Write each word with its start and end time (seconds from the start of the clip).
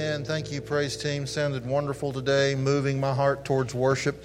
Amen. 0.00 0.24
Thank 0.24 0.50
you, 0.50 0.62
praise 0.62 0.96
team. 0.96 1.26
Sounded 1.26 1.66
wonderful 1.66 2.10
today, 2.10 2.54
moving 2.54 2.98
my 2.98 3.12
heart 3.12 3.44
towards 3.44 3.74
worship 3.74 4.24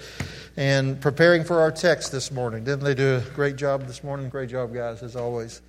and 0.56 0.98
preparing 0.98 1.44
for 1.44 1.60
our 1.60 1.70
text 1.70 2.10
this 2.10 2.32
morning. 2.32 2.64
Didn't 2.64 2.82
they 2.82 2.94
do 2.94 3.16
a 3.16 3.20
great 3.34 3.56
job 3.56 3.86
this 3.86 4.02
morning? 4.02 4.30
Great 4.30 4.48
job, 4.48 4.72
guys, 4.72 5.02
as 5.02 5.16
always. 5.16 5.60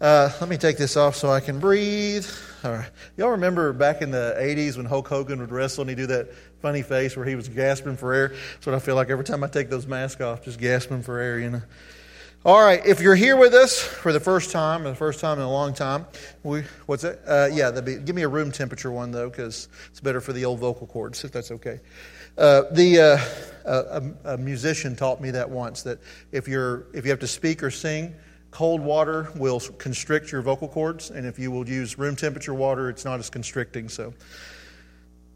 Uh, 0.00 0.30
let 0.40 0.48
me 0.48 0.56
take 0.56 0.78
this 0.78 0.96
off 0.96 1.14
so 1.14 1.30
I 1.30 1.40
can 1.40 1.60
breathe. 1.60 2.26
All 2.64 2.72
right. 2.72 2.90
Y'all 3.18 3.32
remember 3.32 3.74
back 3.74 4.00
in 4.00 4.10
the 4.10 4.34
80s 4.38 4.78
when 4.78 4.86
Hulk 4.86 5.08
Hogan 5.08 5.38
would 5.40 5.52
wrestle 5.52 5.82
and 5.82 5.90
he'd 5.90 5.96
do 5.96 6.06
that 6.06 6.32
funny 6.62 6.80
face 6.80 7.14
where 7.14 7.26
he 7.26 7.34
was 7.34 7.46
gasping 7.46 7.98
for 7.98 8.14
air? 8.14 8.28
That's 8.28 8.64
what 8.64 8.74
I 8.74 8.78
feel 8.78 8.94
like 8.94 9.10
every 9.10 9.26
time 9.26 9.44
I 9.44 9.48
take 9.48 9.68
those 9.68 9.86
masks 9.86 10.22
off, 10.22 10.42
just 10.42 10.58
gasping 10.58 11.02
for 11.02 11.18
air, 11.18 11.38
you 11.38 11.50
know. 11.50 11.62
All 12.46 12.62
right, 12.62 12.84
if 12.84 13.00
you're 13.00 13.14
here 13.14 13.38
with 13.38 13.54
us 13.54 13.80
for 13.80 14.12
the 14.12 14.20
first 14.20 14.50
time, 14.50 14.86
or 14.86 14.90
the 14.90 14.94
first 14.94 15.18
time 15.18 15.38
in 15.38 15.44
a 15.44 15.50
long 15.50 15.72
time, 15.72 16.04
we, 16.42 16.64
what's 16.84 17.02
it? 17.02 17.18
Uh, 17.26 17.48
yeah, 17.50 17.70
be, 17.80 17.96
give 17.96 18.14
me 18.14 18.20
a 18.20 18.28
room 18.28 18.52
temperature 18.52 18.92
one 18.92 19.10
though, 19.10 19.30
because 19.30 19.68
it's 19.88 20.00
better 20.00 20.20
for 20.20 20.34
the 20.34 20.44
old 20.44 20.60
vocal 20.60 20.86
cords, 20.86 21.24
if 21.24 21.32
that's 21.32 21.50
okay. 21.50 21.80
Uh, 22.36 22.64
the 22.72 23.00
uh, 23.64 24.04
a, 24.26 24.34
a, 24.34 24.36
musician 24.36 24.94
taught 24.94 25.22
me 25.22 25.30
that 25.30 25.48
once 25.48 25.82
that 25.84 25.98
if 26.32 26.46
you're 26.46 26.84
if 26.92 27.06
you 27.06 27.10
have 27.10 27.20
to 27.20 27.26
speak 27.26 27.62
or 27.62 27.70
sing, 27.70 28.14
cold 28.50 28.82
water 28.82 29.30
will 29.36 29.60
constrict 29.78 30.30
your 30.30 30.42
vocal 30.42 30.68
cords, 30.68 31.08
and 31.08 31.26
if 31.26 31.38
you 31.38 31.50
will 31.50 31.66
use 31.66 31.96
room 31.96 32.14
temperature 32.14 32.52
water, 32.52 32.90
it's 32.90 33.06
not 33.06 33.18
as 33.18 33.30
constricting. 33.30 33.88
So 33.88 34.12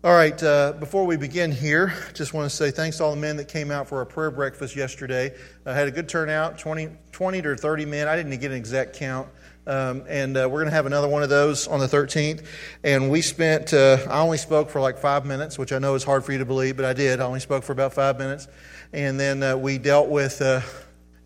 all 0.04 0.14
right, 0.14 0.40
uh, 0.44 0.74
before 0.78 1.04
we 1.04 1.16
begin 1.16 1.50
here, 1.50 1.92
just 2.14 2.32
want 2.32 2.48
to 2.48 2.54
say 2.54 2.70
thanks 2.70 2.98
to 2.98 3.04
all 3.04 3.10
the 3.10 3.20
men 3.20 3.36
that 3.38 3.48
came 3.48 3.72
out 3.72 3.88
for 3.88 3.98
our 3.98 4.04
prayer 4.04 4.30
breakfast 4.30 4.76
yesterday. 4.76 5.34
I 5.66 5.72
had 5.72 5.88
a 5.88 5.90
good 5.90 6.08
turnout 6.08 6.56
20, 6.56 6.88
20 7.10 7.42
to 7.42 7.56
30 7.56 7.84
men. 7.84 8.06
I 8.06 8.14
didn't 8.14 8.30
get 8.38 8.52
an 8.52 8.56
exact 8.56 8.94
count. 8.94 9.26
Um, 9.66 10.04
and 10.08 10.36
uh, 10.36 10.48
we're 10.48 10.60
going 10.60 10.70
to 10.70 10.74
have 10.76 10.86
another 10.86 11.08
one 11.08 11.24
of 11.24 11.30
those 11.30 11.66
on 11.66 11.80
the 11.80 11.88
13th. 11.88 12.46
And 12.84 13.10
we 13.10 13.20
spent, 13.22 13.74
uh, 13.74 13.98
I 14.08 14.20
only 14.20 14.38
spoke 14.38 14.70
for 14.70 14.80
like 14.80 14.98
five 14.98 15.26
minutes, 15.26 15.58
which 15.58 15.72
I 15.72 15.80
know 15.80 15.96
is 15.96 16.04
hard 16.04 16.24
for 16.24 16.30
you 16.30 16.38
to 16.38 16.46
believe, 16.46 16.76
but 16.76 16.84
I 16.84 16.92
did. 16.92 17.20
I 17.20 17.24
only 17.24 17.40
spoke 17.40 17.64
for 17.64 17.72
about 17.72 17.92
five 17.92 18.20
minutes. 18.20 18.46
And 18.92 19.18
then 19.18 19.42
uh, 19.42 19.56
we 19.56 19.78
dealt 19.78 20.08
with 20.08 20.40
uh, 20.40 20.60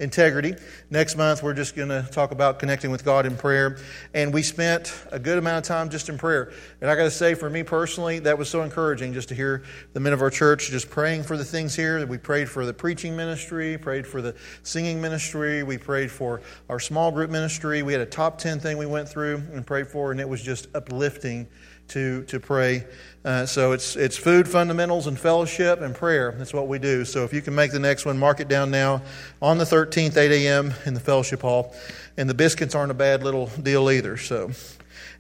integrity. 0.03 0.57
Next 0.91 1.17
month, 1.17 1.43
we're 1.43 1.55
just 1.55 1.77
going 1.77 1.89
to 1.89 2.07
talk 2.11 2.33
about 2.33 2.59
connecting 2.59 2.91
with 2.91 3.05
God 3.05 3.25
in 3.25 3.37
prayer. 3.37 3.79
And 4.13 4.35
we 4.35 4.43
spent 4.43 4.93
a 5.13 5.19
good 5.19 5.39
amount 5.39 5.59
of 5.59 5.69
time 5.69 5.89
just 5.89 6.09
in 6.09 6.19
prayer. 6.19 6.53
And 6.81 6.91
I 6.91 6.97
got 6.97 7.05
to 7.05 7.11
say, 7.11 7.35
for 7.35 7.49
me 7.49 7.63
personally, 7.63 8.19
that 8.19 8.37
was 8.37 8.51
so 8.51 8.63
encouraging 8.63 9.15
just 9.15 9.29
to 9.29 9.35
hear 9.35 9.63
the 9.93 10.01
men 10.01 10.13
of 10.13 10.21
our 10.21 10.31
church 10.31 10.69
just 10.71 10.91
praying 10.91 11.23
for 11.23 11.37
the 11.37 11.45
things 11.45 11.77
here. 11.77 12.05
We 12.05 12.19
prayed 12.19 12.49
for 12.49 12.67
the 12.67 12.75
preaching 12.75 13.17
ministry, 13.17 13.79
prayed 13.79 14.07
for 14.07 14.21
the 14.21 14.35
singing 14.65 15.01
ministry, 15.01 15.63
we 15.63 15.79
prayed 15.79 16.11
for 16.11 16.43
our 16.69 16.81
small 16.81 17.13
group 17.13 17.31
ministry. 17.31 17.83
We 17.83 17.93
had 17.93 18.03
a 18.03 18.07
top 18.07 18.39
10 18.39 18.59
thing 18.59 18.79
we 18.79 18.87
went 18.87 19.09
through 19.09 19.37
and 19.53 19.65
prayed 19.65 19.87
for, 19.87 20.11
and 20.11 20.21
it 20.21 20.29
was 20.29 20.43
just 20.43 20.67
uplifting 20.75 21.47
to, 21.93 22.25
to 22.25 22.41
pray. 22.41 22.85
Uh, 23.25 23.47
so 23.47 23.73
it's, 23.73 23.97
it's 23.97 24.17
food, 24.17 24.49
fundamentals, 24.49 25.07
and 25.07 25.19
fellowship 25.19 25.81
and 25.81 25.95
prayer. 25.95 26.35
That's 26.37 26.53
what 26.53 26.67
we 26.67 26.79
do. 26.79 27.05
So 27.05 27.25
if 27.25 27.33
you 27.33 27.41
can 27.41 27.55
make 27.55 27.71
the 27.71 27.79
next 27.79 28.05
one, 28.05 28.19
mark 28.19 28.41
it 28.41 28.49
down 28.49 28.71
now 28.71 29.03
on 29.41 29.59
the 29.59 29.65
13th, 29.65 30.17
8 30.17 30.33
a.m. 30.33 30.75
in 30.87 30.95
the 30.95 31.01
fellowship 31.01 31.43
hall. 31.43 31.75
And 32.17 32.29
the 32.29 32.35
biscuits 32.35 32.75
aren't 32.75 32.91
a 32.91 32.95
bad 32.95 33.23
little 33.23 33.47
deal 33.63 33.91
either. 33.91 34.17
So 34.17 34.51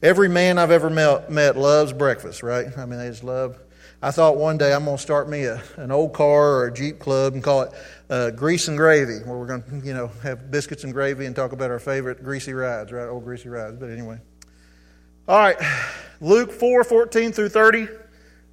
every 0.02 0.28
man 0.28 0.58
I've 0.58 0.70
ever 0.70 0.90
met, 0.90 1.30
met 1.30 1.56
loves 1.56 1.92
breakfast, 1.92 2.42
right? 2.42 2.66
I 2.76 2.86
mean, 2.86 2.98
they 2.98 3.08
just 3.08 3.24
love. 3.24 3.58
I 4.04 4.10
thought 4.10 4.36
one 4.36 4.58
day 4.58 4.72
I'm 4.72 4.84
going 4.84 4.96
to 4.96 5.02
start 5.02 5.28
me 5.28 5.44
a, 5.44 5.62
an 5.76 5.92
old 5.92 6.12
car 6.12 6.54
or 6.54 6.66
a 6.66 6.74
Jeep 6.74 6.98
club 6.98 7.34
and 7.34 7.42
call 7.42 7.62
it 7.62 7.72
uh, 8.10 8.30
Grease 8.30 8.66
and 8.66 8.76
Gravy, 8.76 9.18
where 9.24 9.38
we're 9.38 9.46
going 9.46 9.62
to, 9.62 9.86
you 9.86 9.94
know, 9.94 10.08
have 10.24 10.50
biscuits 10.50 10.82
and 10.82 10.92
gravy 10.92 11.26
and 11.26 11.36
talk 11.36 11.52
about 11.52 11.70
our 11.70 11.78
favorite 11.78 12.24
greasy 12.24 12.52
rides, 12.52 12.90
right? 12.90 13.06
Old 13.06 13.22
greasy 13.22 13.48
rides. 13.48 13.76
But 13.78 13.90
anyway. 13.90 14.18
All 15.28 15.38
right, 15.38 15.56
Luke 16.20 16.50
4 16.50 16.82
14 16.82 17.30
through 17.30 17.50
30, 17.50 17.86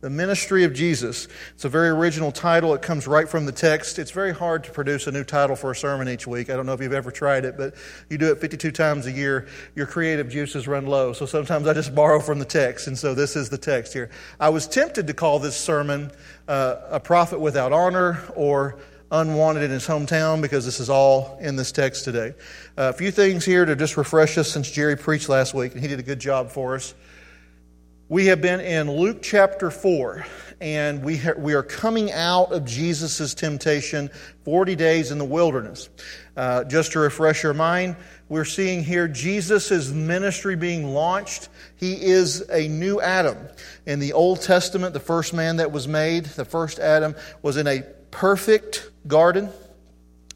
the 0.02 0.09
ministry 0.12 0.66
of 0.66 0.71
Jesus. 0.71 1.27
It's 1.55 1.66
a 1.66 1.70
very 1.70 1.89
original 1.89 2.32
title. 2.32 2.76
It 2.76 2.83
comes 2.83 3.08
right 3.08 3.27
from 3.27 3.48
the 3.48 3.52
text. 3.52 3.98
It's 3.98 4.11
very 4.11 4.32
hard 4.32 4.64
to 4.66 4.71
produce 4.71 5.08
a 5.08 5.11
new 5.11 5.23
title 5.23 5.55
for 5.55 5.71
a 5.71 5.76
sermon 5.76 6.08
each 6.08 6.27
week. 6.27 6.52
I 6.52 6.55
don't 6.55 6.67
know 6.67 6.73
if 6.73 6.80
you've 6.80 6.93
ever 6.93 7.10
tried 7.10 7.43
it, 7.43 7.58
but 7.58 7.73
you 8.08 8.20
do 8.20 8.32
it 8.32 8.39
52 8.39 8.70
times 8.70 9.08
a 9.08 9.11
year. 9.11 9.48
Your 9.73 9.88
creative 9.88 10.30
juices 10.30 10.67
run 10.67 10.86
low. 10.86 11.11
So 11.11 11.26
sometimes 11.26 11.66
I 11.66 11.73
just 11.73 11.95
borrow 11.95 12.20
from 12.20 12.38
the 12.38 12.45
text, 12.45 12.86
and 12.86 12.95
so 12.95 13.16
this 13.16 13.36
is 13.36 13.49
the 13.49 13.58
text 13.58 13.92
here. 13.92 14.11
I 14.39 14.49
was 14.49 14.67
tempted 14.67 15.08
to 15.08 15.14
call 15.16 15.39
this 15.39 15.58
sermon 15.58 16.11
uh, 16.48 16.76
A 16.92 16.99
Prophet 16.99 17.39
Without 17.39 17.73
Honor 17.73 18.22
or 18.36 18.77
unwanted 19.11 19.64
in 19.64 19.71
his 19.71 19.87
hometown 19.87 20.42
because 20.42 20.65
this 20.65 20.80
is 20.80 20.89
all 20.89 21.37
in 21.42 21.55
this 21.55 21.71
text 21.71 22.03
today. 22.03 22.33
Uh, 22.77 22.89
a 22.89 22.93
few 22.93 23.11
things 23.11 23.43
here 23.43 23.65
to 23.65 23.75
just 23.75 23.97
refresh 23.97 24.37
us 24.37 24.52
since 24.52 24.70
Jerry 24.70 24.95
preached 24.95 25.30
last 25.30 25.53
week, 25.53 25.73
and 25.73 25.81
he 25.81 25.87
did 25.87 25.99
a 25.99 26.03
good 26.03 26.20
job 26.20 26.52
for 26.52 26.75
us. 26.75 26.93
We 28.08 28.25
have 28.27 28.42
been 28.42 28.59
in 28.59 28.92
Luke 28.92 29.19
chapter 29.21 29.69
4, 29.69 30.25
and 30.61 31.03
we, 31.03 31.17
ha- 31.17 31.33
we 31.37 31.53
are 31.53 31.61
coming 31.61 32.11
out 32.11 32.52
of 32.52 32.65
Jesus' 32.65 33.36
temptation 33.36 34.09
40 34.45 34.75
days 34.75 35.11
in 35.11 35.19
the 35.19 35.25
wilderness. 35.25 35.89
Uh, 36.36 36.64
just 36.64 36.93
to 36.93 36.99
refresh 36.99 37.43
your 37.43 37.53
mind, 37.53 37.95
we're 38.27 38.45
seeing 38.45 38.83
here 38.83 39.08
Jesus' 39.08 39.89
ministry 39.89 40.55
being 40.55 40.93
launched. 40.93 41.49
He 41.75 41.93
is 42.03 42.49
a 42.49 42.67
new 42.67 42.99
Adam. 42.99 43.37
In 43.86 43.99
the 43.99 44.14
Old 44.14 44.42
Testament, 44.42 44.93
the 44.93 44.99
first 44.99 45.33
man 45.33 45.58
that 45.58 45.71
was 45.71 45.87
made, 45.87 46.25
the 46.25 46.45
first 46.45 46.80
Adam, 46.80 47.15
was 47.43 47.58
in 47.58 47.67
a 47.67 47.83
perfect 48.09 48.89
garden. 49.08 49.49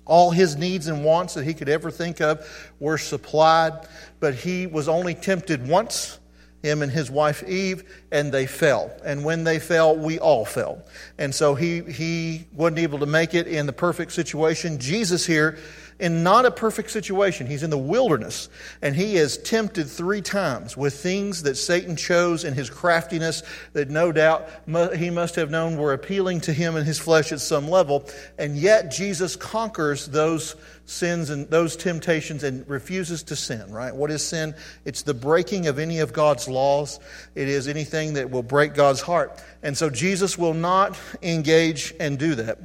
All 0.06 0.32
his 0.32 0.56
needs 0.56 0.88
and 0.88 1.06
wants 1.06 1.36
that 1.36 1.46
he 1.46 1.54
could 1.54 1.70
ever 1.70 1.90
think 1.90 2.20
of 2.20 2.46
were 2.80 2.98
supplied, 2.98 3.88
but 4.20 4.36
he 4.36 4.68
was 4.68 4.90
only 4.90 5.16
tempted 5.16 5.66
once, 5.66 6.20
him 6.62 6.82
and 6.82 6.92
his 6.92 7.10
wife 7.10 7.42
Eve, 7.44 7.84
and 8.12 8.32
they 8.32 8.46
fell. 8.46 8.92
And 9.06 9.24
when 9.24 9.46
they 9.46 9.60
fell, 9.60 9.96
we 9.96 10.20
all 10.20 10.44
fell. 10.44 10.84
And 11.18 11.34
so 11.34 11.56
he, 11.56 11.82
he 11.82 12.48
wasn't 12.54 12.80
able 12.80 13.00
to 13.00 13.06
make 13.06 13.34
it 13.34 13.48
in 13.48 13.66
the 13.66 13.74
perfect 13.74 14.12
situation. 14.12 14.78
Jesus 14.80 15.26
here 15.26 15.58
in 16.04 16.22
not 16.22 16.46
a 16.46 16.52
perfect 16.52 16.92
situation. 16.92 17.48
He's 17.48 17.64
in 17.64 17.70
the 17.70 17.78
wilderness, 17.78 18.50
and 18.82 18.94
he 18.94 19.16
is 19.16 19.38
tempted 19.38 19.90
three 19.90 20.22
times 20.22 20.76
with 20.76 20.94
things 20.94 21.44
that 21.44 21.56
Satan 21.56 21.96
chose 21.96 22.44
in 22.44 22.54
his 22.54 22.70
craftiness 22.70 23.42
that 23.72 23.90
no 23.90 24.12
doubt 24.12 24.50
he 24.98 25.10
must 25.10 25.36
have 25.36 25.50
known 25.50 25.78
were 25.78 25.94
appealing 25.94 26.42
to 26.42 26.52
him 26.52 26.76
in 26.76 26.84
his 26.84 27.00
flesh 27.00 27.32
at 27.32 27.40
some 27.40 27.70
level. 27.70 28.06
And 28.38 28.58
yet 28.58 28.92
Jesus 28.92 29.38
conquers 29.38 30.08
those 30.08 30.58
sins 30.84 31.30
and 31.30 31.50
those 31.50 31.78
temptations 31.78 32.44
and 32.44 32.68
refuses 32.68 33.24
to 33.24 33.38
sin, 33.38 33.72
right? 33.72 33.96
What 33.96 34.12
is 34.12 34.26
sin? 34.26 34.56
It's 34.84 35.04
the 35.04 35.14
breaking 35.14 35.68
of 35.68 35.80
any 35.80 36.00
of 36.00 36.12
God's 36.12 36.50
laws. 36.50 37.00
It 37.34 37.48
is 37.48 37.70
anything 37.70 38.16
that 38.16 38.30
will 38.30 38.44
break 38.44 38.74
God's 38.74 39.00
heart. 39.00 39.42
And 39.62 39.78
so 39.78 39.90
Jesus 39.90 40.38
will 40.38 40.54
not 40.54 41.00
engage 41.22 41.94
and 41.98 42.20
do 42.20 42.36
that. 42.36 42.60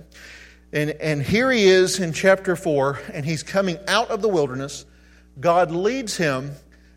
And, 0.72 0.90
and 0.90 1.22
here 1.22 1.50
he 1.50 1.66
is 1.66 1.98
in 1.98 2.12
chapter 2.12 2.54
4, 2.54 3.00
and 3.14 3.24
he's 3.24 3.42
coming 3.42 3.78
out 3.88 4.10
of 4.10 4.20
the 4.20 4.28
wilderness. 4.28 4.84
God 5.40 5.70
leads 5.70 6.16
him 6.16 6.52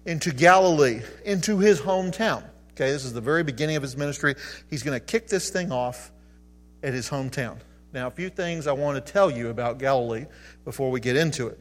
into 0.06 0.34
Galilee, 0.34 1.02
into 1.24 1.60
his 1.60 1.80
hometown. 1.80 2.44
Okay, 2.72 2.92
this 2.92 3.06
is 3.06 3.14
the 3.14 3.22
very 3.22 3.44
beginning 3.44 3.76
of 3.78 3.84
his 3.84 3.96
ministry. 3.96 4.36
He's 4.70 4.84
going 4.84 5.00
to 5.00 5.06
kick 5.06 5.28
this 5.28 5.50
thing 5.50 5.72
off 5.72 6.12
at 6.84 6.94
his 6.94 7.10
hometown. 7.10 7.60
Now, 7.94 8.08
a 8.08 8.12
few 8.12 8.30
things 8.30 8.68
I 8.68 8.72
want 8.72 9.04
to 9.04 9.12
tell 9.12 9.30
you 9.30 9.50
about 9.50 9.78
Galilee 9.78 10.26
before 10.66 10.92
we 10.92 11.00
get 11.00 11.16
into 11.16 11.48
it. 11.48 11.60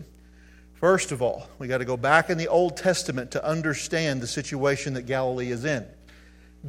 First 0.74 1.12
of 1.12 1.20
all, 1.20 1.48
we 1.58 1.68
got 1.68 1.78
to 1.78 1.84
go 1.84 1.96
back 1.96 2.30
in 2.30 2.38
the 2.38 2.48
Old 2.48 2.76
Testament 2.76 3.32
to 3.32 3.44
understand 3.44 4.20
the 4.20 4.26
situation 4.26 4.94
that 4.94 5.02
Galilee 5.02 5.50
is 5.50 5.64
in. 5.64 5.86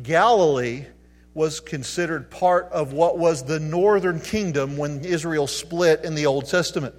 Galilee 0.03 0.85
was 1.33 1.59
considered 1.59 2.29
part 2.29 2.65
of 2.71 2.93
what 2.93 3.17
was 3.17 3.43
the 3.43 3.59
northern 3.59 4.19
kingdom 4.19 4.77
when 4.77 5.03
Israel 5.05 5.47
split 5.47 6.03
in 6.03 6.15
the 6.15 6.25
Old 6.25 6.47
Testament. 6.47 6.93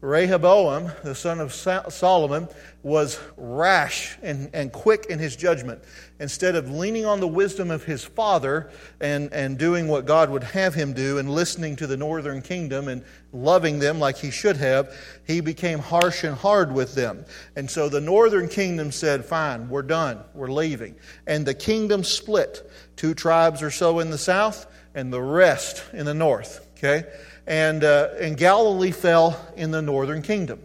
Rehoboam, 0.00 0.90
the 1.04 1.14
son 1.14 1.40
of 1.40 1.52
Solomon, 1.52 2.48
was 2.82 3.20
rash 3.36 4.16
and, 4.22 4.48
and 4.54 4.72
quick 4.72 5.06
in 5.10 5.18
his 5.18 5.36
judgment. 5.36 5.82
Instead 6.18 6.54
of 6.54 6.70
leaning 6.70 7.04
on 7.04 7.20
the 7.20 7.28
wisdom 7.28 7.70
of 7.70 7.84
his 7.84 8.02
father 8.02 8.70
and, 9.00 9.30
and 9.34 9.58
doing 9.58 9.88
what 9.88 10.06
God 10.06 10.30
would 10.30 10.42
have 10.42 10.74
him 10.74 10.94
do 10.94 11.18
and 11.18 11.30
listening 11.30 11.76
to 11.76 11.86
the 11.86 11.98
northern 11.98 12.40
kingdom 12.40 12.88
and 12.88 13.04
loving 13.34 13.78
them 13.78 13.98
like 13.98 14.16
he 14.16 14.30
should 14.30 14.56
have, 14.56 14.94
he 15.26 15.42
became 15.42 15.78
harsh 15.78 16.24
and 16.24 16.34
hard 16.34 16.72
with 16.72 16.94
them. 16.94 17.26
And 17.54 17.70
so 17.70 17.90
the 17.90 18.00
northern 18.00 18.48
kingdom 18.48 18.92
said, 18.92 19.22
Fine, 19.22 19.68
we're 19.68 19.82
done, 19.82 20.20
we're 20.32 20.50
leaving. 20.50 20.96
And 21.26 21.44
the 21.44 21.54
kingdom 21.54 22.04
split. 22.04 22.70
Two 22.96 23.12
tribes 23.12 23.62
or 23.62 23.70
so 23.70 23.98
in 23.98 24.10
the 24.10 24.18
south, 24.18 24.66
and 24.94 25.12
the 25.12 25.20
rest 25.22 25.84
in 25.92 26.06
the 26.06 26.14
north. 26.14 26.66
Okay? 26.76 27.04
And, 27.50 27.82
uh, 27.82 28.10
and 28.20 28.36
Galilee 28.36 28.92
fell 28.92 29.36
in 29.56 29.72
the 29.72 29.82
northern 29.82 30.22
kingdom. 30.22 30.60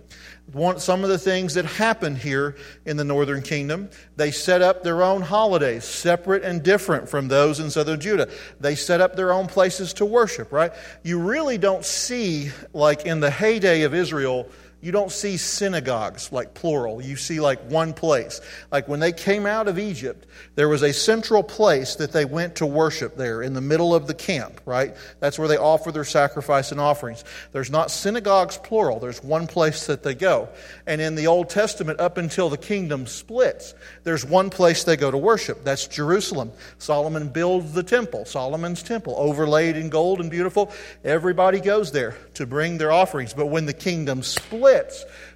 One, 0.53 0.79
some 0.79 1.03
of 1.03 1.09
the 1.09 1.17
things 1.17 1.55
that 1.55 1.65
happened 1.65 2.19
here 2.19 2.57
in 2.85 2.95
the 2.95 3.03
northern 3.03 3.41
kingdom, 3.41 3.89
they 4.17 4.29
set 4.29 4.61
up 4.61 4.83
their 4.83 5.01
own 5.01 5.23
holidays, 5.23 5.83
separate 5.83 6.43
and 6.43 6.61
different 6.61 7.09
from 7.09 7.27
those 7.27 7.59
in 7.59 7.71
southern 7.71 7.99
Judah. 7.99 8.29
They 8.59 8.75
set 8.75 9.01
up 9.01 9.15
their 9.15 9.33
own 9.33 9.47
places 9.47 9.93
to 9.93 10.05
worship, 10.05 10.51
right? 10.51 10.71
You 11.01 11.17
really 11.17 11.57
don't 11.57 11.83
see, 11.83 12.51
like 12.71 13.07
in 13.07 13.19
the 13.19 13.31
heyday 13.31 13.81
of 13.81 13.95
Israel, 13.95 14.47
you 14.85 14.91
don't 14.91 15.11
see 15.11 15.37
synagogues 15.37 16.31
like 16.31 16.53
plural. 16.53 17.01
You 17.01 17.15
see 17.15 17.39
like 17.39 17.59
one 17.71 17.91
place. 17.91 18.39
Like 18.71 18.87
when 18.87 18.99
they 18.99 19.13
came 19.13 19.47
out 19.47 19.67
of 19.67 19.79
Egypt, 19.79 20.27
there 20.53 20.69
was 20.69 20.83
a 20.83 20.93
central 20.93 21.41
place 21.41 21.95
that 21.95 22.11
they 22.11 22.23
went 22.23 22.57
to 22.57 22.67
worship 22.67 23.17
there 23.17 23.41
in 23.41 23.55
the 23.55 23.61
middle 23.61 23.95
of 23.95 24.05
the 24.05 24.13
camp, 24.13 24.61
right? 24.63 24.95
That's 25.19 25.39
where 25.39 25.47
they 25.47 25.57
offer 25.57 25.91
their 25.91 26.03
sacrifice 26.03 26.71
and 26.71 26.79
offerings. 26.79 27.23
There's 27.51 27.71
not 27.71 27.89
synagogues 27.89 28.59
plural, 28.59 28.99
there's 28.99 29.23
one 29.23 29.47
place 29.47 29.87
that 29.87 30.03
they 30.03 30.13
go. 30.13 30.49
And 30.85 31.01
in 31.01 31.15
the 31.15 31.25
Old 31.25 31.49
Testament, 31.49 31.99
up 31.99 32.19
until 32.19 32.49
the 32.49 32.57
kingdom 32.57 33.07
splits, 33.07 33.73
there's 34.03 34.23
one 34.23 34.51
place 34.51 34.83
they 34.83 34.97
go 34.97 35.09
to 35.09 35.17
worship. 35.17 35.63
That's 35.63 35.87
Jerusalem. 35.87 36.51
Solomon 36.77 37.29
builds 37.29 37.73
the 37.73 37.81
temple, 37.81 38.25
Solomon's 38.25 38.83
temple, 38.83 39.15
overlaid 39.17 39.77
in 39.77 39.89
gold 39.89 40.19
and 40.21 40.29
beautiful. 40.29 40.71
Everybody 41.03 41.59
goes 41.59 41.91
there 41.91 42.15
to 42.35 42.45
bring 42.45 42.77
their 42.77 42.91
offerings. 42.91 43.33
But 43.33 43.47
when 43.47 43.65
the 43.65 43.73
kingdom 43.73 44.21
splits, 44.21 44.74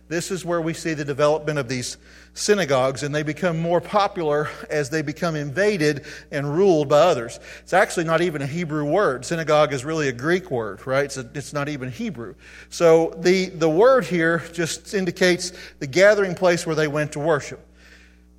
this 0.07 0.31
is 0.31 0.43
where 0.43 0.59
we 0.59 0.73
see 0.73 0.93
the 0.93 1.05
development 1.05 1.59
of 1.59 1.69
these 1.69 1.97
synagogues, 2.33 3.03
and 3.03 3.13
they 3.13 3.23
become 3.23 3.59
more 3.59 3.79
popular 3.79 4.49
as 4.69 4.89
they 4.89 5.01
become 5.01 5.35
invaded 5.35 6.05
and 6.31 6.51
ruled 6.55 6.89
by 6.89 6.99
others. 6.99 7.39
It's 7.59 7.73
actually 7.73 8.05
not 8.05 8.21
even 8.21 8.41
a 8.41 8.47
Hebrew 8.47 8.85
word. 8.85 9.25
Synagogue 9.25 9.71
is 9.71 9.85
really 9.85 10.07
a 10.07 10.11
Greek 10.11 10.49
word, 10.49 10.85
right? 10.87 11.05
It's, 11.05 11.17
a, 11.17 11.29
it's 11.35 11.53
not 11.53 11.69
even 11.69 11.91
Hebrew. 11.91 12.35
So 12.69 13.13
the, 13.19 13.49
the 13.49 13.69
word 13.69 14.05
here 14.05 14.43
just 14.53 14.93
indicates 14.93 15.53
the 15.79 15.87
gathering 15.87 16.33
place 16.33 16.65
where 16.65 16.75
they 16.75 16.87
went 16.87 17.11
to 17.13 17.19
worship. 17.19 17.65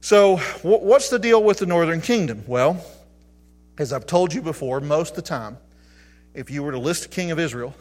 So, 0.03 0.39
what's 0.63 1.11
the 1.11 1.19
deal 1.19 1.43
with 1.43 1.59
the 1.59 1.67
northern 1.67 2.01
kingdom? 2.01 2.43
Well, 2.47 2.83
as 3.77 3.93
I've 3.93 4.07
told 4.07 4.33
you 4.33 4.41
before, 4.41 4.81
most 4.81 5.11
of 5.11 5.17
the 5.17 5.23
time, 5.23 5.59
if 6.33 6.51
you 6.51 6.63
were 6.63 6.73
to 6.73 6.79
list 6.79 7.05
a 7.05 7.09
king 7.09 7.31
of 7.31 7.39
Israel, 7.39 7.75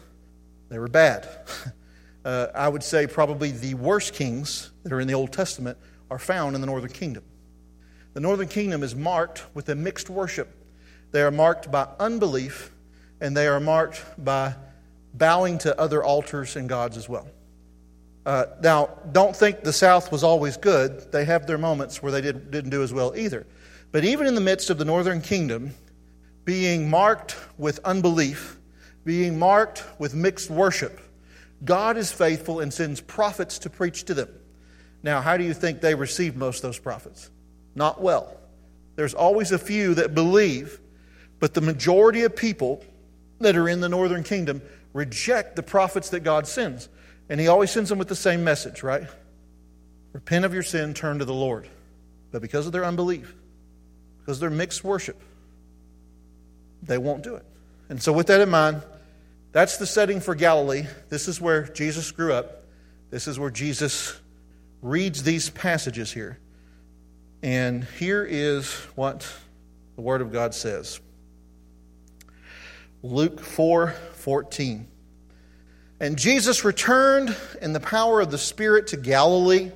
they 0.68 0.80
were 0.80 0.89
bad. 0.89 1.27
uh, 2.29 2.51
I 2.53 2.69
would 2.69 2.83
say 2.83 3.07
probably 3.07 3.49
the 3.49 3.73
worst 3.73 4.13
kings 4.13 4.69
that 4.83 4.93
are 4.93 4.99
in 4.99 5.07
the 5.07 5.15
Old 5.15 5.33
Testament 5.33 5.79
are 6.11 6.19
found 6.19 6.53
in 6.53 6.61
the 6.61 6.67
northern 6.67 6.91
kingdom. 6.91 7.23
The 8.13 8.19
northern 8.19 8.47
kingdom 8.47 8.83
is 8.83 8.95
marked 8.95 9.43
with 9.55 9.67
a 9.69 9.73
mixed 9.73 10.11
worship. 10.11 10.47
They 11.09 11.23
are 11.23 11.31
marked 11.31 11.71
by 11.71 11.87
unbelief, 11.99 12.71
and 13.19 13.35
they 13.35 13.47
are 13.47 13.59
marked 13.59 14.03
by 14.23 14.53
bowing 15.15 15.57
to 15.59 15.79
other 15.81 16.03
altars 16.03 16.55
and 16.55 16.69
gods 16.69 16.97
as 16.97 17.09
well. 17.09 17.27
Uh, 18.27 18.45
now, 18.61 18.91
don't 19.11 19.35
think 19.35 19.63
the 19.63 19.73
South 19.73 20.11
was 20.11 20.23
always 20.23 20.55
good. 20.55 21.11
They 21.11 21.25
have 21.25 21.47
their 21.47 21.57
moments 21.57 22.03
where 22.03 22.11
they 22.11 22.21
did, 22.21 22.51
didn't 22.51 22.69
do 22.69 22.83
as 22.83 22.93
well 22.93 23.11
either. 23.15 23.47
But 23.91 24.03
even 24.03 24.27
in 24.27 24.35
the 24.35 24.41
midst 24.41 24.69
of 24.69 24.77
the 24.77 24.85
northern 24.85 25.21
kingdom 25.21 25.73
being 26.45 26.91
marked 26.91 27.35
with 27.57 27.79
unbelief, 27.83 28.59
being 29.03 29.39
marked 29.39 29.83
with 29.97 30.13
mixed 30.13 30.51
worship, 30.51 31.01
God 31.63 31.97
is 31.97 32.11
faithful 32.11 32.59
and 32.59 32.73
sends 32.73 33.01
prophets 33.01 33.59
to 33.59 33.69
preach 33.69 34.06
to 34.06 34.13
them. 34.13 34.29
Now, 35.03 35.21
how 35.21 35.38
do 35.38 35.44
you 35.44 35.53
think 35.53 35.81
they 35.81 35.95
received 35.95 36.38
most 36.38 36.57
of 36.57 36.61
those 36.63 36.79
prophets? 36.79 37.29
Not 37.75 38.01
well. 38.01 38.38
There's 38.95 39.13
always 39.13 39.51
a 39.51 39.59
few 39.59 39.95
that 39.95 40.13
believe, 40.13 40.79
but 41.39 41.53
the 41.53 41.61
majority 41.61 42.23
of 42.23 42.35
people 42.35 42.83
that 43.39 43.56
are 43.56 43.69
in 43.69 43.79
the 43.79 43.89
northern 43.89 44.23
kingdom 44.23 44.61
reject 44.94 45.56
the 45.56 45.63
prophets 45.63 46.09
that 46.09 46.21
God 46.21 46.47
sends. 46.47 46.89
And 47.29 47.39
He 47.39 47.47
always 47.47 47.71
sends 47.71 47.89
them 47.89 48.00
with 48.00 48.09
the 48.09 48.15
same 48.15 48.44
message, 48.44 48.83
right? 48.83 49.03
Repent 50.13 50.45
of 50.45 50.53
your 50.53 50.63
sin, 50.63 50.94
turn 50.94 51.19
to 51.19 51.25
the 51.25 51.33
Lord. 51.33 51.67
But 52.31 52.41
because 52.41 52.65
of 52.65 52.71
their 52.71 52.85
unbelief, 52.85 53.33
because 54.19 54.38
of 54.38 54.41
their 54.41 54.50
mixed 54.50 54.83
worship, 54.83 55.21
they 56.83 56.97
won't 56.97 57.23
do 57.23 57.35
it. 57.35 57.45
And 57.89 58.01
so, 58.01 58.12
with 58.12 58.27
that 58.27 58.41
in 58.41 58.50
mind, 58.50 58.83
that's 59.51 59.78
the 59.78 59.88
setting 59.88 60.19
for 60.19 60.36
Galilee. 60.36 60.84
This 61.10 61.28
is 61.28 61.42
where 61.42 61.63
Jesus 61.63 62.12
grew 62.12 62.34
up. 62.34 62.66
This 63.10 63.28
is 63.28 63.40
where 63.40 63.50
Jesus 63.50 64.19
reads 64.81 65.24
these 65.24 65.50
passages 65.50 66.12
here. 66.12 66.40
And 67.42 67.84
here 67.84 68.25
is 68.30 68.74
what 68.96 69.31
the 69.96 70.01
Word 70.01 70.22
of 70.22 70.31
God 70.31 70.54
says 70.54 71.00
Luke 73.01 73.40
4 73.40 73.92
14. 74.13 74.88
And 76.01 76.18
Jesus 76.18 76.63
returned 76.63 77.36
in 77.62 77.74
the 77.74 77.80
power 77.80 78.22
of 78.22 78.31
the 78.31 78.38
Spirit 78.38 78.88
to 78.88 78.98
Galilee, 78.98 79.72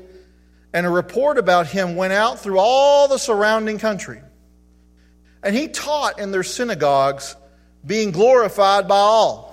and 0.74 0.86
a 0.86 0.90
report 0.90 1.38
about 1.38 1.68
him 1.68 1.98
went 1.98 2.14
out 2.14 2.40
through 2.40 2.60
all 2.60 3.08
the 3.08 3.18
surrounding 3.18 3.78
country. 3.78 4.22
And 5.42 5.54
he 5.54 5.68
taught 5.68 6.20
in 6.20 6.32
their 6.32 6.44
synagogues, 6.44 7.36
being 7.86 8.12
glorified 8.12 8.88
by 8.88 8.96
all. 8.96 9.53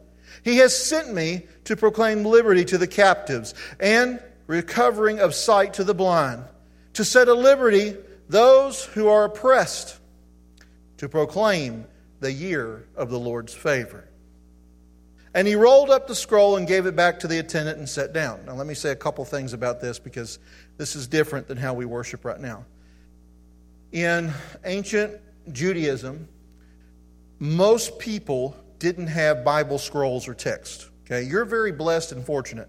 He 0.43 0.57
has 0.57 0.75
sent 0.75 1.13
me 1.13 1.43
to 1.65 1.75
proclaim 1.75 2.25
liberty 2.25 2.65
to 2.65 2.77
the 2.77 2.87
captives 2.87 3.53
and 3.79 4.21
recovering 4.47 5.19
of 5.19 5.35
sight 5.35 5.75
to 5.75 5.83
the 5.83 5.93
blind, 5.93 6.43
to 6.93 7.05
set 7.05 7.29
at 7.29 7.37
liberty 7.37 7.95
those 8.27 8.83
who 8.83 9.07
are 9.07 9.25
oppressed, 9.25 9.99
to 10.97 11.07
proclaim 11.07 11.85
the 12.19 12.31
year 12.31 12.87
of 12.95 13.09
the 13.09 13.19
Lord's 13.19 13.53
favor. 13.53 14.07
And 15.33 15.47
he 15.47 15.55
rolled 15.55 15.89
up 15.89 16.07
the 16.07 16.15
scroll 16.15 16.57
and 16.57 16.67
gave 16.67 16.85
it 16.85 16.95
back 16.95 17.19
to 17.19 17.27
the 17.27 17.39
attendant 17.39 17.77
and 17.77 17.87
sat 17.87 18.11
down. 18.11 18.45
Now, 18.45 18.53
let 18.55 18.67
me 18.67 18.73
say 18.73 18.91
a 18.91 18.95
couple 18.95 19.23
things 19.23 19.53
about 19.53 19.79
this 19.79 19.97
because 19.97 20.39
this 20.77 20.95
is 20.95 21.07
different 21.07 21.47
than 21.47 21.57
how 21.57 21.73
we 21.73 21.85
worship 21.85 22.25
right 22.25 22.39
now. 22.39 22.65
In 23.91 24.33
ancient 24.65 25.19
Judaism, 25.51 26.27
most 27.39 27.97
people 27.97 28.55
didn't 28.81 29.07
have 29.07 29.45
Bible 29.45 29.77
scrolls 29.77 30.27
or 30.27 30.33
text. 30.33 30.89
Okay, 31.05 31.21
you're 31.21 31.45
very 31.45 31.71
blessed 31.71 32.11
and 32.11 32.25
fortunate 32.25 32.67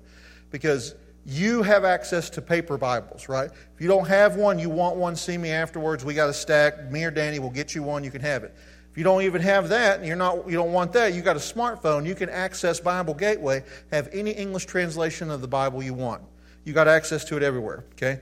because 0.51 0.95
you 1.25 1.63
have 1.63 1.85
access 1.85 2.29
to 2.31 2.43
paper 2.43 2.77
Bibles, 2.77 3.29
right? 3.29 3.51
If 3.51 3.81
you 3.81 3.89
don't 3.89 4.07
have 4.07 4.37
one, 4.37 4.59
you 4.59 4.69
want 4.69 4.97
one, 4.97 5.17
see 5.17 5.39
me 5.39 5.51
afterwards. 5.51 6.05
We 6.05 6.15
got 6.15 6.29
a 6.29 6.35
stack. 6.35 6.91
Me 6.91 7.05
or 7.05 7.11
Danny 7.11 7.39
will 7.39 7.51
get 7.51 7.75
you 7.75 7.83
one. 7.83 8.05
You 8.05 8.11
can 8.11 8.21
have 8.21 8.45
it. 8.45 8.55
If 8.91 8.99
you 8.99 9.05
don't 9.05 9.23
even 9.23 9.41
have 9.41 9.71
that, 9.71 9.99
and 9.99 10.07
you're 10.07 10.17
not, 10.17 10.47
you 10.47 10.57
don't 10.57 10.73
want 10.73 10.93
that, 10.93 11.15
you 11.15 11.23
got 11.23 11.37
a 11.37 11.39
smartphone. 11.39 12.07
You 12.07 12.15
can 12.15 12.29
access 12.29 12.79
Bible 12.79 13.15
Gateway, 13.15 13.65
have 13.91 14.11
any 14.13 14.33
English 14.33 14.67
translation 14.67 15.31
of 15.31 15.41
the 15.41 15.49
Bible 15.49 15.83
you 15.83 15.95
want. 15.95 16.23
You 16.65 16.75
got 16.75 16.89
access 16.89 17.25
to 17.27 17.39
it 17.39 17.43
everywhere. 17.43 17.85
Okay. 17.93 18.21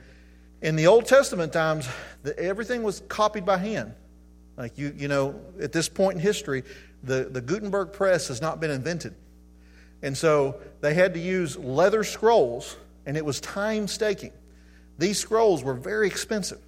In 0.62 0.76
the 0.76 0.86
Old 0.86 1.06
Testament 1.06 1.52
times, 1.52 1.88
the, 2.22 2.38
everything 2.38 2.84
was 2.84 3.02
copied 3.08 3.44
by 3.44 3.56
hand. 3.56 3.94
Like 4.56 4.76
you, 4.76 4.94
you 4.94 5.08
know, 5.08 5.40
at 5.60 5.72
this 5.72 5.88
point 5.88 6.16
in 6.16 6.20
history, 6.20 6.62
the, 7.02 7.24
the 7.30 7.40
Gutenberg 7.40 7.92
press 7.92 8.28
has 8.28 8.40
not 8.40 8.60
been 8.60 8.70
invented. 8.70 9.14
And 10.02 10.16
so 10.16 10.60
they 10.80 10.94
had 10.94 11.14
to 11.14 11.20
use 11.20 11.56
leather 11.56 12.04
scrolls, 12.04 12.76
and 13.06 13.16
it 13.16 13.24
was 13.24 13.40
time 13.40 13.86
staking. 13.88 14.32
These 14.98 15.18
scrolls 15.18 15.62
were 15.62 15.74
very 15.74 16.06
expensive. 16.06 16.60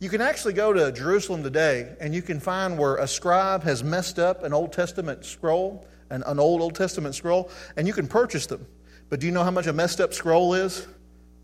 You 0.00 0.08
can 0.08 0.20
actually 0.20 0.54
go 0.54 0.72
to 0.72 0.90
Jerusalem 0.90 1.44
today, 1.44 1.94
and 2.00 2.14
you 2.14 2.22
can 2.22 2.40
find 2.40 2.76
where 2.76 2.96
a 2.96 3.06
scribe 3.06 3.62
has 3.62 3.84
messed 3.84 4.18
up 4.18 4.42
an 4.42 4.52
Old 4.52 4.72
Testament 4.72 5.24
scroll, 5.24 5.86
an, 6.10 6.24
an 6.26 6.40
old 6.40 6.60
Old 6.60 6.74
Testament 6.74 7.14
scroll, 7.14 7.50
and 7.76 7.86
you 7.86 7.92
can 7.92 8.08
purchase 8.08 8.46
them. 8.46 8.66
But 9.08 9.20
do 9.20 9.26
you 9.26 9.32
know 9.32 9.44
how 9.44 9.50
much 9.52 9.66
a 9.66 9.72
messed 9.72 10.00
up 10.00 10.12
scroll 10.12 10.54
is? 10.54 10.86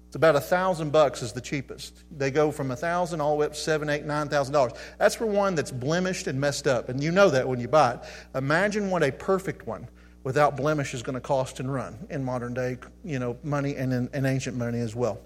It's 0.08 0.16
about 0.16 0.36
a 0.36 0.40
thousand 0.40 0.90
bucks 0.90 1.20
is 1.22 1.32
the 1.32 1.40
cheapest. 1.42 2.02
They 2.16 2.30
go 2.30 2.50
from 2.50 2.70
a 2.70 2.76
thousand 2.76 3.20
all 3.20 3.32
the 3.32 3.40
way 3.40 3.46
up 3.46 3.52
to 3.52 3.58
seven, 3.58 3.90
eight, 3.90 4.06
nine 4.06 4.30
thousand 4.30 4.54
dollars. 4.54 4.72
That's 4.96 5.14
for 5.14 5.26
one 5.26 5.54
that's 5.54 5.70
blemished 5.70 6.26
and 6.26 6.40
messed 6.40 6.66
up, 6.66 6.88
and 6.88 7.02
you 7.02 7.12
know 7.12 7.28
that 7.28 7.46
when 7.46 7.60
you 7.60 7.68
buy 7.68 7.92
it. 7.92 8.00
Imagine 8.34 8.90
what 8.90 9.02
a 9.02 9.12
perfect 9.12 9.66
one 9.66 9.86
without 10.24 10.56
blemish 10.56 10.94
is 10.94 11.02
going 11.02 11.14
to 11.14 11.20
cost 11.20 11.60
and 11.60 11.70
run 11.70 12.06
in 12.08 12.24
modern 12.24 12.54
day, 12.54 12.78
you 13.04 13.18
know, 13.18 13.36
money 13.42 13.76
and 13.76 13.92
in, 13.92 14.08
in 14.14 14.24
ancient 14.24 14.56
money 14.56 14.80
as 14.80 14.96
well. 14.96 15.20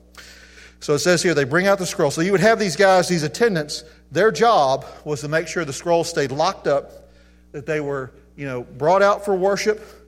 So 0.81 0.95
it 0.95 0.99
says 0.99 1.23
here 1.23 1.33
they 1.33 1.45
bring 1.45 1.69
out 1.69 1.79
the 1.79 1.87
scroll. 1.87 2.11
So 2.11 2.21
you 2.21 2.33
would 2.33 2.41
have 2.41 2.59
these 2.59 2.75
guys, 2.75 3.09
these 3.09 3.23
attendants. 3.23 3.85
Their 4.11 4.33
job 4.33 4.85
was 5.05 5.21
to 5.21 5.29
make 5.29 5.47
sure 5.47 5.65
the 5.65 5.73
scroll 5.73 6.03
stayed 6.03 6.33
locked 6.33 6.67
up, 6.67 7.09
that 7.53 7.67
they 7.67 7.81
were, 7.81 8.13
you 8.35 8.47
know, 8.47 8.63
brought 8.63 9.01
out 9.01 9.25
for 9.25 9.37
worship 9.37 10.02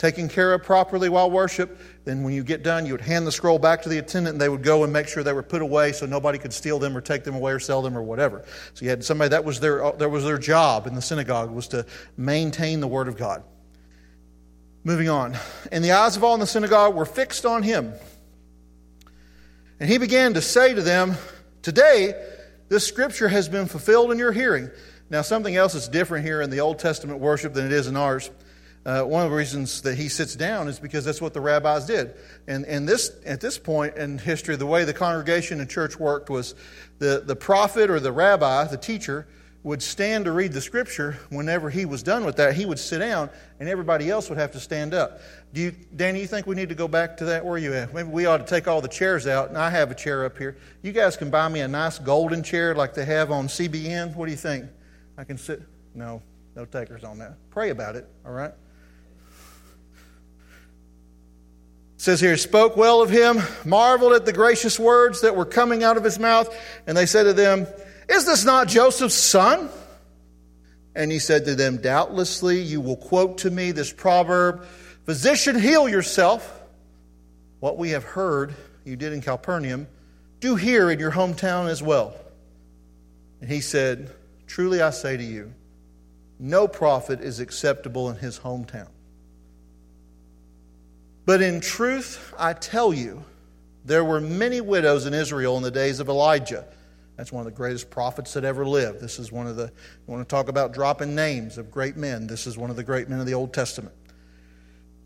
taken 0.00 0.30
care 0.30 0.54
of 0.54 0.64
properly 0.64 1.10
while 1.10 1.30
worship. 1.30 1.78
Then, 2.04 2.22
when 2.22 2.32
you 2.32 2.42
get 2.42 2.62
done, 2.62 2.86
you 2.86 2.94
would 2.94 3.02
hand 3.02 3.26
the 3.26 3.32
scroll 3.32 3.58
back 3.58 3.82
to 3.82 3.90
the 3.90 3.98
attendant, 3.98 4.32
and 4.32 4.40
they 4.40 4.48
would 4.48 4.62
go 4.62 4.82
and 4.82 4.90
make 4.90 5.06
sure 5.06 5.22
they 5.22 5.34
were 5.34 5.42
put 5.42 5.60
away 5.60 5.92
so 5.92 6.06
nobody 6.06 6.38
could 6.38 6.54
steal 6.54 6.78
them 6.78 6.96
or 6.96 7.02
take 7.02 7.22
them 7.22 7.34
away 7.34 7.52
or 7.52 7.60
sell 7.60 7.82
them 7.82 7.94
or 7.94 8.02
whatever. 8.02 8.42
So, 8.72 8.86
you 8.86 8.88
had 8.88 9.04
somebody 9.04 9.28
that 9.28 9.44
was 9.44 9.60
their, 9.60 9.92
that 9.92 10.08
was 10.08 10.24
their 10.24 10.38
job 10.38 10.86
in 10.86 10.94
the 10.94 11.02
synagogue 11.02 11.50
was 11.50 11.68
to 11.68 11.84
maintain 12.16 12.80
the 12.80 12.88
Word 12.88 13.08
of 13.08 13.18
God. 13.18 13.42
Moving 14.84 15.10
on. 15.10 15.36
And 15.70 15.84
the 15.84 15.92
eyes 15.92 16.16
of 16.16 16.24
all 16.24 16.32
in 16.32 16.40
the 16.40 16.46
synagogue 16.46 16.94
were 16.94 17.04
fixed 17.04 17.44
on 17.44 17.62
him. 17.62 17.92
And 19.78 19.90
he 19.90 19.98
began 19.98 20.32
to 20.32 20.40
say 20.40 20.72
to 20.72 20.80
them, 20.80 21.16
Today, 21.60 22.14
this 22.70 22.86
scripture 22.86 23.28
has 23.28 23.50
been 23.50 23.66
fulfilled 23.66 24.12
in 24.12 24.18
your 24.18 24.32
hearing. 24.32 24.70
Now, 25.10 25.20
something 25.20 25.54
else 25.54 25.74
is 25.74 25.88
different 25.88 26.24
here 26.24 26.40
in 26.40 26.48
the 26.48 26.60
Old 26.60 26.78
Testament 26.78 27.18
worship 27.18 27.52
than 27.52 27.66
it 27.66 27.72
is 27.72 27.86
in 27.86 27.96
ours. 27.96 28.30
Uh, 28.86 29.02
one 29.02 29.24
of 29.24 29.30
the 29.30 29.36
reasons 29.36 29.82
that 29.82 29.96
he 29.96 30.08
sits 30.08 30.34
down 30.34 30.66
is 30.66 30.78
because 30.78 31.04
that's 31.04 31.20
what 31.20 31.34
the 31.34 31.40
rabbis 31.40 31.86
did. 31.86 32.14
And, 32.46 32.64
and 32.64 32.88
this, 32.88 33.14
at 33.26 33.40
this 33.40 33.58
point 33.58 33.96
in 33.96 34.16
history, 34.16 34.56
the 34.56 34.66
way 34.66 34.84
the 34.84 34.94
congregation 34.94 35.60
and 35.60 35.68
church 35.68 35.98
worked 35.98 36.30
was 36.30 36.54
the, 36.98 37.22
the 37.26 37.36
prophet 37.36 37.90
or 37.90 38.00
the 38.00 38.12
rabbi, 38.12 38.64
the 38.64 38.78
teacher, 38.78 39.26
would 39.62 39.82
stand 39.82 40.24
to 40.24 40.32
read 40.32 40.52
the 40.52 40.60
scripture. 40.60 41.18
Whenever 41.28 41.68
he 41.68 41.84
was 41.84 42.02
done 42.02 42.24
with 42.24 42.36
that, 42.36 42.54
he 42.54 42.64
would 42.64 42.78
sit 42.78 43.00
down, 43.00 43.28
and 43.58 43.68
everybody 43.68 44.08
else 44.08 44.30
would 44.30 44.38
have 44.38 44.52
to 44.52 44.60
stand 44.60 44.94
up. 44.94 45.20
Do 45.52 45.60
you, 45.60 45.72
Danny, 45.94 46.20
you 46.20 46.26
think 46.26 46.46
we 46.46 46.54
need 46.54 46.70
to 46.70 46.74
go 46.74 46.88
back 46.88 47.18
to 47.18 47.26
that? 47.26 47.44
Where 47.44 47.54
are 47.54 47.58
you 47.58 47.74
at? 47.74 47.92
Maybe 47.92 48.08
we 48.08 48.24
ought 48.24 48.38
to 48.38 48.46
take 48.46 48.66
all 48.66 48.80
the 48.80 48.88
chairs 48.88 49.26
out, 49.26 49.50
and 49.50 49.58
I 49.58 49.68
have 49.68 49.90
a 49.90 49.94
chair 49.94 50.24
up 50.24 50.38
here. 50.38 50.56
You 50.82 50.92
guys 50.92 51.18
can 51.18 51.28
buy 51.28 51.48
me 51.48 51.60
a 51.60 51.68
nice 51.68 51.98
golden 51.98 52.42
chair 52.42 52.74
like 52.74 52.94
they 52.94 53.04
have 53.04 53.30
on 53.30 53.48
CBN. 53.48 54.16
What 54.16 54.26
do 54.26 54.30
you 54.30 54.38
think? 54.38 54.64
I 55.18 55.24
can 55.24 55.36
sit. 55.36 55.60
No, 55.94 56.22
no 56.56 56.64
takers 56.64 57.04
on 57.04 57.18
that. 57.18 57.34
Pray 57.50 57.68
about 57.68 57.96
it, 57.96 58.08
all 58.24 58.32
right? 58.32 58.52
It 58.52 58.56
says 62.00 62.18
here, 62.18 62.34
spoke 62.38 62.78
well 62.78 63.02
of 63.02 63.10
him, 63.10 63.40
marveled 63.62 64.14
at 64.14 64.24
the 64.24 64.32
gracious 64.32 64.78
words 64.78 65.20
that 65.20 65.36
were 65.36 65.44
coming 65.44 65.84
out 65.84 65.98
of 65.98 66.02
his 66.02 66.18
mouth, 66.18 66.48
and 66.86 66.96
they 66.96 67.04
said 67.04 67.24
to 67.24 67.34
them, 67.34 67.66
Is 68.08 68.24
this 68.24 68.42
not 68.42 68.68
Joseph's 68.68 69.14
son? 69.14 69.68
And 70.94 71.12
he 71.12 71.18
said 71.18 71.44
to 71.44 71.54
them, 71.54 71.76
Doubtlessly 71.76 72.58
you 72.62 72.80
will 72.80 72.96
quote 72.96 73.36
to 73.38 73.50
me 73.50 73.72
this 73.72 73.92
proverb, 73.92 74.64
Physician, 75.04 75.60
heal 75.60 75.90
yourself. 75.90 76.58
What 77.58 77.76
we 77.76 77.90
have 77.90 78.04
heard 78.04 78.54
you 78.82 78.96
did 78.96 79.12
in 79.12 79.20
Capernaum, 79.20 79.86
do 80.40 80.56
here 80.56 80.90
in 80.90 80.98
your 80.98 81.12
hometown 81.12 81.68
as 81.68 81.82
well. 81.82 82.14
And 83.42 83.50
he 83.50 83.60
said, 83.60 84.10
Truly 84.46 84.80
I 84.80 84.88
say 84.88 85.18
to 85.18 85.22
you, 85.22 85.52
no 86.38 86.66
prophet 86.66 87.20
is 87.20 87.40
acceptable 87.40 88.08
in 88.08 88.16
his 88.16 88.38
hometown. 88.38 88.88
But 91.30 91.42
in 91.42 91.60
truth, 91.60 92.34
I 92.36 92.54
tell 92.54 92.92
you, 92.92 93.22
there 93.84 94.04
were 94.04 94.20
many 94.20 94.60
widows 94.60 95.06
in 95.06 95.14
Israel 95.14 95.56
in 95.58 95.62
the 95.62 95.70
days 95.70 96.00
of 96.00 96.08
Elijah. 96.08 96.64
That's 97.16 97.30
one 97.30 97.42
of 97.42 97.44
the 97.44 97.56
greatest 97.56 97.88
prophets 97.88 98.32
that 98.32 98.44
ever 98.44 98.66
lived. 98.66 98.98
This 99.00 99.20
is 99.20 99.30
one 99.30 99.46
of 99.46 99.54
the, 99.54 99.66
you 99.66 100.12
want 100.12 100.28
to 100.28 100.34
talk 100.34 100.48
about 100.48 100.72
dropping 100.72 101.14
names 101.14 101.56
of 101.56 101.70
great 101.70 101.96
men. 101.96 102.26
This 102.26 102.48
is 102.48 102.58
one 102.58 102.68
of 102.68 102.74
the 102.74 102.82
great 102.82 103.08
men 103.08 103.20
of 103.20 103.26
the 103.26 103.34
Old 103.34 103.54
Testament. 103.54 103.94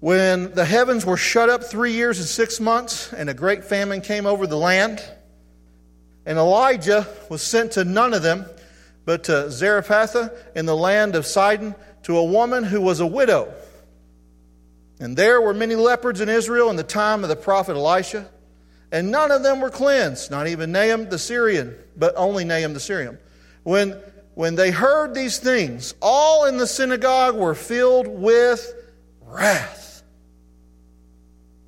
When 0.01 0.51
the 0.55 0.65
heavens 0.65 1.05
were 1.05 1.19
shut 1.19 1.51
up 1.51 1.63
three 1.63 1.93
years 1.93 2.19
and 2.19 2.27
six 2.27 2.59
months, 2.59 3.13
and 3.13 3.29
a 3.29 3.35
great 3.35 3.63
famine 3.63 4.01
came 4.01 4.25
over 4.25 4.47
the 4.47 4.57
land, 4.57 5.05
and 6.25 6.39
Elijah 6.39 7.07
was 7.29 7.43
sent 7.43 7.73
to 7.73 7.85
none 7.85 8.15
of 8.15 8.23
them, 8.23 8.47
but 9.05 9.25
to 9.25 9.51
Zarephath 9.51 10.57
in 10.57 10.65
the 10.65 10.75
land 10.75 11.17
of 11.17 11.27
Sidon, 11.27 11.75
to 12.05 12.17
a 12.17 12.25
woman 12.25 12.65
who 12.65 12.81
was 12.81 13.01
a 13.01 13.07
widow 13.07 13.53
and 15.01 15.17
there 15.17 15.41
were 15.41 15.55
many 15.55 15.75
leopards 15.75 16.21
in 16.21 16.29
Israel 16.29 16.71
in 16.71 16.77
the 16.77 16.83
time 16.83 17.23
of 17.23 17.29
the 17.29 17.37
prophet 17.37 17.75
Elisha, 17.77 18.29
and 18.93 19.11
none 19.11 19.31
of 19.31 19.43
them 19.43 19.61
were 19.61 19.71
cleansed, 19.71 20.31
not 20.31 20.47
even 20.47 20.71
Naaman 20.71 21.09
the 21.09 21.19
Syrian, 21.19 21.77
but 21.97 22.15
only 22.17 22.45
Naaman 22.45 22.75
the 22.75 22.81
Syrian. 22.81 23.19
When, 23.65 23.99
when 24.35 24.55
they 24.55 24.71
heard 24.71 25.15
these 25.15 25.39
things, 25.39 25.95
all 26.01 26.47
in 26.47 26.59
the 26.59 26.67
synagogue 26.67 27.35
were 27.35 27.55
filled 27.55 28.07
with 28.07 28.73
wrath. 29.23 30.03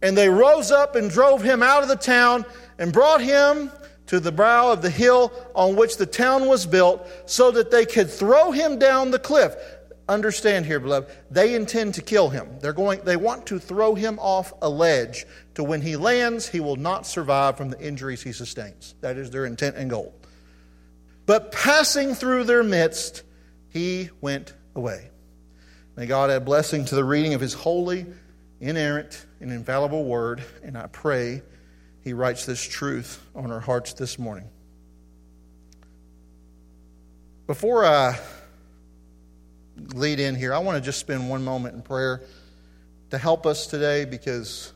And 0.03 0.17
they 0.17 0.29
rose 0.29 0.71
up 0.71 0.95
and 0.95 1.11
drove 1.11 1.43
him 1.43 1.63
out 1.63 1.83
of 1.83 1.89
the 1.89 1.97
town 1.97 2.45
and 2.79 2.93
brought 2.93 3.21
him 3.21 3.73
to 4.07 4.21
the 4.21 4.31
brow 4.31 4.71
of 4.71 4.83
the 4.83 4.91
hill 4.91 5.33
on 5.55 5.75
which 5.75 5.97
the 5.97 6.07
town 6.07 6.47
was 6.47 6.65
built 6.65 7.09
so 7.27 7.51
that 7.51 7.71
they 7.71 7.85
could 7.85 8.09
throw 8.09 8.53
him 8.53 8.79
down 8.79 9.11
the 9.11 9.19
cliff 9.19 9.57
understand 10.09 10.67
here, 10.67 10.81
beloved, 10.81 11.11
they 11.31 11.55
intend 11.55 11.95
to 11.95 12.03
kill 12.03 12.29
him. 12.29 12.59
They're 12.61 12.73
going, 12.73 13.01
they 13.05 13.17
want 13.17 13.47
to 13.47 13.59
throw 13.59 13.95
him 13.95 14.19
off 14.21 14.53
a 14.63 14.69
ledge 14.69 15.27
to 15.55 15.65
when 15.65 15.81
he 15.81 15.97
lands, 15.97 16.49
he 16.49 16.61
will 16.61 16.77
not 16.77 17.07
survive 17.07 17.57
from 17.57 17.71
the 17.71 17.81
injuries 17.81 18.23
he 18.23 18.33
sustains. 18.33 18.95
That 19.01 19.17
is 19.17 19.31
their 19.31 19.47
intent 19.47 19.77
and 19.77 19.91
goal. 19.91 20.15
But 21.27 21.51
passing 21.51 22.15
through 22.15 22.45
their 22.45 22.63
midst, 22.63 23.25
he 23.69 24.11
went 24.21 24.55
away. 24.75 25.11
May 25.97 26.07
God 26.07 26.31
add 26.31 26.45
blessing 26.45 26.85
to 26.85 26.95
the 26.95 27.05
reading 27.05 27.35
of 27.35 27.41
his 27.41 27.55
holy, 27.55 28.07
inerrant, 28.61 29.27
and 29.41 29.51
infallible 29.51 30.05
word, 30.05 30.45
and 30.63 30.79
I 30.79 30.87
pray 30.87 31.43
he 32.03 32.13
writes 32.13 32.47
this 32.47 32.63
truth 32.63 33.21
on 33.35 33.51
our 33.51 33.61
hearts 33.61 33.95
this 33.95 34.19
morning. 34.19 34.49
Before 37.47 37.85
I 37.85 38.19
lead 39.95 40.21
in 40.21 40.35
here, 40.35 40.55
I 40.55 40.59
want 40.59 40.77
to 40.77 40.85
just 40.85 40.99
spend 40.99 41.29
one 41.29 41.45
moment 41.45 41.75
in 41.75 41.83
prayer 41.83 42.23
to 43.11 43.19
help 43.19 43.47
us 43.47 43.67
today 43.67 44.05
because 44.05 44.73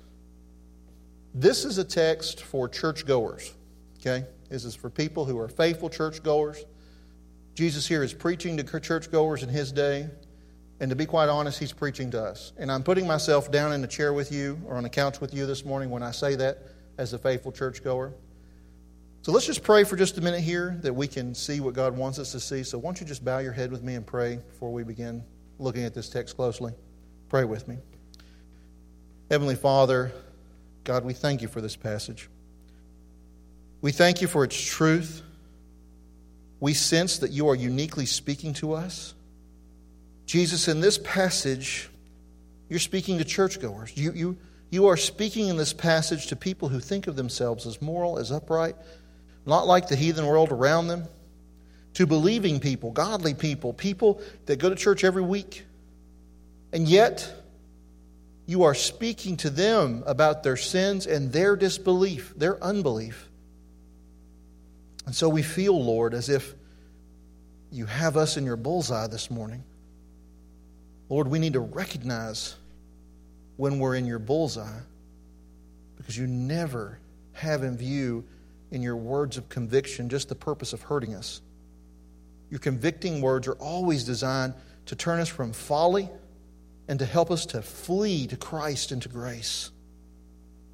this 1.35 1.64
is 1.64 1.78
a 1.78 1.85
text 1.85 2.42
for 2.42 2.69
churchgoers. 2.69 3.52
Okay? 4.00 4.25
This 4.49 4.64
is 4.64 4.75
for 4.75 4.90
people 4.90 5.25
who 5.25 5.38
are 5.38 5.49
faithful 5.49 5.88
churchgoers. 5.88 6.64
Jesus 7.54 7.87
here 7.87 8.02
is 8.02 8.14
preaching 8.14 8.57
to 8.57 8.80
churchgoers 8.80 9.42
in 9.42 9.49
his 9.49 9.73
day. 9.73 10.09
And 10.80 10.88
to 10.88 10.97
be 10.97 11.04
quite 11.04 11.28
honest, 11.28 11.59
he's 11.59 11.73
preaching 11.73 12.11
to 12.12 12.23
us. 12.23 12.52
And 12.57 12.73
I'm 12.73 12.83
putting 12.83 13.07
myself 13.07 13.50
down 13.50 13.73
in 13.73 13.83
the 13.83 13.87
chair 13.87 14.12
with 14.12 14.33
you 14.33 14.61
or 14.66 14.76
on 14.76 14.83
the 14.83 14.88
couch 14.88 15.21
with 15.21 15.35
you 15.35 15.45
this 15.47 15.64
morning 15.64 15.90
when 15.90 16.02
I 16.02 16.11
say 16.11 16.37
that 16.37 16.59
as 16.97 17.12
a 17.12 17.19
faithful 17.19 17.52
churchgoer. 17.52 18.12
So 19.22 19.32
let's 19.32 19.44
just 19.44 19.62
pray 19.62 19.84
for 19.84 19.96
just 19.96 20.16
a 20.16 20.22
minute 20.22 20.40
here 20.40 20.78
that 20.80 20.94
we 20.94 21.06
can 21.06 21.34
see 21.34 21.60
what 21.60 21.74
God 21.74 21.94
wants 21.94 22.18
us 22.18 22.32
to 22.32 22.40
see. 22.40 22.62
So, 22.62 22.78
won't 22.78 23.00
you 23.00 23.06
just 23.06 23.22
bow 23.22 23.38
your 23.38 23.52
head 23.52 23.70
with 23.70 23.82
me 23.82 23.94
and 23.94 24.06
pray 24.06 24.36
before 24.36 24.72
we 24.72 24.82
begin 24.82 25.22
looking 25.58 25.84
at 25.84 25.92
this 25.92 26.08
text 26.08 26.36
closely? 26.36 26.72
Pray 27.28 27.44
with 27.44 27.68
me. 27.68 27.76
Heavenly 29.30 29.56
Father, 29.56 30.10
God, 30.84 31.04
we 31.04 31.12
thank 31.12 31.42
you 31.42 31.48
for 31.48 31.60
this 31.60 31.76
passage. 31.76 32.30
We 33.82 33.92
thank 33.92 34.22
you 34.22 34.28
for 34.28 34.42
its 34.42 34.60
truth. 34.60 35.22
We 36.58 36.72
sense 36.72 37.18
that 37.18 37.30
you 37.30 37.48
are 37.48 37.54
uniquely 37.54 38.06
speaking 38.06 38.54
to 38.54 38.72
us. 38.72 39.14
Jesus, 40.24 40.66
in 40.66 40.80
this 40.80 40.96
passage, 40.96 41.90
you're 42.68 42.78
speaking 42.78 43.18
to 43.18 43.24
churchgoers. 43.24 43.96
You, 43.96 44.12
you, 44.12 44.38
you 44.70 44.86
are 44.86 44.96
speaking 44.96 45.48
in 45.48 45.56
this 45.56 45.72
passage 45.72 46.28
to 46.28 46.36
people 46.36 46.68
who 46.68 46.80
think 46.80 47.06
of 47.06 47.16
themselves 47.16 47.66
as 47.66 47.82
moral, 47.82 48.18
as 48.18 48.32
upright, 48.32 48.76
not 49.47 49.66
like 49.66 49.88
the 49.88 49.97
heathen 49.97 50.26
world 50.26 50.52
around 50.52 50.88
them, 50.88 51.04
to 51.94 52.06
believing 52.06 52.61
people, 52.61 52.90
godly 52.90 53.35
people, 53.35 53.73
people 53.73 54.20
that 54.47 54.59
go 54.59 54.68
to 54.68 54.76
church 54.76 55.04
every 55.04 55.23
week. 55.23 55.64
And 56.73 56.88
yet, 56.88 57.32
you 58.47 58.64
are 58.64 58.75
speaking 58.75 59.37
to 59.38 59.50
them 59.50 60.02
about 60.06 60.42
their 60.42 60.56
sins 60.56 61.06
and 61.06 61.32
their 61.32 61.56
disbelief, 61.56 62.32
their 62.37 62.62
unbelief. 62.62 63.28
And 65.06 65.14
so 65.14 65.28
we 65.28 65.42
feel, 65.42 65.82
Lord, 65.82 66.14
as 66.14 66.28
if 66.28 66.54
you 67.73 67.87
have 67.87 68.16
us 68.16 68.37
in 68.37 68.44
your 68.44 68.56
bullseye 68.56 69.06
this 69.06 69.30
morning. 69.30 69.64
Lord, 71.09 71.28
we 71.28 71.38
need 71.38 71.54
to 71.54 71.61
recognize 71.61 72.54
when 73.56 73.78
we're 73.78 73.97
in 73.97 74.06
your 74.06 74.18
bullseye 74.18 74.80
because 75.97 76.16
you 76.16 76.26
never 76.26 76.99
have 77.32 77.62
in 77.62 77.76
view 77.76 78.25
in 78.70 78.82
your 78.82 78.96
words 78.96 79.36
of 79.36 79.48
conviction 79.48 80.08
just 80.08 80.28
the 80.28 80.34
purpose 80.34 80.72
of 80.72 80.82
hurting 80.82 81.14
us. 81.14 81.40
Your 82.50 82.60
convicting 82.60 83.20
words 83.20 83.46
are 83.48 83.54
always 83.54 84.04
designed 84.04 84.54
to 84.86 84.96
turn 84.96 85.20
us 85.20 85.28
from 85.28 85.52
folly 85.52 86.08
and 86.88 86.98
to 86.98 87.04
help 87.04 87.30
us 87.30 87.46
to 87.46 87.62
flee 87.62 88.26
to 88.26 88.36
Christ 88.36 88.90
and 88.90 89.00
to 89.02 89.08
grace. 89.08 89.70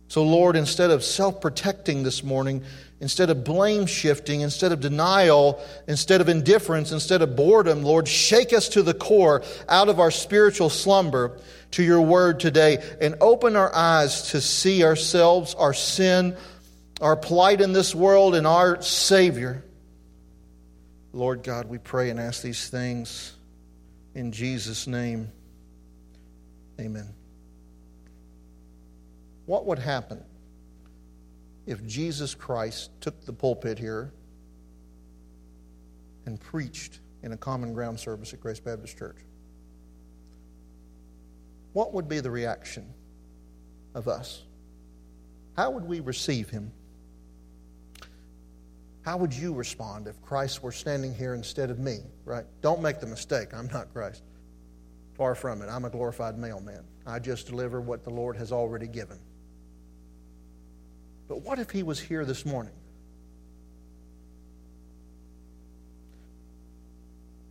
So, 0.08 0.22
Lord, 0.22 0.56
instead 0.56 0.90
of 0.90 1.02
self 1.02 1.40
protecting 1.40 2.04
this 2.04 2.22
morning, 2.22 2.62
instead 3.00 3.28
of 3.28 3.44
blame 3.44 3.86
shifting, 3.86 4.40
instead 4.40 4.70
of 4.72 4.80
denial, 4.80 5.60
instead 5.88 6.20
of 6.20 6.28
indifference, 6.28 6.92
instead 6.92 7.22
of 7.22 7.34
boredom, 7.34 7.82
Lord, 7.82 8.06
shake 8.06 8.52
us 8.52 8.68
to 8.70 8.82
the 8.82 8.94
core 8.94 9.42
out 9.68 9.88
of 9.88 9.98
our 9.98 10.12
spiritual 10.12 10.70
slumber 10.70 11.38
to 11.72 11.82
your 11.82 12.00
word 12.00 12.38
today 12.38 12.78
and 13.00 13.16
open 13.20 13.56
our 13.56 13.74
eyes 13.74 14.30
to 14.30 14.40
see 14.40 14.84
ourselves, 14.84 15.54
our 15.56 15.74
sin, 15.74 16.36
our 17.00 17.16
plight 17.16 17.60
in 17.60 17.72
this 17.72 17.94
world, 17.94 18.34
and 18.34 18.46
our 18.46 18.80
Savior. 18.82 19.64
Lord 21.12 21.42
God, 21.42 21.66
we 21.66 21.78
pray 21.78 22.10
and 22.10 22.18
ask 22.18 22.42
these 22.42 22.68
things 22.68 23.34
in 24.14 24.32
Jesus' 24.32 24.86
name. 24.86 25.30
Amen. 26.80 27.14
What 29.46 29.66
would 29.66 29.78
happen 29.78 30.22
if 31.66 31.84
Jesus 31.86 32.34
Christ 32.34 32.90
took 33.00 33.24
the 33.24 33.32
pulpit 33.32 33.78
here 33.78 34.12
and 36.26 36.40
preached 36.40 37.00
in 37.22 37.32
a 37.32 37.36
common 37.36 37.72
ground 37.72 38.00
service 38.00 38.32
at 38.32 38.40
Grace 38.40 38.60
Baptist 38.60 38.98
Church? 38.98 39.18
What 41.72 41.92
would 41.92 42.08
be 42.08 42.20
the 42.20 42.30
reaction 42.30 42.92
of 43.94 44.08
us? 44.08 44.42
How 45.56 45.70
would 45.70 45.84
we 45.84 46.00
receive 46.00 46.50
him? 46.50 46.72
How 49.06 49.16
would 49.16 49.32
you 49.32 49.54
respond 49.54 50.08
if 50.08 50.20
Christ 50.20 50.64
were 50.64 50.72
standing 50.72 51.14
here 51.14 51.34
instead 51.34 51.70
of 51.70 51.78
me, 51.78 51.98
right? 52.24 52.44
Don't 52.60 52.82
make 52.82 52.98
the 52.98 53.06
mistake. 53.06 53.54
I'm 53.54 53.68
not 53.68 53.92
Christ. 53.94 54.24
Far 55.14 55.36
from 55.36 55.62
it. 55.62 55.68
I'm 55.68 55.84
a 55.84 55.90
glorified 55.90 56.36
mailman. 56.36 56.82
I 57.06 57.20
just 57.20 57.46
deliver 57.46 57.80
what 57.80 58.02
the 58.02 58.10
Lord 58.10 58.36
has 58.36 58.50
already 58.50 58.88
given. 58.88 59.20
But 61.28 61.42
what 61.42 61.60
if 61.60 61.70
he 61.70 61.84
was 61.84 62.00
here 62.00 62.24
this 62.24 62.44
morning? 62.44 62.72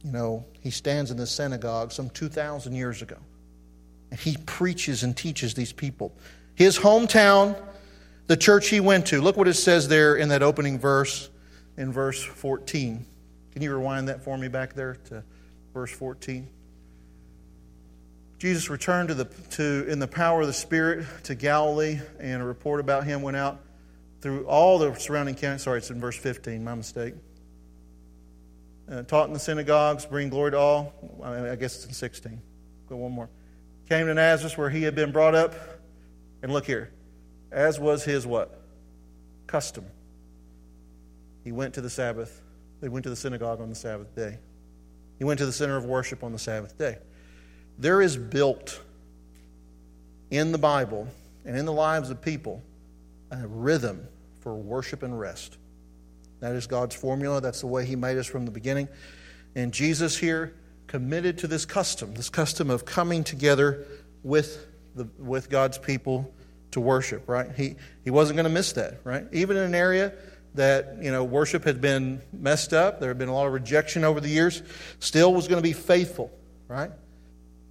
You 0.03 0.11
know, 0.11 0.45
he 0.59 0.71
stands 0.71 1.09
in 1.09 1.15
the 1.15 1.25
synagogue 1.25 1.93
some 1.93 2.09
2,000 2.09 2.75
years 2.75 3.01
ago, 3.01 3.17
and 4.11 4.19
he 4.19 4.35
preaches 4.45 5.03
and 5.03 5.15
teaches 5.15 5.53
these 5.53 5.71
people. 5.71 6.13
His 6.55 6.77
hometown, 6.77 7.57
the 8.27 8.35
church 8.35 8.67
he 8.67 8.81
went 8.81 9.05
to, 9.07 9.21
look 9.21 9.37
what 9.37 9.47
it 9.47 9.53
says 9.53 9.87
there 9.87 10.17
in 10.17 10.27
that 10.29 10.43
opening 10.43 10.77
verse, 10.77 11.29
in 11.77 11.91
verse 11.91 12.23
14. 12.23 13.05
Can 13.51 13.61
you 13.61 13.75
rewind 13.75 14.07
that 14.09 14.23
for 14.23 14.37
me 14.37 14.47
back 14.47 14.73
there 14.73 14.97
to 15.09 15.23
verse 15.73 15.91
14? 15.91 16.47
Jesus 18.37 18.69
returned 18.69 19.09
to 19.09 19.15
the, 19.15 19.25
to, 19.51 19.85
in 19.89 19.99
the 19.99 20.07
power 20.07 20.41
of 20.41 20.47
the 20.47 20.53
Spirit 20.53 21.05
to 21.23 21.35
Galilee, 21.35 21.99
and 22.19 22.41
a 22.41 22.45
report 22.45 22.79
about 22.79 23.05
him 23.05 23.21
went 23.21 23.37
out 23.37 23.59
through 24.21 24.45
all 24.45 24.77
the 24.77 24.93
surrounding 24.95 25.35
counties. 25.35 25.63
Sorry, 25.63 25.77
it's 25.77 25.89
in 25.89 25.99
verse 25.99 26.17
15, 26.17 26.63
my 26.63 26.75
mistake 26.75 27.15
uh, 28.91 29.03
taught 29.03 29.27
in 29.27 29.33
the 29.33 29.39
synagogues, 29.39 30.05
bring 30.05 30.29
glory 30.29 30.51
to 30.51 30.57
all. 30.57 30.93
I 31.23 31.55
guess 31.55 31.75
it's 31.75 31.85
in 31.85 31.93
16. 31.93 32.41
Go 32.87 32.97
one 32.97 33.11
more. 33.11 33.29
Came 33.89 34.07
to 34.07 34.13
Nazareth 34.13 34.57
where 34.57 34.69
he 34.69 34.83
had 34.83 34.95
been 34.95 35.11
brought 35.11 35.35
up. 35.35 35.55
And 36.43 36.53
look 36.53 36.65
here. 36.65 36.91
As 37.51 37.79
was 37.79 38.03
his 38.03 38.27
what? 38.27 38.61
Custom. 39.47 39.85
He 41.45 41.53
went 41.53 41.75
to 41.75 41.81
the 41.81 41.89
Sabbath. 41.89 42.41
They 42.81 42.89
went 42.89 43.03
to 43.03 43.09
the 43.09 43.15
synagogue 43.15 43.61
on 43.61 43.69
the 43.69 43.75
Sabbath 43.75 44.13
day. 44.15 44.39
He 45.17 45.23
went 45.23 45.37
to 45.39 45.45
the 45.45 45.53
center 45.53 45.77
of 45.77 45.85
worship 45.85 46.23
on 46.23 46.33
the 46.33 46.39
Sabbath 46.39 46.77
day. 46.77 46.97
There 47.77 48.01
is 48.01 48.17
built 48.17 48.81
in 50.29 50.51
the 50.51 50.57
Bible 50.57 51.07
and 51.45 51.55
in 51.55 51.65
the 51.65 51.71
lives 51.71 52.09
of 52.09 52.21
people 52.21 52.61
a 53.31 53.47
rhythm 53.47 54.07
for 54.41 54.55
worship 54.55 55.03
and 55.03 55.17
rest. 55.17 55.57
That 56.39 56.55
is 56.55 56.67
God's 56.67 56.95
formula. 56.95 57.39
That's 57.41 57.61
the 57.61 57.67
way 57.67 57.85
He 57.85 57.95
made 57.95 58.17
us 58.17 58.25
from 58.25 58.45
the 58.45 58.51
beginning. 58.51 58.87
And 59.55 59.71
Jesus 59.71 60.17
here 60.17 60.53
committed 60.87 61.37
to 61.39 61.47
this 61.47 61.65
custom, 61.65 62.15
this 62.15 62.29
custom 62.29 62.69
of 62.69 62.85
coming 62.85 63.23
together 63.23 63.85
with, 64.23 64.67
the, 64.95 65.07
with 65.19 65.49
God's 65.49 65.77
people 65.77 66.33
to 66.71 66.79
worship, 66.81 67.27
right? 67.27 67.51
He, 67.55 67.75
he 68.03 68.09
wasn't 68.09 68.37
going 68.37 68.45
to 68.45 68.51
miss 68.51 68.73
that, 68.73 68.99
right? 69.03 69.25
Even 69.31 69.57
in 69.57 69.63
an 69.63 69.75
area 69.75 70.13
that, 70.55 70.97
you 71.01 71.11
know, 71.11 71.23
worship 71.23 71.63
had 71.63 71.81
been 71.81 72.21
messed 72.33 72.73
up, 72.73 72.99
there 72.99 73.09
had 73.09 73.17
been 73.17 73.29
a 73.29 73.33
lot 73.33 73.47
of 73.47 73.53
rejection 73.53 74.03
over 74.03 74.19
the 74.19 74.29
years, 74.29 74.61
still 74.99 75.33
was 75.33 75.47
going 75.47 75.61
to 75.61 75.67
be 75.67 75.73
faithful, 75.73 76.31
right? 76.67 76.91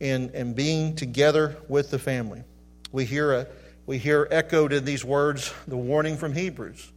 In, 0.00 0.30
in 0.30 0.54
being 0.54 0.96
together 0.96 1.56
with 1.68 1.90
the 1.90 1.98
family. 1.98 2.42
We 2.92 3.04
hear, 3.04 3.32
a, 3.32 3.46
we 3.86 3.98
hear 3.98 4.28
echoed 4.30 4.72
in 4.72 4.84
these 4.84 5.04
words 5.04 5.52
the 5.66 5.76
warning 5.76 6.16
from 6.16 6.32
Hebrews 6.32 6.92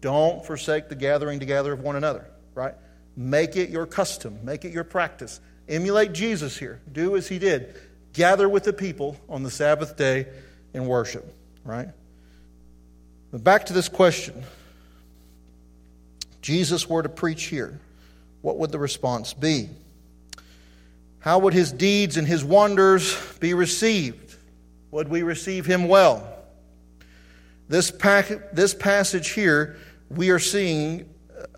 don't 0.00 0.44
forsake 0.44 0.88
the 0.88 0.94
gathering 0.94 1.40
together 1.40 1.72
of 1.72 1.80
one 1.80 1.96
another, 1.96 2.26
right? 2.54 2.74
Make 3.16 3.56
it 3.56 3.70
your 3.70 3.86
custom, 3.86 4.38
make 4.42 4.64
it 4.64 4.72
your 4.72 4.84
practice. 4.84 5.40
Emulate 5.68 6.12
Jesus 6.12 6.56
here. 6.56 6.80
Do 6.90 7.16
as 7.16 7.28
he 7.28 7.38
did. 7.38 7.76
Gather 8.12 8.48
with 8.48 8.64
the 8.64 8.72
people 8.72 9.16
on 9.28 9.42
the 9.42 9.50
Sabbath 9.50 9.96
day 9.96 10.26
and 10.74 10.86
worship, 10.88 11.32
right? 11.64 11.88
But 13.30 13.44
back 13.44 13.66
to 13.66 13.72
this 13.72 13.88
question 13.88 14.42
Jesus 16.40 16.88
were 16.88 17.02
to 17.02 17.08
preach 17.08 17.44
here, 17.44 17.80
what 18.42 18.56
would 18.58 18.72
the 18.72 18.78
response 18.78 19.34
be? 19.34 19.68
How 21.18 21.38
would 21.40 21.52
his 21.52 21.70
deeds 21.70 22.16
and 22.16 22.26
his 22.26 22.42
wonders 22.42 23.14
be 23.38 23.52
received? 23.52 24.36
Would 24.90 25.08
we 25.08 25.22
receive 25.22 25.66
him 25.66 25.86
well? 25.86 26.26
This, 27.68 27.90
pack, 27.90 28.52
this 28.52 28.74
passage 28.74 29.30
here 29.30 29.76
we 30.08 30.30
are 30.30 30.38
seeing 30.38 31.08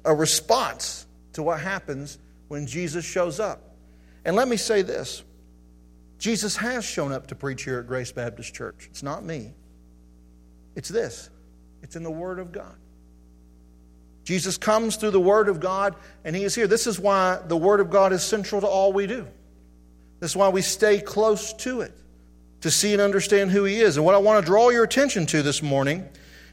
a 0.04 0.14
response 0.14 1.06
to 1.32 1.42
what 1.42 1.60
happens 1.60 2.18
when 2.48 2.66
Jesus 2.66 3.04
shows 3.04 3.40
up. 3.40 3.74
And 4.24 4.36
let 4.36 4.48
me 4.48 4.56
say 4.56 4.82
this 4.82 5.22
Jesus 6.18 6.56
has 6.56 6.84
shown 6.84 7.12
up 7.12 7.28
to 7.28 7.34
preach 7.34 7.64
here 7.64 7.80
at 7.80 7.86
Grace 7.86 8.12
Baptist 8.12 8.54
Church. 8.54 8.88
It's 8.90 9.02
not 9.02 9.24
me, 9.24 9.52
it's 10.76 10.88
this 10.88 11.30
it's 11.82 11.96
in 11.96 12.02
the 12.02 12.10
Word 12.10 12.38
of 12.38 12.52
God. 12.52 12.76
Jesus 14.24 14.56
comes 14.56 14.96
through 14.96 15.10
the 15.10 15.20
Word 15.20 15.48
of 15.48 15.60
God, 15.60 15.96
and 16.24 16.36
He 16.36 16.44
is 16.44 16.54
here. 16.54 16.66
This 16.66 16.86
is 16.86 16.98
why 16.98 17.40
the 17.46 17.56
Word 17.56 17.80
of 17.80 17.90
God 17.90 18.12
is 18.12 18.22
central 18.22 18.60
to 18.60 18.66
all 18.66 18.92
we 18.92 19.06
do. 19.06 19.26
This 20.20 20.32
is 20.32 20.36
why 20.36 20.48
we 20.48 20.62
stay 20.62 21.00
close 21.00 21.52
to 21.54 21.80
it, 21.80 21.92
to 22.60 22.70
see 22.70 22.92
and 22.92 23.02
understand 23.02 23.50
who 23.50 23.64
He 23.64 23.80
is. 23.80 23.96
And 23.96 24.06
what 24.06 24.14
I 24.14 24.18
want 24.18 24.44
to 24.44 24.46
draw 24.46 24.70
your 24.70 24.84
attention 24.84 25.26
to 25.26 25.42
this 25.42 25.62
morning 25.62 26.08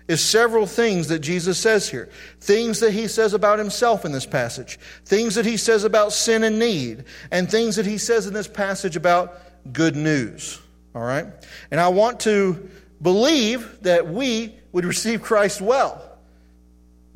is 0.10 0.21
several 0.21 0.65
things 0.65 1.10
that 1.10 1.19
Jesus 1.19 1.60
says 1.60 1.88
here. 1.88 2.10
Things 2.41 2.79
that 2.79 2.91
he 2.91 3.08
says 3.08 3.36
about 3.36 3.60
himself 3.60 4.05
in 4.05 4.12
this 4.12 4.25
passage, 4.25 4.79
things 5.05 5.36
that 5.36 5.45
he 5.45 5.55
says 5.55 5.84
about 5.84 6.12
sin 6.12 6.43
and 6.43 6.58
need, 6.58 7.05
and 7.29 7.49
things 7.49 7.75
that 7.75 7.86
he 7.86 7.99
says 7.99 8.25
in 8.25 8.34
this 8.34 8.47
passage 8.47 8.95
about 8.95 9.39
good 9.71 9.95
news. 9.95 10.60
All 10.95 11.03
right? 11.03 11.27
And 11.69 11.79
I 11.79 11.89
want 11.89 12.21
to 12.21 12.69
believe 12.99 13.84
that 13.84 14.08
we 14.08 14.55
would 14.71 14.84
receive 14.93 15.21
Christ 15.21 15.62
well. 15.62 16.09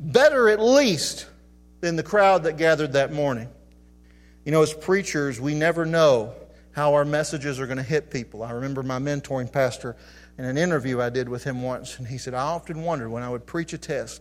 Better, 0.04 0.50
at 0.50 0.60
least, 0.60 1.26
than 1.80 1.96
the 1.96 2.02
crowd 2.02 2.42
that 2.42 2.58
gathered 2.58 2.92
that 2.92 3.10
morning. 3.12 3.48
You 4.44 4.52
know, 4.52 4.60
as 4.60 4.74
preachers, 4.74 5.40
we 5.40 5.54
never 5.54 5.86
know 5.86 6.34
how 6.72 6.92
our 6.92 7.06
messages 7.06 7.58
are 7.58 7.66
going 7.66 7.78
to 7.78 7.82
hit 7.82 8.10
people. 8.10 8.42
I 8.42 8.50
remember 8.50 8.82
my 8.82 8.98
mentoring 8.98 9.50
pastor 9.50 9.96
in 10.36 10.44
an 10.44 10.58
interview 10.58 11.00
I 11.00 11.08
did 11.08 11.28
with 11.28 11.44
him 11.44 11.62
once, 11.62 11.98
and 11.98 12.06
he 12.06 12.18
said, 12.18 12.34
I 12.34 12.42
often 12.42 12.82
wondered 12.82 13.08
when 13.08 13.22
I 13.22 13.30
would 13.30 13.46
preach 13.46 13.72
a 13.72 13.78
test, 13.78 14.20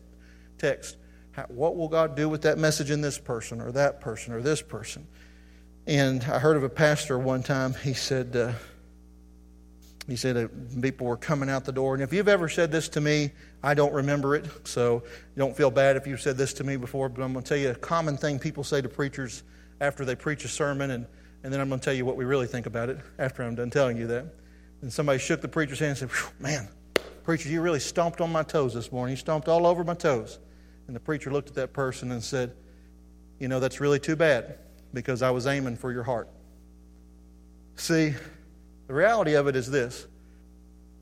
text, 0.58 0.96
how, 1.32 1.44
what 1.50 1.76
will 1.76 1.90
God 1.90 2.16
do 2.16 2.30
with 2.30 2.44
that 2.44 2.58
message 2.58 2.90
in 2.90 3.02
this 3.02 3.20
person 3.20 3.60
or 3.60 3.72
that 3.74 4.00
person 4.00 4.34
or 4.34 4.42
this 4.42 4.62
person? 4.62 5.06
And 5.86 6.24
I 6.24 6.40
heard 6.40 6.56
of 6.56 6.64
a 6.64 6.70
pastor 6.70 7.20
one 7.20 7.44
time, 7.44 7.74
he 7.74 7.94
said, 7.94 8.36
uh, 8.36 8.54
he 10.08 10.18
said 10.18 10.50
people 10.82 11.08
were 11.08 11.18
coming 11.18 11.50
out 11.50 11.64
the 11.64 11.72
door. 11.72 11.94
And 11.94 12.04
if 12.04 12.12
you've 12.12 12.28
ever 12.28 12.50
said 12.50 12.72
this 12.72 12.90
to 12.90 13.02
me, 13.02 13.32
I 13.64 13.74
don't 13.74 13.94
remember 13.94 14.36
it, 14.36 14.46
so 14.68 15.04
don't 15.38 15.56
feel 15.56 15.72
bad 15.72 15.96
if 15.96 16.06
you've 16.06 16.22
said 16.22 16.38
this 16.38 16.54
to 16.56 16.64
me 16.64 16.76
before. 16.76 17.08
But 17.08 17.24
I'm 17.24 17.32
going 17.32 17.44
to 17.44 17.50
tell 17.50 17.58
you 17.58 17.70
a 17.70 17.76
common 17.76 18.18
thing 18.18 18.38
people 18.38 18.64
say 18.64 18.82
to 18.82 18.90
preachers 18.90 19.44
after 19.80 20.04
they 20.04 20.16
preach 20.16 20.44
a 20.44 20.50
sermon, 20.50 20.92
and, 20.92 21.06
and 21.44 21.54
then 21.54 21.62
I'm 21.62 21.70
going 21.70 21.80
to 21.80 21.86
tell 21.86 21.94
you 21.94 22.06
what 22.06 22.18
we 22.18 22.26
really 22.26 22.48
think 22.48 22.66
about 22.66 22.90
it 22.90 23.00
after 23.18 23.44
I'm 23.44 23.56
done 23.56 23.70
telling 23.70 23.98
you 23.98 24.08
that. 24.08 24.26
And 24.82 24.92
somebody 24.92 25.20
shook 25.20 25.40
the 25.40 25.48
preacher's 25.48 25.80
hand 25.80 26.02
and 26.02 26.12
said, 26.12 26.32
Man, 26.40 26.68
preacher, 27.24 27.48
you 27.48 27.62
really 27.62 27.80
stomped 27.80 28.20
on 28.20 28.30
my 28.30 28.44
toes 28.44 28.74
this 28.74 28.92
morning. 28.92 29.14
You 29.14 29.18
stomped 29.18 29.48
all 29.48 29.66
over 29.66 29.86
my 29.86 29.94
toes. 29.94 30.40
And 30.88 30.96
the 30.96 31.00
preacher 31.00 31.32
looked 31.32 31.48
at 31.48 31.56
that 31.56 31.72
person 31.72 32.12
and 32.12 32.22
said, 32.22 32.54
You 33.40 33.48
know, 33.48 33.62
that's 33.62 33.80
really 33.80 34.00
too 34.00 34.18
bad 34.18 34.58
because 34.94 35.22
I 35.22 35.32
was 35.32 35.48
aiming 35.48 35.78
for 35.78 35.94
your 35.94 36.04
heart. 36.04 36.28
See, 37.76 38.14
the 38.88 38.94
reality 38.94 39.34
of 39.34 39.48
it 39.48 39.56
is 39.56 39.70
this 39.70 40.08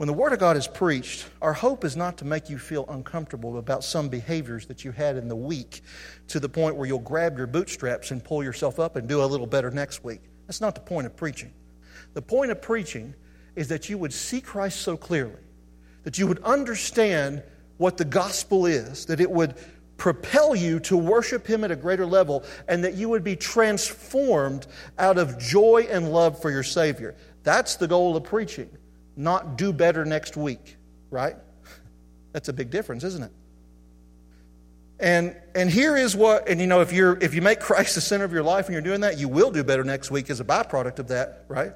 when 0.02 0.08
the 0.08 0.14
Word 0.14 0.34
of 0.34 0.40
God 0.40 0.58
is 0.58 0.68
preached, 0.68 1.28
our 1.44 1.54
hope 1.54 1.86
is 1.86 1.96
not 1.96 2.18
to 2.18 2.26
make 2.26 2.50
you 2.50 2.58
feel 2.58 2.86
uncomfortable 2.90 3.60
about 3.60 3.84
some 3.84 4.10
behaviors 4.10 4.66
that 4.66 4.84
you 4.84 4.92
had 4.92 5.16
in 5.16 5.28
the 5.28 5.36
week 5.36 5.82
to 6.30 6.40
the 6.40 6.50
point 6.50 6.76
where 6.76 6.88
you'll 6.88 6.98
grab 6.98 7.38
your 7.38 7.46
bootstraps 7.46 8.10
and 8.10 8.24
pull 8.24 8.44
yourself 8.44 8.80
up 8.80 8.96
and 8.96 9.08
do 9.08 9.24
a 9.24 9.26
little 9.26 9.46
better 9.46 9.70
next 9.70 10.04
week. 10.04 10.22
That's 10.48 10.60
not 10.60 10.74
the 10.74 10.82
point 10.82 11.06
of 11.06 11.16
preaching. 11.16 11.54
The 12.16 12.22
point 12.24 12.50
of 12.50 12.64
preaching 12.64 13.14
is 13.56 13.68
that 13.68 13.90
you 13.90 13.98
would 14.00 14.12
see 14.12 14.42
Christ 14.42 14.82
so 14.82 14.98
clearly, 14.98 15.38
that 16.04 16.18
you 16.18 16.26
would 16.26 16.42
understand 16.44 17.44
what 17.78 17.98
the 17.98 18.06
gospel 18.06 18.66
is, 18.66 19.06
that 19.06 19.20
it 19.20 19.30
would 19.30 19.56
propel 19.98 20.56
you 20.56 20.80
to 20.80 20.98
worship 20.98 21.46
Him 21.46 21.64
at 21.64 21.70
a 21.70 21.76
greater 21.76 22.08
level, 22.08 22.44
and 22.68 22.84
that 22.84 22.96
you 22.96 23.08
would 23.10 23.24
be 23.24 23.36
transformed 23.36 24.66
out 24.98 25.20
of 25.20 25.38
joy 25.38 25.88
and 25.92 26.12
love 26.12 26.42
for 26.42 26.50
your 26.50 26.64
Savior. 26.64 27.16
That's 27.44 27.76
the 27.76 27.88
goal 27.88 28.16
of 28.16 28.24
preaching, 28.24 28.70
not 29.16 29.58
do 29.58 29.74
better 29.74 30.06
next 30.06 30.38
week, 30.38 30.78
right? 31.10 31.36
That's 32.34 32.50
a 32.50 32.54
big 32.54 32.70
difference, 32.70 33.04
isn't 33.04 33.24
it? 33.24 33.32
And 35.00 35.36
and 35.56 35.70
here 35.70 35.98
is 35.98 36.16
what 36.16 36.48
and 36.48 36.62
you 36.62 36.68
know 36.68 36.82
if 36.82 36.94
you're 36.94 37.18
if 37.22 37.34
you 37.34 37.42
make 37.42 37.60
Christ 37.60 37.96
the 37.96 38.02
center 38.02 38.24
of 38.24 38.32
your 38.32 38.44
life 38.44 38.68
and 38.68 38.74
you're 38.74 38.84
doing 38.84 39.02
that, 39.02 39.18
you 39.18 39.28
will 39.28 39.50
do 39.50 39.64
better 39.64 39.84
next 39.84 40.12
week 40.12 40.30
as 40.30 40.40
a 40.40 40.44
byproduct 40.44 41.00
of 41.00 41.08
that, 41.08 41.46
right? 41.48 41.74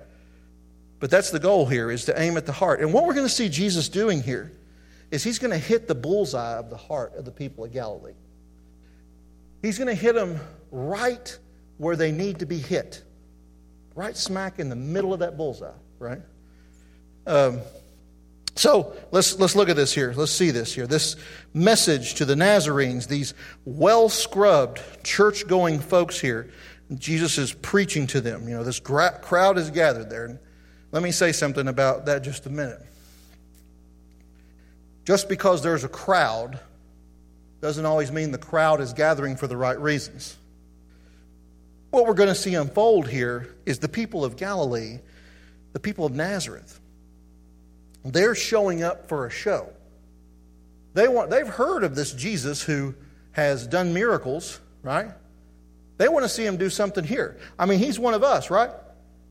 But 0.99 1.09
that's 1.11 1.31
the 1.31 1.39
goal 1.39 1.65
here, 1.65 1.91
is 1.91 2.05
to 2.05 2.19
aim 2.19 2.37
at 2.37 2.45
the 2.45 2.51
heart. 2.51 2.81
And 2.81 2.93
what 2.93 3.05
we're 3.05 3.13
going 3.13 3.27
to 3.27 3.33
see 3.33 3.49
Jesus 3.49 3.89
doing 3.89 4.21
here 4.21 4.51
is 5.11 5.23
he's 5.23 5.39
going 5.39 5.51
to 5.51 5.57
hit 5.57 5.87
the 5.87 5.95
bullseye 5.95 6.57
of 6.57 6.69
the 6.69 6.77
heart 6.77 7.15
of 7.15 7.25
the 7.25 7.31
people 7.31 7.63
of 7.65 7.73
Galilee. 7.73 8.13
He's 9.61 9.77
going 9.77 9.87
to 9.87 9.95
hit 9.95 10.15
them 10.15 10.39
right 10.71 11.37
where 11.77 11.95
they 11.95 12.11
need 12.11 12.39
to 12.39 12.45
be 12.45 12.57
hit, 12.57 13.03
right 13.95 14.15
smack 14.15 14.59
in 14.59 14.69
the 14.69 14.75
middle 14.75 15.13
of 15.13 15.19
that 15.21 15.37
bullseye, 15.37 15.71
right? 15.99 16.21
Um, 17.25 17.61
So 18.55 18.95
let's, 19.11 19.37
let's 19.37 19.55
look 19.55 19.67
at 19.67 19.75
this 19.75 19.93
here. 19.93 20.13
Let's 20.15 20.31
see 20.31 20.51
this 20.51 20.73
here. 20.73 20.87
This 20.87 21.17
message 21.53 22.15
to 22.15 22.25
the 22.25 22.35
Nazarenes, 22.35 23.07
these 23.07 23.33
well 23.65 24.07
scrubbed, 24.07 24.81
church 25.03 25.45
going 25.47 25.79
folks 25.79 26.19
here, 26.19 26.51
Jesus 26.93 27.37
is 27.37 27.51
preaching 27.51 28.07
to 28.07 28.21
them. 28.21 28.47
You 28.47 28.55
know, 28.55 28.63
this 28.63 28.79
gra- 28.79 29.19
crowd 29.21 29.57
is 29.57 29.71
gathered 29.71 30.09
there. 30.09 30.39
Let 30.91 31.03
me 31.03 31.11
say 31.11 31.33
something 31.33 31.67
about 31.67 32.05
that 32.05 32.23
just 32.23 32.45
a 32.45 32.49
minute. 32.49 32.79
Just 35.03 35.27
because 35.27 35.61
there's 35.61 35.83
a 35.83 35.89
crowd 35.89 36.59
doesn't 37.59 37.85
always 37.85 38.11
mean 38.11 38.31
the 38.31 38.37
crowd 38.37 38.79
is 38.79 38.93
gathering 38.93 39.35
for 39.35 39.47
the 39.47 39.57
right 39.57 39.79
reasons. 39.79 40.37
What 41.95 42.07
we're 42.07 42.13
going 42.13 42.27
to 42.27 42.35
see 42.35 42.55
unfold 42.55 43.07
here 43.07 43.55
is 43.65 43.79
the 43.79 43.87
people 43.87 44.25
of 44.25 44.35
Galilee, 44.35 44.99
the 45.71 45.79
people 45.79 46.05
of 46.05 46.13
Nazareth 46.13 46.81
they're 48.03 48.35
showing 48.35 48.83
up 48.83 49.07
for 49.07 49.25
a 49.25 49.29
show. 49.29 49.69
They 50.93 51.07
want, 51.07 51.29
they've 51.29 51.47
heard 51.47 51.85
of 51.85 51.95
this 51.95 52.11
Jesus 52.11 52.61
who 52.61 52.95
has 53.31 53.65
done 53.65 53.93
miracles, 53.93 54.59
right? 54.83 55.07
They 55.97 56.09
want 56.09 56.23
to 56.23 56.29
see 56.29 56.45
him 56.45 56.57
do 56.57 56.69
something 56.69 57.05
here. 57.05 57.37
I 57.57 57.65
mean, 57.65 57.79
he's 57.79 57.97
one 57.97 58.13
of 58.13 58.23
us, 58.23 58.49
right? 58.49 58.71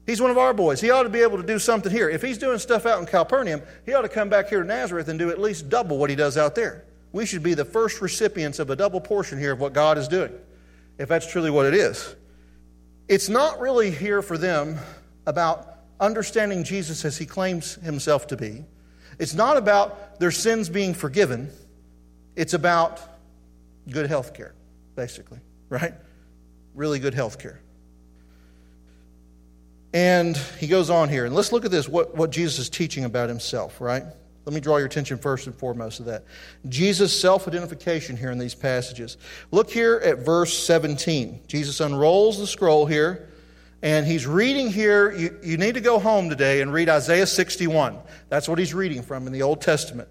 He's 0.07 0.21
one 0.21 0.31
of 0.31 0.39
our 0.39 0.55
boys. 0.55 0.81
He 0.81 0.91
ought 0.91 1.05
to 1.05 1.11
be 1.11 1.21
able 1.21 1.37
to 1.37 1.47
do 1.47 1.59
something 1.59 1.93
here. 1.93 2.09
If 2.09 2.23
he's 2.23 2.39
doing 2.39 2.59
stuff 2.59 2.87
out 2.87 2.99
in 2.99 3.07
Capernaum, 3.07 3.61
he 3.87 3.93
ought 3.93 4.03
to 4.03 4.09
come 4.09 4.31
back 4.31 4.49
here 4.49 4.63
to 4.63 4.67
Nazareth 4.67 5.09
and 5.09 5.19
do 5.19 5.29
at 5.29 5.39
least 5.39 5.69
double 5.69 5.99
what 5.99 6.09
he 6.09 6.17
does 6.17 6.39
out 6.39 6.55
there. 6.55 6.85
We 7.13 7.27
should 7.27 7.43
be 7.43 7.53
the 7.53 7.65
first 7.65 8.01
recipients 8.01 8.59
of 8.59 8.71
a 8.71 8.77
double 8.77 9.03
portion 9.03 9.39
here 9.39 9.53
of 9.53 9.61
what 9.61 9.75
God 9.75 9.99
is 9.99 10.09
doing, 10.09 10.33
if 10.99 11.11
that's 11.11 11.31
truly 11.31 11.51
what 11.51 11.67
it 11.67 11.75
is. 11.75 12.17
It's 13.09 13.29
not 13.29 13.61
really 13.61 13.91
here 13.91 14.23
for 14.23 14.39
them 14.39 14.79
about 15.27 15.75
understanding 16.01 16.65
Jesus 16.65 17.05
as 17.05 17.19
he 17.19 17.27
claims 17.27 17.75
himself 17.77 18.27
to 18.29 18.37
be. 18.37 18.65
It's 19.19 19.35
not 19.35 19.57
about 19.57 20.19
their 20.19 20.31
sins 20.31 20.69
being 20.69 20.95
forgiven, 20.95 21.51
it's 22.37 22.55
about 22.55 23.01
good 23.89 24.07
health 24.07 24.35
care, 24.35 24.55
basically, 24.97 25.39
right? 25.69 25.95
Really 26.75 26.99
good 26.99 27.15
health 27.15 27.39
care. 27.39 27.61
And 29.93 30.37
he 30.59 30.67
goes 30.67 30.91
on 30.91 31.09
here, 31.09 31.25
and 31.25 31.35
let's 31.35 31.53
look 31.53 31.65
at 31.65 31.71
this 31.71 31.89
what, 31.89 32.17
what 32.17 32.31
Jesus 32.31 32.59
is 32.59 32.69
teaching 32.69 33.05
about 33.05 33.29
himself, 33.29 33.81
right? 33.81 34.03
Let 34.45 34.55
me 34.55 34.61
draw 34.61 34.77
your 34.77 34.87
attention 34.87 35.19
first 35.19 35.47
and 35.47 35.57
foremost 35.57 35.99
to 35.99 36.03
that. 36.05 36.25
Jesus' 36.69 37.19
self 37.19 37.49
identification 37.49 38.17
here 38.17 38.31
in 38.31 38.39
these 38.39 38.55
passages. 38.55 39.17
Look 39.51 39.71
here 39.71 40.01
at 40.05 40.19
verse 40.19 40.57
17. 40.67 41.45
Jesus 41.47 41.81
unrolls 41.81 42.39
the 42.39 42.47
scroll 42.47 42.87
here 42.87 43.31
and 43.85 44.07
he's 44.07 44.27
reading 44.27 44.71
here. 44.71 45.13
You, 45.13 45.39
you 45.43 45.57
need 45.59 45.75
to 45.75 45.81
go 45.83 45.99
home 45.99 46.31
today 46.31 46.63
and 46.63 46.73
read 46.73 46.89
Isaiah 46.89 47.27
61. 47.27 47.99
That's 48.31 48.49
what 48.49 48.59
he's 48.59 48.73
reading 48.73 49.03
from 49.03 49.27
in 49.27 49.33
the 49.33 49.43
Old 49.43 49.61
Testament. 49.61 50.09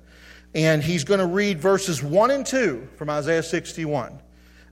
And 0.54 0.84
he's 0.84 1.04
going 1.04 1.20
to 1.20 1.26
read 1.26 1.60
verses 1.60 2.04
1 2.04 2.30
and 2.30 2.46
2 2.46 2.90
from 2.98 3.10
Isaiah 3.10 3.42
61. 3.42 4.20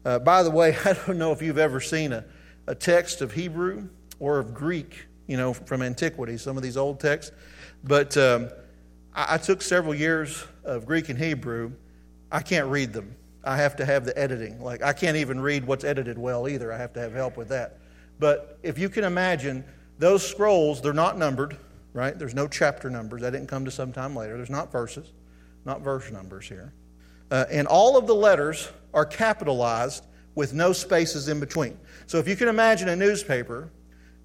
Uh, 0.05 0.19
by 0.19 0.43
the 0.43 0.51
way, 0.51 0.77
I 0.85 0.93
don't 0.93 1.17
know 1.17 1.31
if 1.31 1.41
you've 1.41 1.57
ever 1.57 1.81
seen 1.81 2.13
a, 2.13 2.23
a 2.67 2.75
text 2.75 3.21
of 3.21 3.33
Hebrew 3.33 3.89
or 4.19 4.37
of 4.37 4.53
Greek, 4.53 5.07
you 5.25 5.35
know, 5.35 5.53
from 5.53 5.81
antiquity, 5.81 6.37
some 6.37 6.55
of 6.55 6.61
these 6.61 6.77
old 6.77 6.99
texts. 6.99 7.31
But 7.83 8.15
um, 8.17 8.49
I, 9.13 9.35
I 9.35 9.37
took 9.37 9.61
several 9.61 9.93
years 9.93 10.43
of 10.63 10.85
Greek 10.85 11.09
and 11.09 11.17
Hebrew. 11.17 11.71
I 12.31 12.41
can't 12.41 12.67
read 12.67 12.93
them. 12.93 13.15
I 13.43 13.57
have 13.57 13.75
to 13.77 13.85
have 13.85 14.05
the 14.05 14.17
editing. 14.17 14.61
Like, 14.61 14.83
I 14.83 14.93
can't 14.93 15.17
even 15.17 15.39
read 15.39 15.65
what's 15.65 15.83
edited 15.83 16.17
well 16.17 16.47
either. 16.47 16.71
I 16.71 16.77
have 16.77 16.93
to 16.93 16.99
have 16.99 17.13
help 17.13 17.37
with 17.37 17.49
that. 17.49 17.79
But 18.19 18.59
if 18.61 18.77
you 18.77 18.87
can 18.87 19.03
imagine, 19.03 19.63
those 19.97 20.27
scrolls, 20.27 20.81
they're 20.81 20.93
not 20.93 21.17
numbered, 21.17 21.57
right? 21.93 22.17
There's 22.17 22.35
no 22.35 22.47
chapter 22.47 22.89
numbers. 22.89 23.21
That 23.21 23.31
didn't 23.31 23.47
come 23.47 23.65
to 23.65 23.71
some 23.71 23.91
time 23.91 24.15
later. 24.15 24.37
There's 24.37 24.49
not 24.49 24.71
verses, 24.71 25.11
not 25.65 25.81
verse 25.81 26.11
numbers 26.11 26.47
here. 26.47 26.73
Uh, 27.31 27.45
and 27.49 27.67
all 27.67 27.97
of 27.97 28.07
the 28.07 28.15
letters 28.15 28.69
are 28.93 29.05
capitalized 29.05 30.05
with 30.35 30.53
no 30.53 30.73
spaces 30.73 31.27
in 31.27 31.39
between. 31.39 31.77
So 32.07 32.17
if 32.17 32.27
you 32.27 32.35
can 32.35 32.47
imagine 32.47 32.89
a 32.89 32.95
newspaper 32.95 33.71